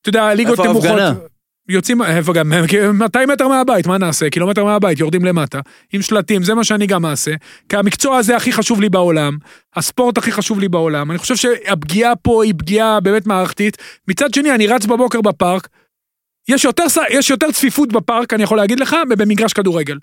[0.00, 0.90] אתה יודע, ליגות איפה נמוכות.
[0.90, 1.33] ההפגנה?
[1.68, 2.52] יוצאים, איפה גם,
[2.94, 4.30] 200 מטר מהבית, מה נעשה?
[4.30, 5.60] קילומטר מהבית, יורדים למטה,
[5.92, 7.34] עם שלטים, זה מה שאני גם אעשה.
[7.68, 9.36] כי המקצוע הזה הכי חשוב לי בעולם,
[9.76, 11.10] הספורט הכי חשוב לי בעולם.
[11.10, 13.76] אני חושב שהפגיעה פה היא פגיעה באמת מערכתית.
[14.08, 15.68] מצד שני, אני רץ בבוקר בפארק,
[16.48, 19.98] יש יותר, יש יותר צפיפות בפארק, אני יכול להגיד לך, במגרש כדורגל.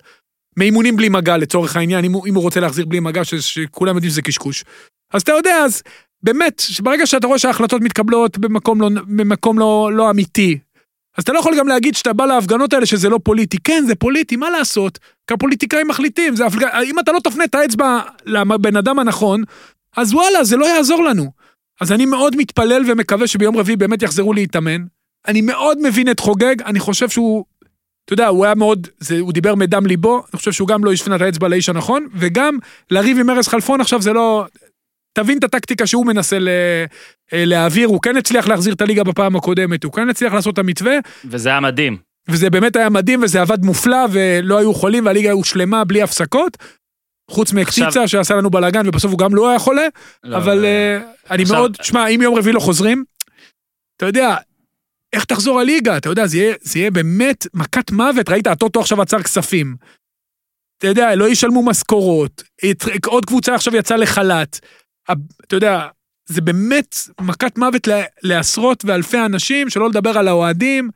[0.56, 3.94] מאימונים בלי מגע לצורך העניין, אם הוא, אם הוא רוצה להחזיר בלי מגע, ש, שכולם
[3.94, 4.64] יודעים שזה קשקוש.
[5.12, 5.82] אז אתה יודע, אז
[6.22, 10.58] באמת, ברגע שאתה רואה שההחלטות מתקבלות במקום לא, במקום לא, לא אמיתי,
[11.18, 13.58] אז אתה לא יכול גם להגיד שאתה בא להפגנות האלה שזה לא פוליטי.
[13.64, 14.98] כן, זה פוליטי, מה לעשות?
[15.26, 16.64] כי הפוליטיקאים מחליטים, זה הפג...
[16.84, 19.42] אם אתה לא תפנה את האצבע לבן אדם הנכון,
[19.96, 21.30] אז וואלה, זה לא יעזור לנו.
[21.80, 24.84] אז אני מאוד מתפלל ומקווה שביום רביעי באמת יחזרו להתאמן.
[25.28, 27.44] אני מאוד מבין את חוגג, אני חושב שהוא,
[28.04, 30.92] אתה יודע, הוא היה מאוד, זה, הוא דיבר מדם ליבו, אני חושב שהוא גם לא
[30.92, 32.58] הפנה את האצבע לאיש הנכון, וגם
[32.90, 34.44] לריב עם ארז חלפון עכשיו זה לא...
[35.12, 36.48] תבין את הטקטיקה שהוא מנסה ל...
[37.32, 40.58] אה, להעביר, הוא כן הצליח להחזיר את הליגה בפעם הקודמת, הוא כן הצליח לעשות את
[40.58, 40.92] המתווה,
[41.24, 41.96] וזה היה מדהים.
[42.28, 46.56] וזה באמת היה מדהים וזה עבד מופלא ולא היו חולים והליגה הושלמה בלי הפסקות.
[47.30, 49.86] חוץ מקציצה עכשיו- שעשה לנו בלאגן ובסוף הוא גם לא היה חולה,
[50.24, 50.98] לא, אבל לא, אה,
[51.30, 53.04] אני עכשיו- מאוד, שמע, אם יום רביעי לא חוזרים,
[53.96, 54.36] אתה יודע,
[55.12, 55.96] איך תחזור הליגה?
[55.96, 58.28] אתה יודע, זה יהיה, זה יהיה באמת מכת מוות.
[58.28, 59.76] ראית, הטוטו עכשיו עצר כספים.
[60.78, 62.42] אתה יודע, לא ישלמו משכורות,
[63.06, 64.58] עוד קבוצה עכשיו יצאה לחל"ת.
[65.10, 65.86] אתה יודע,
[66.28, 67.88] זה באמת מכת מוות
[68.22, 70.90] לעשרות ואלפי אנשים, שלא לדבר על האוהדים,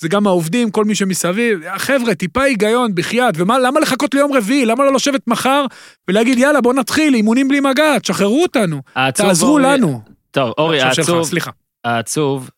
[0.00, 1.58] זה גם העובדים, כל מי שמסביב.
[1.76, 4.66] חבר'ה, טיפה היגיון, בחייאת, ולמה לחכות ליום רביעי?
[4.66, 5.64] למה לא לשבת מחר
[6.08, 8.82] ולהגיד, יאללה, בוא נתחיל, אימונים בלי מגע, תשחררו אותנו,
[9.28, 10.00] תעזרו אורי- לנו.
[10.30, 11.50] טוב, אורי, העצוב, סליחה.
[11.84, 12.50] העצוב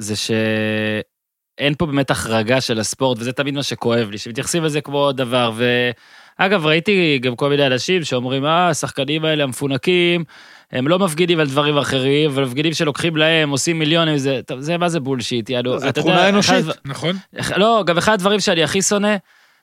[0.00, 5.12] זה שאין פה באמת החרגה של הספורט, וזה תמיד מה שכואב לי, שמתייחסים לזה כמו
[5.12, 5.52] דבר.
[6.38, 10.24] ואגב, ראיתי גם כל מיני אנשים שאומרים, אה, השחקנים האלה המפונקים,
[10.72, 14.76] הם לא מפגינים על דברים אחרים, אבל מפגינים שלוקחים להם, עושים מיליונים, זה, טוב, זה
[14.78, 15.78] מה זה בולשיט, יענו.
[15.78, 16.52] זה תכונה אנושית.
[16.64, 17.16] אחד- נכון?
[17.56, 19.16] לא, גם אחד הדברים שאני הכי שונא,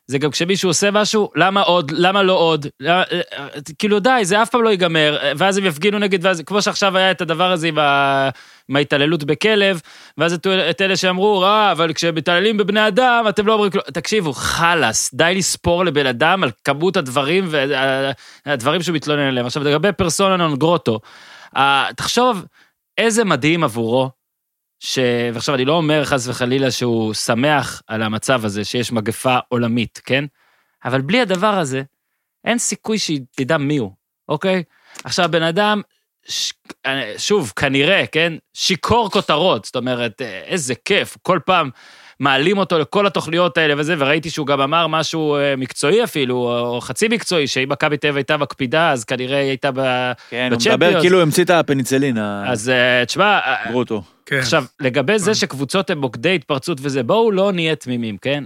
[0.08, 3.47] זה גם כשמישהו עושה משהו, למה עוד, למה לא עוד, למה, אה,
[3.80, 7.12] כאילו די, זה אף פעם לא ייגמר, ואז הם יפגינו נגד, ואז, כמו שעכשיו היה
[7.12, 8.30] את הדבר הזה עם, ה,
[8.70, 9.82] עם ההתעללות בכלב,
[10.18, 14.34] ואז את, את אלה שאמרו, אה, אבל כשמתעללים בבני אדם, אתם לא אומרים כלום, תקשיבו,
[14.34, 17.47] חלאס, די לספור לבן אדם על כמות הדברים
[18.45, 19.45] והדברים שהוא מתלונן עליהם.
[19.45, 20.99] עכשיו, לגבי פרסונה נון גרוטו,
[21.58, 22.45] אה, תחשוב
[22.97, 24.10] איזה מדהים עבורו,
[24.84, 24.99] ש...
[25.34, 30.25] ועכשיו אני לא אומר חס וחלילה שהוא שמח על המצב הזה, שיש מגפה עולמית, כן?
[30.86, 31.84] אבל בלי הדבר הזה,
[32.45, 33.91] אין סיכוי שהיא תדע מי הוא,
[34.29, 34.63] אוקיי?
[35.03, 35.81] עכשיו, בן אדם,
[36.27, 36.53] ש...
[36.86, 38.34] אה, שוב, כנראה, כן?
[38.53, 41.69] שיכור כותרות, זאת אומרת, אה, איזה כיף, כל פעם
[42.20, 46.82] מעלים אותו לכל התוכניות האלה וזה, וראיתי שהוא גם אמר משהו אה, מקצועי אפילו, או
[46.82, 50.11] חצי מקצועי, שאם מכבי תל אביב הייתה מקפידה, אז כנראה היא הייתה ב...
[50.30, 50.68] כן, הוא בצ'מפיונס.
[50.68, 54.01] מדבר כאילו המציא את הפניצילין, אז אה, תשמע, אה, הגרוטו.
[54.26, 54.38] כן.
[54.38, 58.43] עכשיו, לגבי זה שקבוצות הן מוקדי התפרצות וזה, בואו לא נהיה תמימים, כן?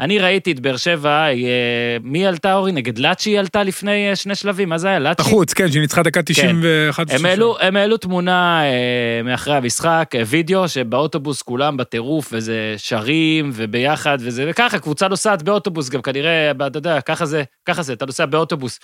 [0.00, 2.72] אני ראיתי את באר שבע, אה, מי עלתה אורי?
[2.72, 4.98] נגד לאצ'י עלתה לפני אה, שני שלבים, מה זה היה?
[4.98, 5.22] לאצ'י?
[5.22, 7.06] בחוץ, כן, שהיא ניצחה דקה 91.
[7.10, 14.18] הם העלו, הם העלו תמונה אה, מאחרי המשחק, וידאו, שבאוטובוס כולם בטירוף, וזה שרים, וביחד,
[14.20, 18.26] וזה, וככה, קבוצה נוסעת באוטובוס, גם כנראה, אתה יודע, ככה זה, ככה זה, אתה נוסע
[18.26, 18.80] באוטובוס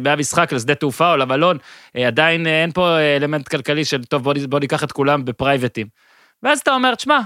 [0.00, 1.58] מהמשחק לשדה תעופה או למלון,
[2.06, 5.86] עדיין אין פה אלמנט כלכלי של, טוב, בוא, בוא ניקח את כולם בפרייבטים.
[6.42, 7.20] ואז אתה אומר, תשמע,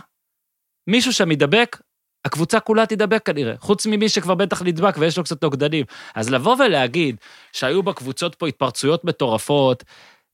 [0.86, 1.76] מישהו שם ידבק,
[2.24, 5.84] הקבוצה כולה תידבק כנראה, חוץ ממי שכבר בטח נדבק ויש לו קצת נוגדנים.
[6.14, 7.16] אז לבוא ולהגיד
[7.52, 9.84] שהיו בקבוצות פה התפרצויות מטורפות,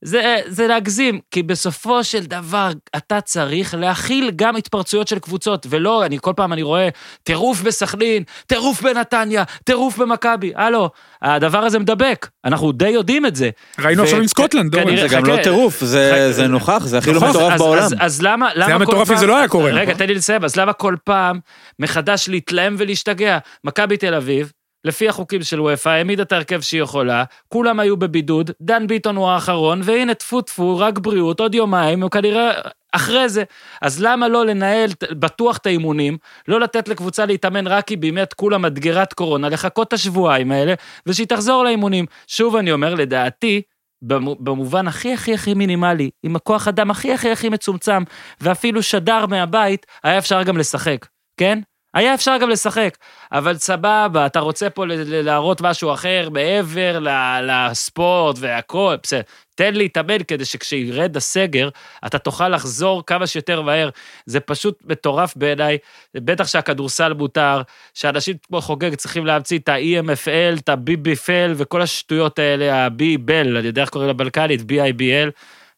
[0.04, 6.04] זה, זה להגזים, כי בסופו של דבר אתה צריך להכיל גם התפרצויות של קבוצות, ולא,
[6.04, 6.88] אני כל פעם אני רואה
[7.22, 10.90] טירוף בסכנין, טירוף בנתניה, טירוף במכבי, הלו,
[11.22, 13.50] הדבר הזה מדבק, אנחנו די יודעים את זה.
[13.78, 14.96] ראינו עכשיו עם סקוטלנד, אורן.
[14.96, 15.24] זה גם.
[15.24, 16.32] לא טירוף, זה.
[16.32, 17.82] זה נוכח, זה הכי לא נוכח, מטורף אז, בעולם.
[17.82, 19.10] אז, אז למה, למה היה כל מטורף.
[19.10, 19.70] אם זה לא היה קורה.
[19.70, 19.94] רגע, נכון?
[19.94, 21.38] תן לי לסיים, אז למה כל פעם
[21.78, 23.38] מחדש להתלהם ולהשתגע?
[23.64, 24.52] מכבי תל אביב,
[24.86, 29.28] לפי החוקים של וופא, העמידה את ההרכב שהיא יכולה, כולם היו בבידוד, דן ביטון הוא
[29.28, 32.50] האחרון, והנה, טפו טפו, רק בריאות, עוד יומיים, הוא כנראה
[32.92, 33.44] אחרי זה.
[33.82, 36.18] אז למה לא לנהל בטוח את האימונים,
[36.48, 40.74] לא לתת לקבוצה להתאמן רק כי באמת כולה מדגרת קורונה, לחכות את השבועיים האלה,
[41.06, 42.06] ושהיא תחזור לאימונים.
[42.26, 43.62] שוב אני אומר, לדעתי,
[44.02, 48.02] במו- במובן הכי הכי הכי מינימלי, עם הכוח אדם הכי הכי הכי מצומצם,
[48.40, 51.06] ואפילו שדר מהבית, היה אפשר גם לשחק,
[51.36, 51.58] כן?
[51.96, 52.96] היה אפשר גם לשחק,
[53.32, 56.98] אבל סבבה, אתה רוצה פה להראות משהו אחר מעבר
[57.42, 59.20] לספורט והכל, בסדר.
[59.54, 61.68] תן להתאמן כדי שכשירד הסגר,
[62.06, 63.88] אתה תוכל לחזור כמה שיותר מהר.
[64.26, 65.78] זה פשוט מטורף בעיניי,
[66.14, 67.62] בטח שהכדורסל מותר,
[67.94, 73.82] שאנשים כמו חוגג צריכים להמציא את ה-EMFL, את ה-BBFL וכל השטויות האלה, ה-B-Bell, אני יודע
[73.82, 75.30] איך קוראים לבלקנית, B-I-B-L,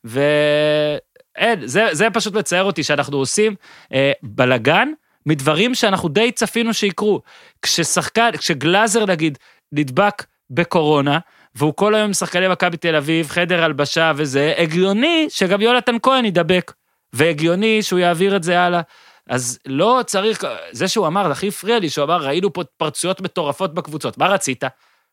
[0.04, 3.54] ואין, זה, זה פשוט מצער אותי שאנחנו עושים
[3.92, 4.88] אה, בלגן
[5.28, 7.20] מדברים שאנחנו די צפינו שיקרו.
[7.62, 9.38] כששחקן, כשגלאזר נגיד
[9.72, 11.18] נדבק בקורונה,
[11.54, 16.24] והוא כל היום עם שחקני מכבי תל אביב, חדר הלבשה וזה, הגיוני שגם יונתן כהן
[16.24, 16.72] ידבק,
[17.12, 18.80] והגיוני שהוא יעביר את זה הלאה.
[19.28, 23.20] אז לא צריך, זה שהוא אמר, זה הכי הפריע לי, שהוא אמר, ראינו פה התפרצויות
[23.20, 24.64] מטורפות בקבוצות, מה רצית?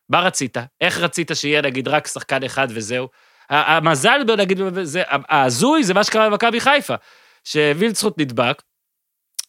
[0.08, 0.56] מה רצית?
[0.80, 3.08] איך רצית שיהיה נגיד רק שחקן אחד וזהו?
[3.50, 4.60] המזל, נגיד,
[5.06, 6.94] ההזוי זה מה שקרה במכבי חיפה,
[7.44, 8.62] שווילצחוט נדבק,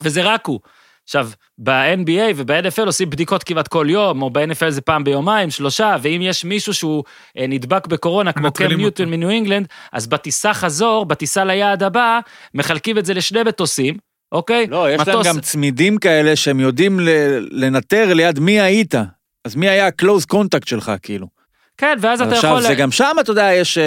[0.04, 0.60] וזה רק הוא.
[1.04, 6.22] עכשיו, ב-NBA וב-NFL עושים בדיקות כמעט כל יום, או ב-NFL זה פעם ביומיים, שלושה, ואם
[6.24, 7.04] יש מישהו שהוא
[7.38, 9.10] אה, נדבק בקורונה, כמו קם ניוטון.
[9.10, 12.20] מניו אינגלנד, אז בטיסה חזור, בטיסה ליעד הבא,
[12.54, 13.98] מחלקים את זה לשני מטוסים,
[14.32, 14.68] אוקיי?
[14.70, 18.96] לא, יש להם מטוס- גם צמידים כאלה שהם יודעים ל- לנטר ליד מי היית.
[19.46, 21.28] אז מי היה ה-close contact שלך, כאילו.
[21.78, 22.62] כן, ואז אתה עכשיו, יכול...
[22.62, 23.78] זה גם שם, אתה יודע, יש...
[23.78, 23.84] אה,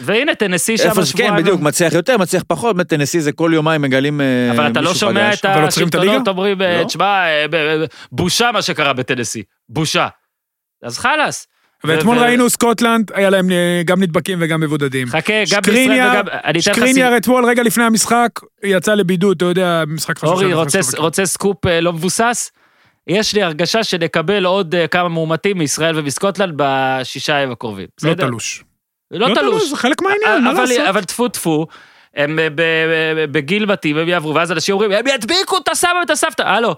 [0.00, 3.82] והנה, תנסי שם איפה שכן, בדיוק, מצליח יותר, מצליח פחות, באמת טנסי זה כל יומיים
[3.82, 5.38] מגלים אה, אבל אתה לא מישהו שומע חדש.
[5.38, 5.44] את?
[5.44, 6.84] השלטונות אומרים, אה, לא.
[6.84, 7.24] תשמע,
[8.12, 10.08] בושה מה שקרה בטנסי, בושה.
[10.82, 11.46] אז חלאס.
[11.84, 13.48] ואתמול ו- ראינו סקוטלנד, היה להם
[13.84, 15.08] גם נדבקים וגם מבודדים.
[15.08, 16.60] חכה, גם בישראל וגם...
[16.60, 18.28] שקריניאר אתמול, רגע לפני המשחק,
[18.62, 20.32] יצא לבידוד, אתה יודע, במשחק חשוב.
[20.32, 20.54] אורי,
[20.98, 22.50] רוצה, סקופ לא מבוסס?
[23.06, 27.86] יש לי הרגשה שנקבל עוד אה, כמה מאומתים מישראל ומסקוטלנד בשישה הימים הקרובים.
[28.02, 28.26] לא בסדר?
[28.26, 28.64] תלוש.
[29.10, 29.70] לא תלוש.
[29.70, 30.86] זה חלק מהעניין, מה אבל- לעשות?
[30.88, 31.66] אבל טפו טפו,
[32.14, 32.48] הם אה,
[33.32, 36.42] בגיל מתאים, הם יעברו, ואז אנשים אומרים, הם ידביקו את הסבא ואת הסבתא.
[36.42, 36.76] הלו,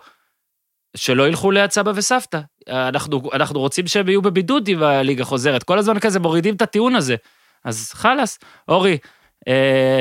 [0.96, 2.40] שלא ילכו ליד סבא וסבתא.
[2.68, 5.62] אנחנו, אנחנו רוצים שהם יהיו בבידוד אם הליגה חוזרת.
[5.62, 7.16] כל הזמן כזה מורידים את הטיעון הזה.
[7.64, 8.38] אז חלאס.
[8.68, 8.96] אורי, אה,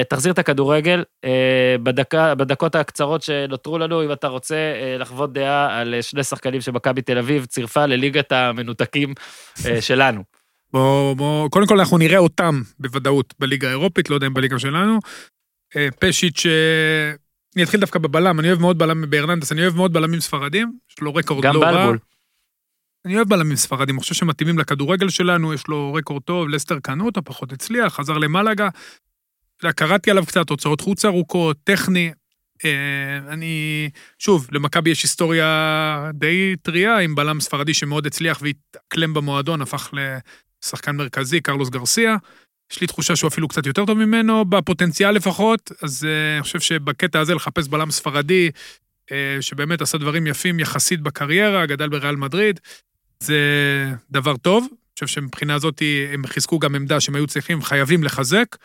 [0.09, 1.03] תחזיר את הכדורגל.
[1.25, 6.23] אה, בדקה, בדקות הקצרות שנותרו לנו, אם אתה רוצה אה, לחוות דעה על אה, שני
[6.23, 9.13] שחקנים שמכבי תל אביב צירפה לליגת המנותקים
[9.65, 10.23] אה, שלנו.
[10.73, 14.99] בוא, בוא, קודם כל אנחנו נראה אותם בוודאות בליגה האירופית, לא יודע אם בליגה שלנו.
[15.75, 17.13] אה, פשיץ', אה,
[17.55, 20.99] אני אתחיל דווקא בבלם, אני אוהב מאוד בלם בארננדס, אני אוהב מאוד בלמים ספרדים, יש
[21.01, 21.71] לו רקורד גם לא רע.
[21.71, 21.97] בלבול.
[23.05, 27.05] אני אוהב בלמים ספרדים, אני חושב שמתאימים לכדורגל שלנו, יש לו רקורד טוב, לסטר קנו
[27.05, 28.69] אותו, פחות הצליח, חזר למלאגה.
[29.63, 32.11] יודע, קראתי עליו קצת, הוצאות חוץ ארוכות, טכני.
[32.65, 33.89] אה, אני,
[34.19, 39.91] שוב, למכבי יש היסטוריה די טריה עם בלם ספרדי שמאוד הצליח והתאקלם במועדון, הפך
[40.63, 42.17] לשחקן מרכזי, קרלוס גרסיה.
[42.71, 46.59] יש לי תחושה שהוא אפילו קצת יותר טוב ממנו, בפוטנציאל לפחות, אז אה, אני חושב
[46.59, 48.49] שבקטע הזה לחפש בלם ספרדי,
[49.11, 52.59] אה, שבאמת עשה דברים יפים יחסית בקריירה, גדל בריאל מדריד.
[53.19, 53.37] זה
[54.11, 54.63] דבר טוב.
[54.63, 55.81] אני חושב שמבחינה הזאת
[56.13, 58.55] הם חיזקו גם עמדה שהם היו צריכים, חייבים לחזק.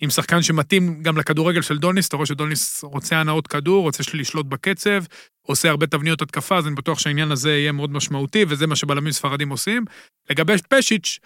[0.00, 4.46] עם שחקן שמתאים גם לכדורגל של דוניס, אתה רואה שדוניס רוצה הנאות כדור, רוצה לשלוט
[4.46, 5.04] בקצב,
[5.42, 9.12] עושה הרבה תבניות התקפה, אז אני בטוח שהעניין הזה יהיה מאוד משמעותי, וזה מה שבלמים
[9.12, 9.84] ספרדים עושים.
[10.30, 11.18] לגבי פשיץ',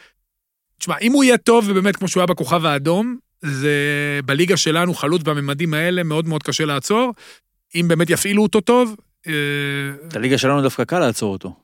[0.79, 5.23] תשמע, אם הוא יהיה טוב, ובאמת כמו שהוא היה בכוכב האדום, זה בליגה שלנו, חלוץ
[5.23, 7.13] בממדים האלה, מאוד מאוד קשה לעצור.
[7.75, 8.97] אם באמת יפעילו אותו טוב,
[9.27, 9.33] אה,
[10.09, 11.57] את הליגה שלנו דווקא קל לעצור אותו.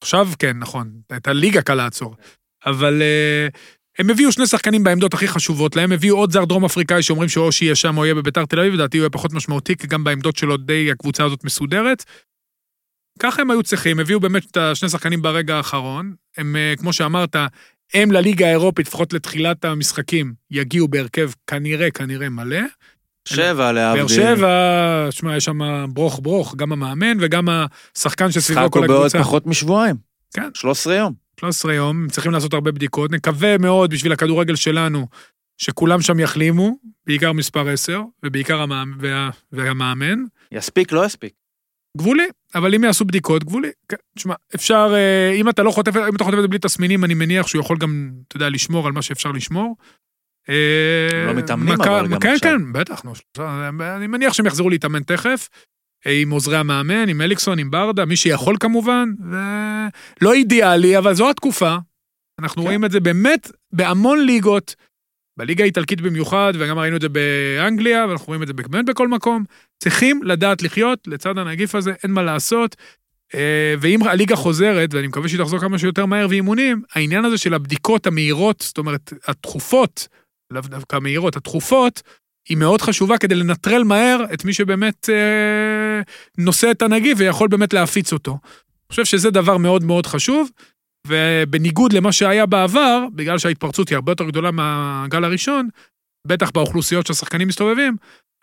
[0.00, 2.16] עכשיו כן, נכון, את הליגה קל לעצור.
[2.66, 3.48] אבל אה,
[3.98, 7.52] הם הביאו שני שחקנים בעמדות הכי חשובות להם, הביאו עוד זר דרום אפריקאי שאומרים שאו
[7.52, 10.36] שיהיה שם או יהיה בביתר תל אביב, לדעתי הוא יהיה פחות משמעותי, כי גם בעמדות
[10.36, 12.04] שלו די הקבוצה הזאת מסודרת.
[13.18, 16.14] ככה הם היו צריכים, הביאו באמת את השני שחקנים ברגע האחרון.
[16.36, 17.36] הם, אה, כמו שאמרת,
[17.94, 22.60] הם לליגה האירופית, לפחות לתחילת המשחקים, יגיעו בהרכב כנראה, כנראה מלא.
[23.28, 24.02] שבע להבדיל.
[24.02, 27.48] באר שבע, שמע, יש שם ברוך ברוך, גם המאמן וגם
[27.96, 29.18] השחקן שסביבו כל הוא בעוד הקבוצה.
[29.18, 29.96] פחות משבועיים.
[30.34, 30.48] כן.
[30.54, 31.23] 13 יום.
[31.40, 33.12] 13 יום, צריכים לעשות הרבה בדיקות.
[33.12, 35.06] נקווה מאוד בשביל הכדורגל שלנו,
[35.58, 40.24] שכולם שם יחלימו, בעיקר מספר 10, ובעיקר המאמן, וה, והמאמן.
[40.52, 41.32] יספיק, לא יספיק.
[41.96, 43.70] גבולי, אבל אם יעשו בדיקות, גבולי.
[43.88, 47.04] כן, תשמע, אפשר, אה, אם אתה לא חוטף, אם אתה חוטף את זה בלי תסמינים,
[47.04, 49.76] אני מניח שהוא יכול גם, אתה יודע, לשמור על מה שאפשר לשמור.
[50.48, 52.50] אה, לא מתאמנים אבל גם כן, עכשיו.
[52.50, 53.12] כן, בטח, נו,
[53.96, 55.48] אני מניח שהם יחזרו להתאמן תכף.
[56.06, 61.76] עם עוזרי המאמן, עם אליקסון, עם ברדה, מי שיכול כמובן, ולא אידיאלי, אבל זו התקופה.
[62.40, 62.66] אנחנו כן.
[62.66, 64.74] רואים את זה באמת בהמון ליגות,
[65.36, 69.44] בליגה האיטלקית במיוחד, וגם ראינו את זה באנגליה, ואנחנו רואים את זה באמת בכל מקום.
[69.82, 72.76] צריכים לדעת לחיות לצד הנגיף הזה, אין מה לעשות.
[73.34, 77.54] אה, ואם הליגה חוזרת, ואני מקווה שהיא תחזור כמה שיותר מהר ואימונים, העניין הזה של
[77.54, 80.08] הבדיקות המהירות, זאת אומרת, התכופות,
[80.50, 82.02] לאו דווקא המהירות, התכופות,
[82.48, 86.02] היא מאוד חשובה כדי לנטרל מהר את מי שבאמת אה,
[86.38, 88.30] נושא את הנגיף ויכול באמת להפיץ אותו.
[88.30, 90.50] אני חושב שזה דבר מאוד מאוד חשוב,
[91.06, 95.68] ובניגוד למה שהיה בעבר, בגלל שההתפרצות היא הרבה יותר גדולה מהגל הראשון,
[96.26, 97.96] בטח באוכלוסיות שהשחקנים מסתובבים,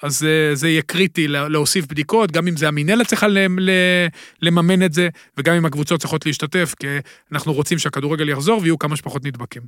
[0.04, 4.08] אז אה, זה יהיה קריטי לה- להוסיף בדיקות, גם אם זה המינהלת צריכה ל- ל-
[4.42, 6.88] לממן את זה, וגם אם הקבוצות צריכות להשתתף, כי
[7.32, 9.62] אנחנו רוצים שהכדורגל יחזור ויהיו כמה שפחות נדבקים.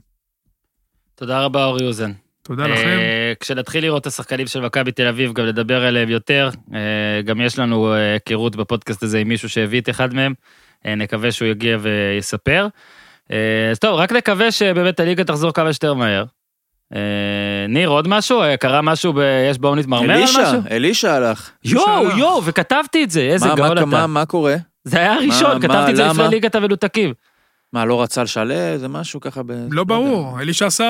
[1.15, 2.11] תודה רבה, אורי אוזן.
[2.43, 2.87] תודה לכם.
[2.87, 6.49] אה, כשנתחיל לראות את השחקנים של מכבי תל אביב, גם לדבר עליהם יותר.
[6.73, 6.79] אה,
[7.25, 10.33] גם יש לנו אה, היכרות בפודקאסט הזה עם מישהו שהביא את אחד מהם.
[10.85, 12.67] נקווה שהוא יגיע ויספר.
[13.71, 16.23] אז טוב, רק נקווה שבאמת הליגה תחזור כמה שיותר מהר.
[17.69, 18.41] ניר, עוד משהו?
[18.59, 19.19] קרה משהו, ב...
[19.51, 20.61] יש בואו נתמרמר על אלישע, משהו?
[20.71, 21.51] אלישע הלך.
[21.65, 22.17] יואו.
[22.17, 24.07] יואו, וכתבתי את זה, איזה מה- גאון מה- מה- אתה.
[24.07, 24.55] מה קורה?
[24.83, 26.03] זה היה הראשון, כתבתי את זה?
[26.07, 27.13] לפני ליגת המנותקים.
[27.73, 28.77] מה, לא רצה לשלם?
[28.77, 29.51] זה משהו ככה ב...
[29.51, 29.83] לא יודע.
[29.95, 30.85] ברור, אלישע עשה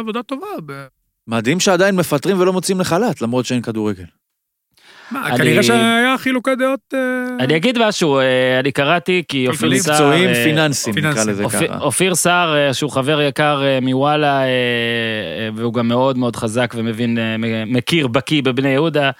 [0.00, 0.46] עבודה טובה.
[0.66, 0.86] ב-
[1.28, 4.04] מדהים שעדיין מפטרים ולא מוצאים לחל"ת, למרות שאין כדורגל.
[5.10, 6.80] מה, אני- כנראה שהיה חילוקי דעות...
[6.94, 9.92] אה, אני אגיד משהו, אה, אני קראתי כי אופיר סער...
[9.94, 11.24] מקצועיים אה, פיננסיים, נקרא.
[11.24, 11.78] לזה ככה.
[11.80, 14.40] אופיר סער, שהוא חבר יקר מוואלה,
[15.54, 17.18] והוא גם מאוד מאוד חזק ומבין,
[17.66, 19.10] מכיר, בקיא בבני יהודה,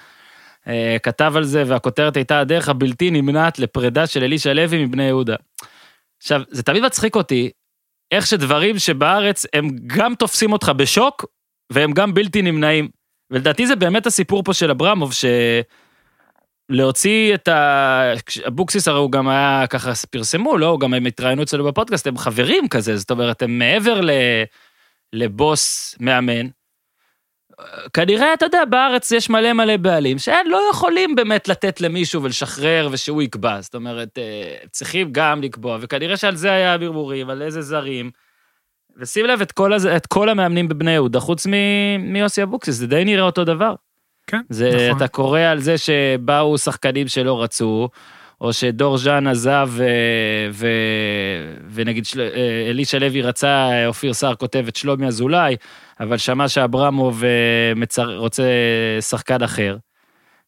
[1.02, 5.36] כתב על זה, והכותרת הייתה הדרך הבלתי נמנעת לפרידה של אלישע לוי מבני יהודה.
[6.24, 7.50] עכשיו, זה תמיד מצחיק אותי,
[8.10, 11.24] איך שדברים שבארץ הם גם תופסים אותך בשוק,
[11.72, 12.88] והם גם בלתי נמנעים.
[13.30, 15.24] ולדעתי זה באמת הסיפור פה של אברמוב, ש...
[16.68, 18.12] להוציא את ה...
[18.46, 20.66] אבוקסיס הרי הוא גם היה, ככה פרסמו, לא?
[20.66, 24.10] הוא גם הם התראיינו אצלנו בפודקאסט, הם חברים כזה, זאת אומרת, הם מעבר ל...
[25.12, 26.46] לבוס מאמן.
[27.92, 32.88] כנראה, אתה יודע, בארץ יש מלא מלא בעלים שהם לא יכולים באמת לתת למישהו ולשחרר
[32.92, 33.60] ושהוא יקבע.
[33.60, 38.10] זאת אומרת, אה, צריכים גם לקבוע, וכנראה שעל זה היה הברבורים, על איזה זרים.
[38.96, 42.86] ושים לב את כל, הזה, את כל המאמנים בבני יהודה, חוץ מ- מיוסי אבוקסיס, זה
[42.86, 43.74] די נראה אותו דבר.
[44.26, 44.96] כן, זה, נכון.
[44.96, 47.88] אתה קורא על זה שבאו שחקנים שלא רצו,
[48.44, 49.84] או שדור ז'אן עזב, ו,
[50.52, 50.66] ו,
[51.70, 55.56] ונגיד של, אה, אלישע לוי רצה, אה, אופיר סער כותב את שלומי אזולאי,
[56.00, 58.42] אבל שמע שאברמוב אה, מצר, רוצה
[59.00, 59.76] שחקן אחר.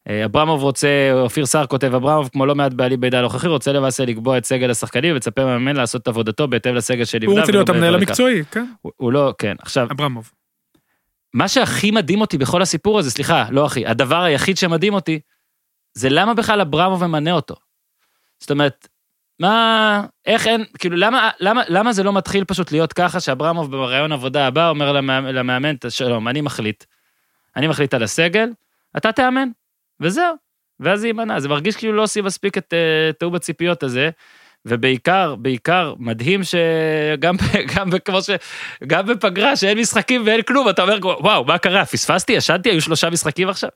[0.09, 4.05] אה, אברמוב רוצה, אופיר סער כותב, אברמוב, כמו לא מעט בעלים בעידן הנוכחי, רוצה למעשה
[4.05, 7.31] לקבוע את סגל השחקנים ומצפה מהמאמן לעשות את עבודתו בהתאם לסגל שנבנה.
[7.31, 7.95] הוא רוצה להיות המנהל.
[7.95, 8.67] המקצועי, כן?
[8.83, 9.55] הוא, הוא לא, כן.
[9.63, 10.33] עכשיו, אברמוב.
[11.35, 15.21] מה שהכי מדהים אותי בכל הסיפור הזה, סליחה, לא הכי, הדבר היחיד שמדהים אותי,
[15.95, 17.66] זה למה בכלל אברמוב ממנה אותו.
[18.47, 18.89] זאת אומרת,
[19.41, 24.13] מה, איך אין, כאילו, למה, למה, למה זה לא מתחיל פשוט להיות ככה שאברמוב בראיון
[24.13, 26.85] עבודה הבא אומר למאמן, למאמן, שלום, אני מחליט.
[27.57, 28.49] אני מחליט על הסגל,
[28.97, 29.49] אתה תאמן,
[30.01, 30.35] וזהו.
[30.81, 31.41] ואז זה יימנע.
[31.41, 34.11] זה מרגיש כאילו לא עושים מספיק את אה, תיאום הציפיות הזה.
[34.67, 37.37] ובעיקר, בעיקר, מדהים שגם
[37.75, 38.31] גם כמו ש...
[38.87, 41.85] גם בפגרה שאין משחקים ואין כלום, אתה אומר, וואו, מה קרה?
[41.85, 42.33] פספסתי?
[42.33, 42.71] ישנתי?
[42.71, 43.71] היו שלושה משחקים עכשיו?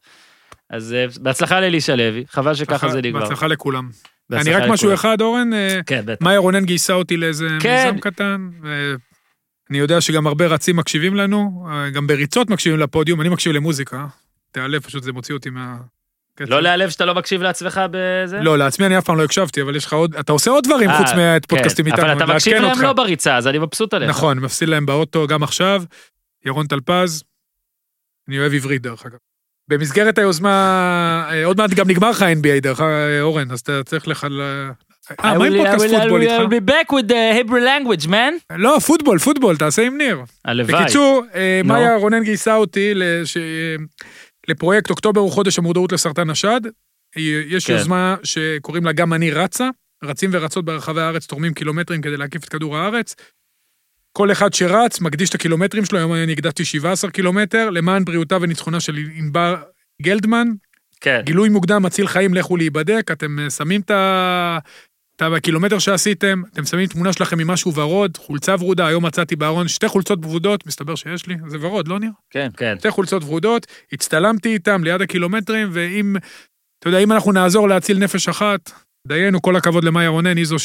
[0.71, 3.21] אז אה, בהצלחה לאלישע לוי, חבל שככה זה נגמר.
[3.21, 3.91] בהצלחה לכולם.
[4.33, 4.95] אני רק משהו.
[4.95, 6.25] אחד, אורן, אה, כן, בטח.
[6.25, 7.85] מאיה רונן גייסה אותי לאיזה כן.
[7.87, 13.29] מיזם קטן, ואני יודע שגם הרבה רצים מקשיבים לנו, אה, גם בריצות מקשיבים לפודיום, אני
[13.29, 14.07] מקשיב למוזיקה,
[14.53, 15.77] תיעלב, פשוט זה מוציא אותי מה...
[16.41, 18.41] לא להיעלב שאתה לא מקשיב לעצמך בזה?
[18.41, 20.91] לא, לעצמי אני אף פעם לא הקשבתי, אבל יש לך עוד, אתה עושה עוד דברים
[20.91, 22.83] אה, חוץ מהפודקאסטים כן, איתנו, אבל אתה מקשיב להם.
[22.83, 24.11] לא בריצה, אז אני מבסוט עליך.
[24.11, 25.83] נכון, מפסיד להם באוטו גם עכשיו,
[26.47, 27.25] ירון טלפז,
[28.29, 29.19] אני אוהב עברית דרך אגב.
[29.71, 32.91] במסגרת היוזמה, אה, עוד מעט גם נגמר לך ה-NBA דרך אגב,
[33.21, 34.27] אורן, אז אתה צריך לך...
[35.25, 36.53] אה, מה עם פודקאסט פוטבול I will איתך?
[36.53, 38.57] be back with the Hebrew language, man.
[38.57, 40.23] לא, פוטבול, פוטבול, תעשה עם ניר.
[40.45, 40.75] הלוואי.
[40.75, 41.61] בקיצור, אה.
[41.65, 43.77] מאיה רונן גייסה אותי אה,
[44.49, 46.61] לפרויקט אוקטובר הוא חודש המודעות לסרטן השד.
[47.49, 47.73] יש כן.
[47.73, 49.69] יוזמה שקוראים לה גם אני רצה,
[50.05, 53.15] רצים ורצות ברחבי הארץ תורמים קילומטרים כדי להקיף את כדור הארץ.
[54.13, 58.81] כל אחד שרץ מקדיש את הקילומטרים שלו, היום אני הקדשתי 17 קילומטר, למען בריאותה וניצחונה
[58.81, 59.57] של ענבר
[60.03, 60.49] גלדמן.
[61.01, 61.21] כן.
[61.25, 64.59] גילוי מוקדם מציל חיים, לכו להיבדק, אתם אה, שמים את ה...
[65.17, 69.69] את הקילומטר שעשיתם, אתם שמים תמונה שלכם עם משהו ורוד, חולצה ורודה, היום מצאתי בארון
[69.69, 72.11] שתי חולצות ורודות, מסתבר שיש לי, זה ורוד, לא ניר?
[72.31, 72.49] כן.
[72.57, 72.75] כן.
[72.79, 76.17] שתי חולצות ורודות, הצטלמתי איתם ליד הקילומטרים, ואם,
[76.79, 78.71] אתה יודע, אם אנחנו נעזור להציל נפש אחת,
[79.07, 80.57] דיינו, כל הכבוד למאיה רונן, היא זו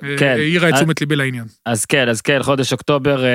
[0.00, 0.18] כן.
[0.18, 1.44] שהעירה את תשומת ליבי לעניין.
[1.64, 3.30] אז כן, אז כן, חודש אוקטובר אה,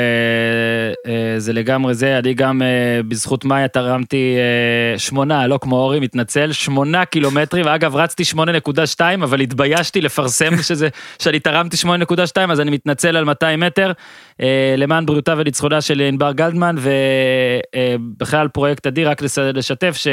[1.08, 2.18] אה, זה לגמרי זה.
[2.18, 7.68] אני גם אה, בזכות מאיה תרמתי אה, שמונה, לא כמו אורי, מתנצל, שמונה קילומטרים.
[7.68, 13.60] אגב, רצתי 8.2, אבל התביישתי לפרסם שזה, שאני תרמתי 8.2, אז אני מתנצל על 200
[13.60, 13.92] מטר,
[14.42, 19.22] אה, למען בריאותה וניצחונה של ענבר גלדמן, ובכלל פרויקט אדיר, רק
[19.54, 20.08] לשתף ש...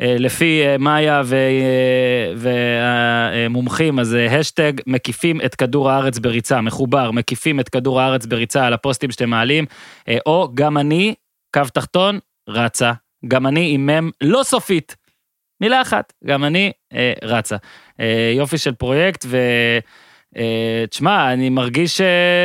[0.00, 7.10] אה, לפי אה, מאיה ו- אה, והמומחים, אז השטג מקיפים את כדור הארץ בריצה, מחובר,
[7.10, 9.64] מקיפים את כדור הארץ בריצה על הפוסטים שאתם מעלים,
[10.26, 11.14] או גם אני,
[11.54, 12.18] קו תחתון,
[12.48, 12.92] רצה,
[13.28, 14.96] גם אני עם מם לא סופית,
[15.60, 17.56] מילה אחת, גם אני אה, רצה.
[18.00, 19.38] אה, יופי של פרויקט, ו...
[20.38, 22.00] אה, תשמע, אני מרגיש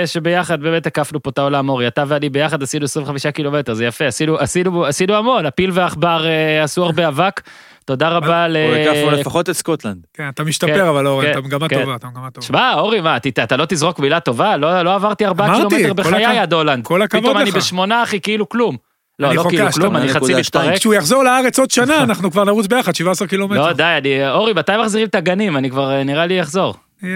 [0.06, 1.88] שביחד באמת הקפנו פה את העולם, אורי.
[1.88, 4.06] אתה ואני ביחד עשינו 25 קילומטר, זה יפה.
[4.06, 7.42] עשינו, עשינו, עשינו המון, הפיל והעכבר אה, עשו הרבה אבק.
[7.86, 8.58] תודה רבה ל...
[8.58, 9.98] או הקפנו לפחות את סקוטלנד.
[10.14, 11.80] כן, אתה משתפר, אבל אורן, כן, אתה מגמה כן.
[11.80, 12.48] טובה, אתה מגמה טובה.
[12.48, 14.58] שמע, אורי, מה, אתה, אתה לא תזרוק מילה טובה?
[14.58, 16.86] לא, לא עברתי ארבעה אמרתי, קילומטר כל בחיי הכ- עד הולנד.
[16.86, 17.56] כל הכבוד פתאום אני לך.
[17.56, 18.78] בשמונה, אחי, כאילו כלום.
[19.20, 20.40] לא, לא כאילו כלום, אני חצי 0.2.
[20.40, 20.74] מתפרק.
[20.74, 23.68] כשהוא יחזור לארץ עוד שנה, אנחנו כבר נרוץ ביחד, 17 קילומטר.
[23.68, 24.30] לא, די, אני...
[24.30, 25.58] אורי, מתי מחזירים את הגנים?
[25.58, 26.76] אני כבר, אה, נראה לי אחזור.
[27.04, 27.10] אה,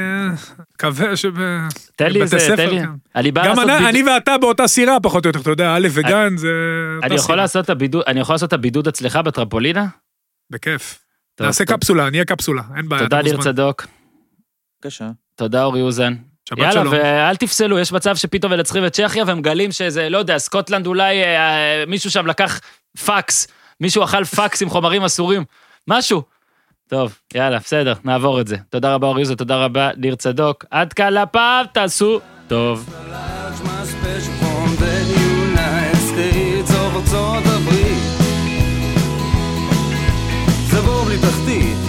[0.75, 1.33] מקווה שב...
[1.95, 2.79] תן לי איזה, ספר, תן לי...
[2.79, 2.89] כן.
[3.15, 3.87] אני בא גם לעשות אני- בידוד...
[3.89, 6.47] אני ואתה באותה סירה, פחות או יותר, אתה יודע, א' וגן זה...
[6.95, 7.35] אותה אני יכול סירה.
[7.37, 9.85] לעשות את הבידוד, אני יכול לעשות את הבידוד אצלך בטרמפולינה?
[10.49, 10.99] בכיף.
[11.39, 11.65] נעשה.
[11.65, 13.03] קפסולה, נהיה קפסולה, אין בעיה.
[13.03, 13.41] תודה ניר.
[13.41, 13.87] צדוק,
[14.83, 15.09] בבקשה.
[15.35, 16.13] תודה אורי אוזן.
[16.49, 16.87] שבת יאללה, שלום.
[16.93, 21.83] ואל תפסלו, יש מצב שפתאום מנצחים את צ'כיה ומגלים שזה, לא יודע, סקוטלנד אולי, אה,
[21.87, 22.59] מישהו שם לקח
[23.05, 23.47] פקס,
[23.81, 25.43] מישהו אכל פקס עם חומרים אסורים,
[25.87, 26.23] משהו.
[26.89, 28.57] טוב, יאללה, בסדר, נעבור את זה.
[28.69, 30.65] תודה רבה אורי אוזן, תודה רבה ניר צדוק.
[30.71, 32.89] עד כאן לפעם, תעשו טוב.
[41.45, 41.82] the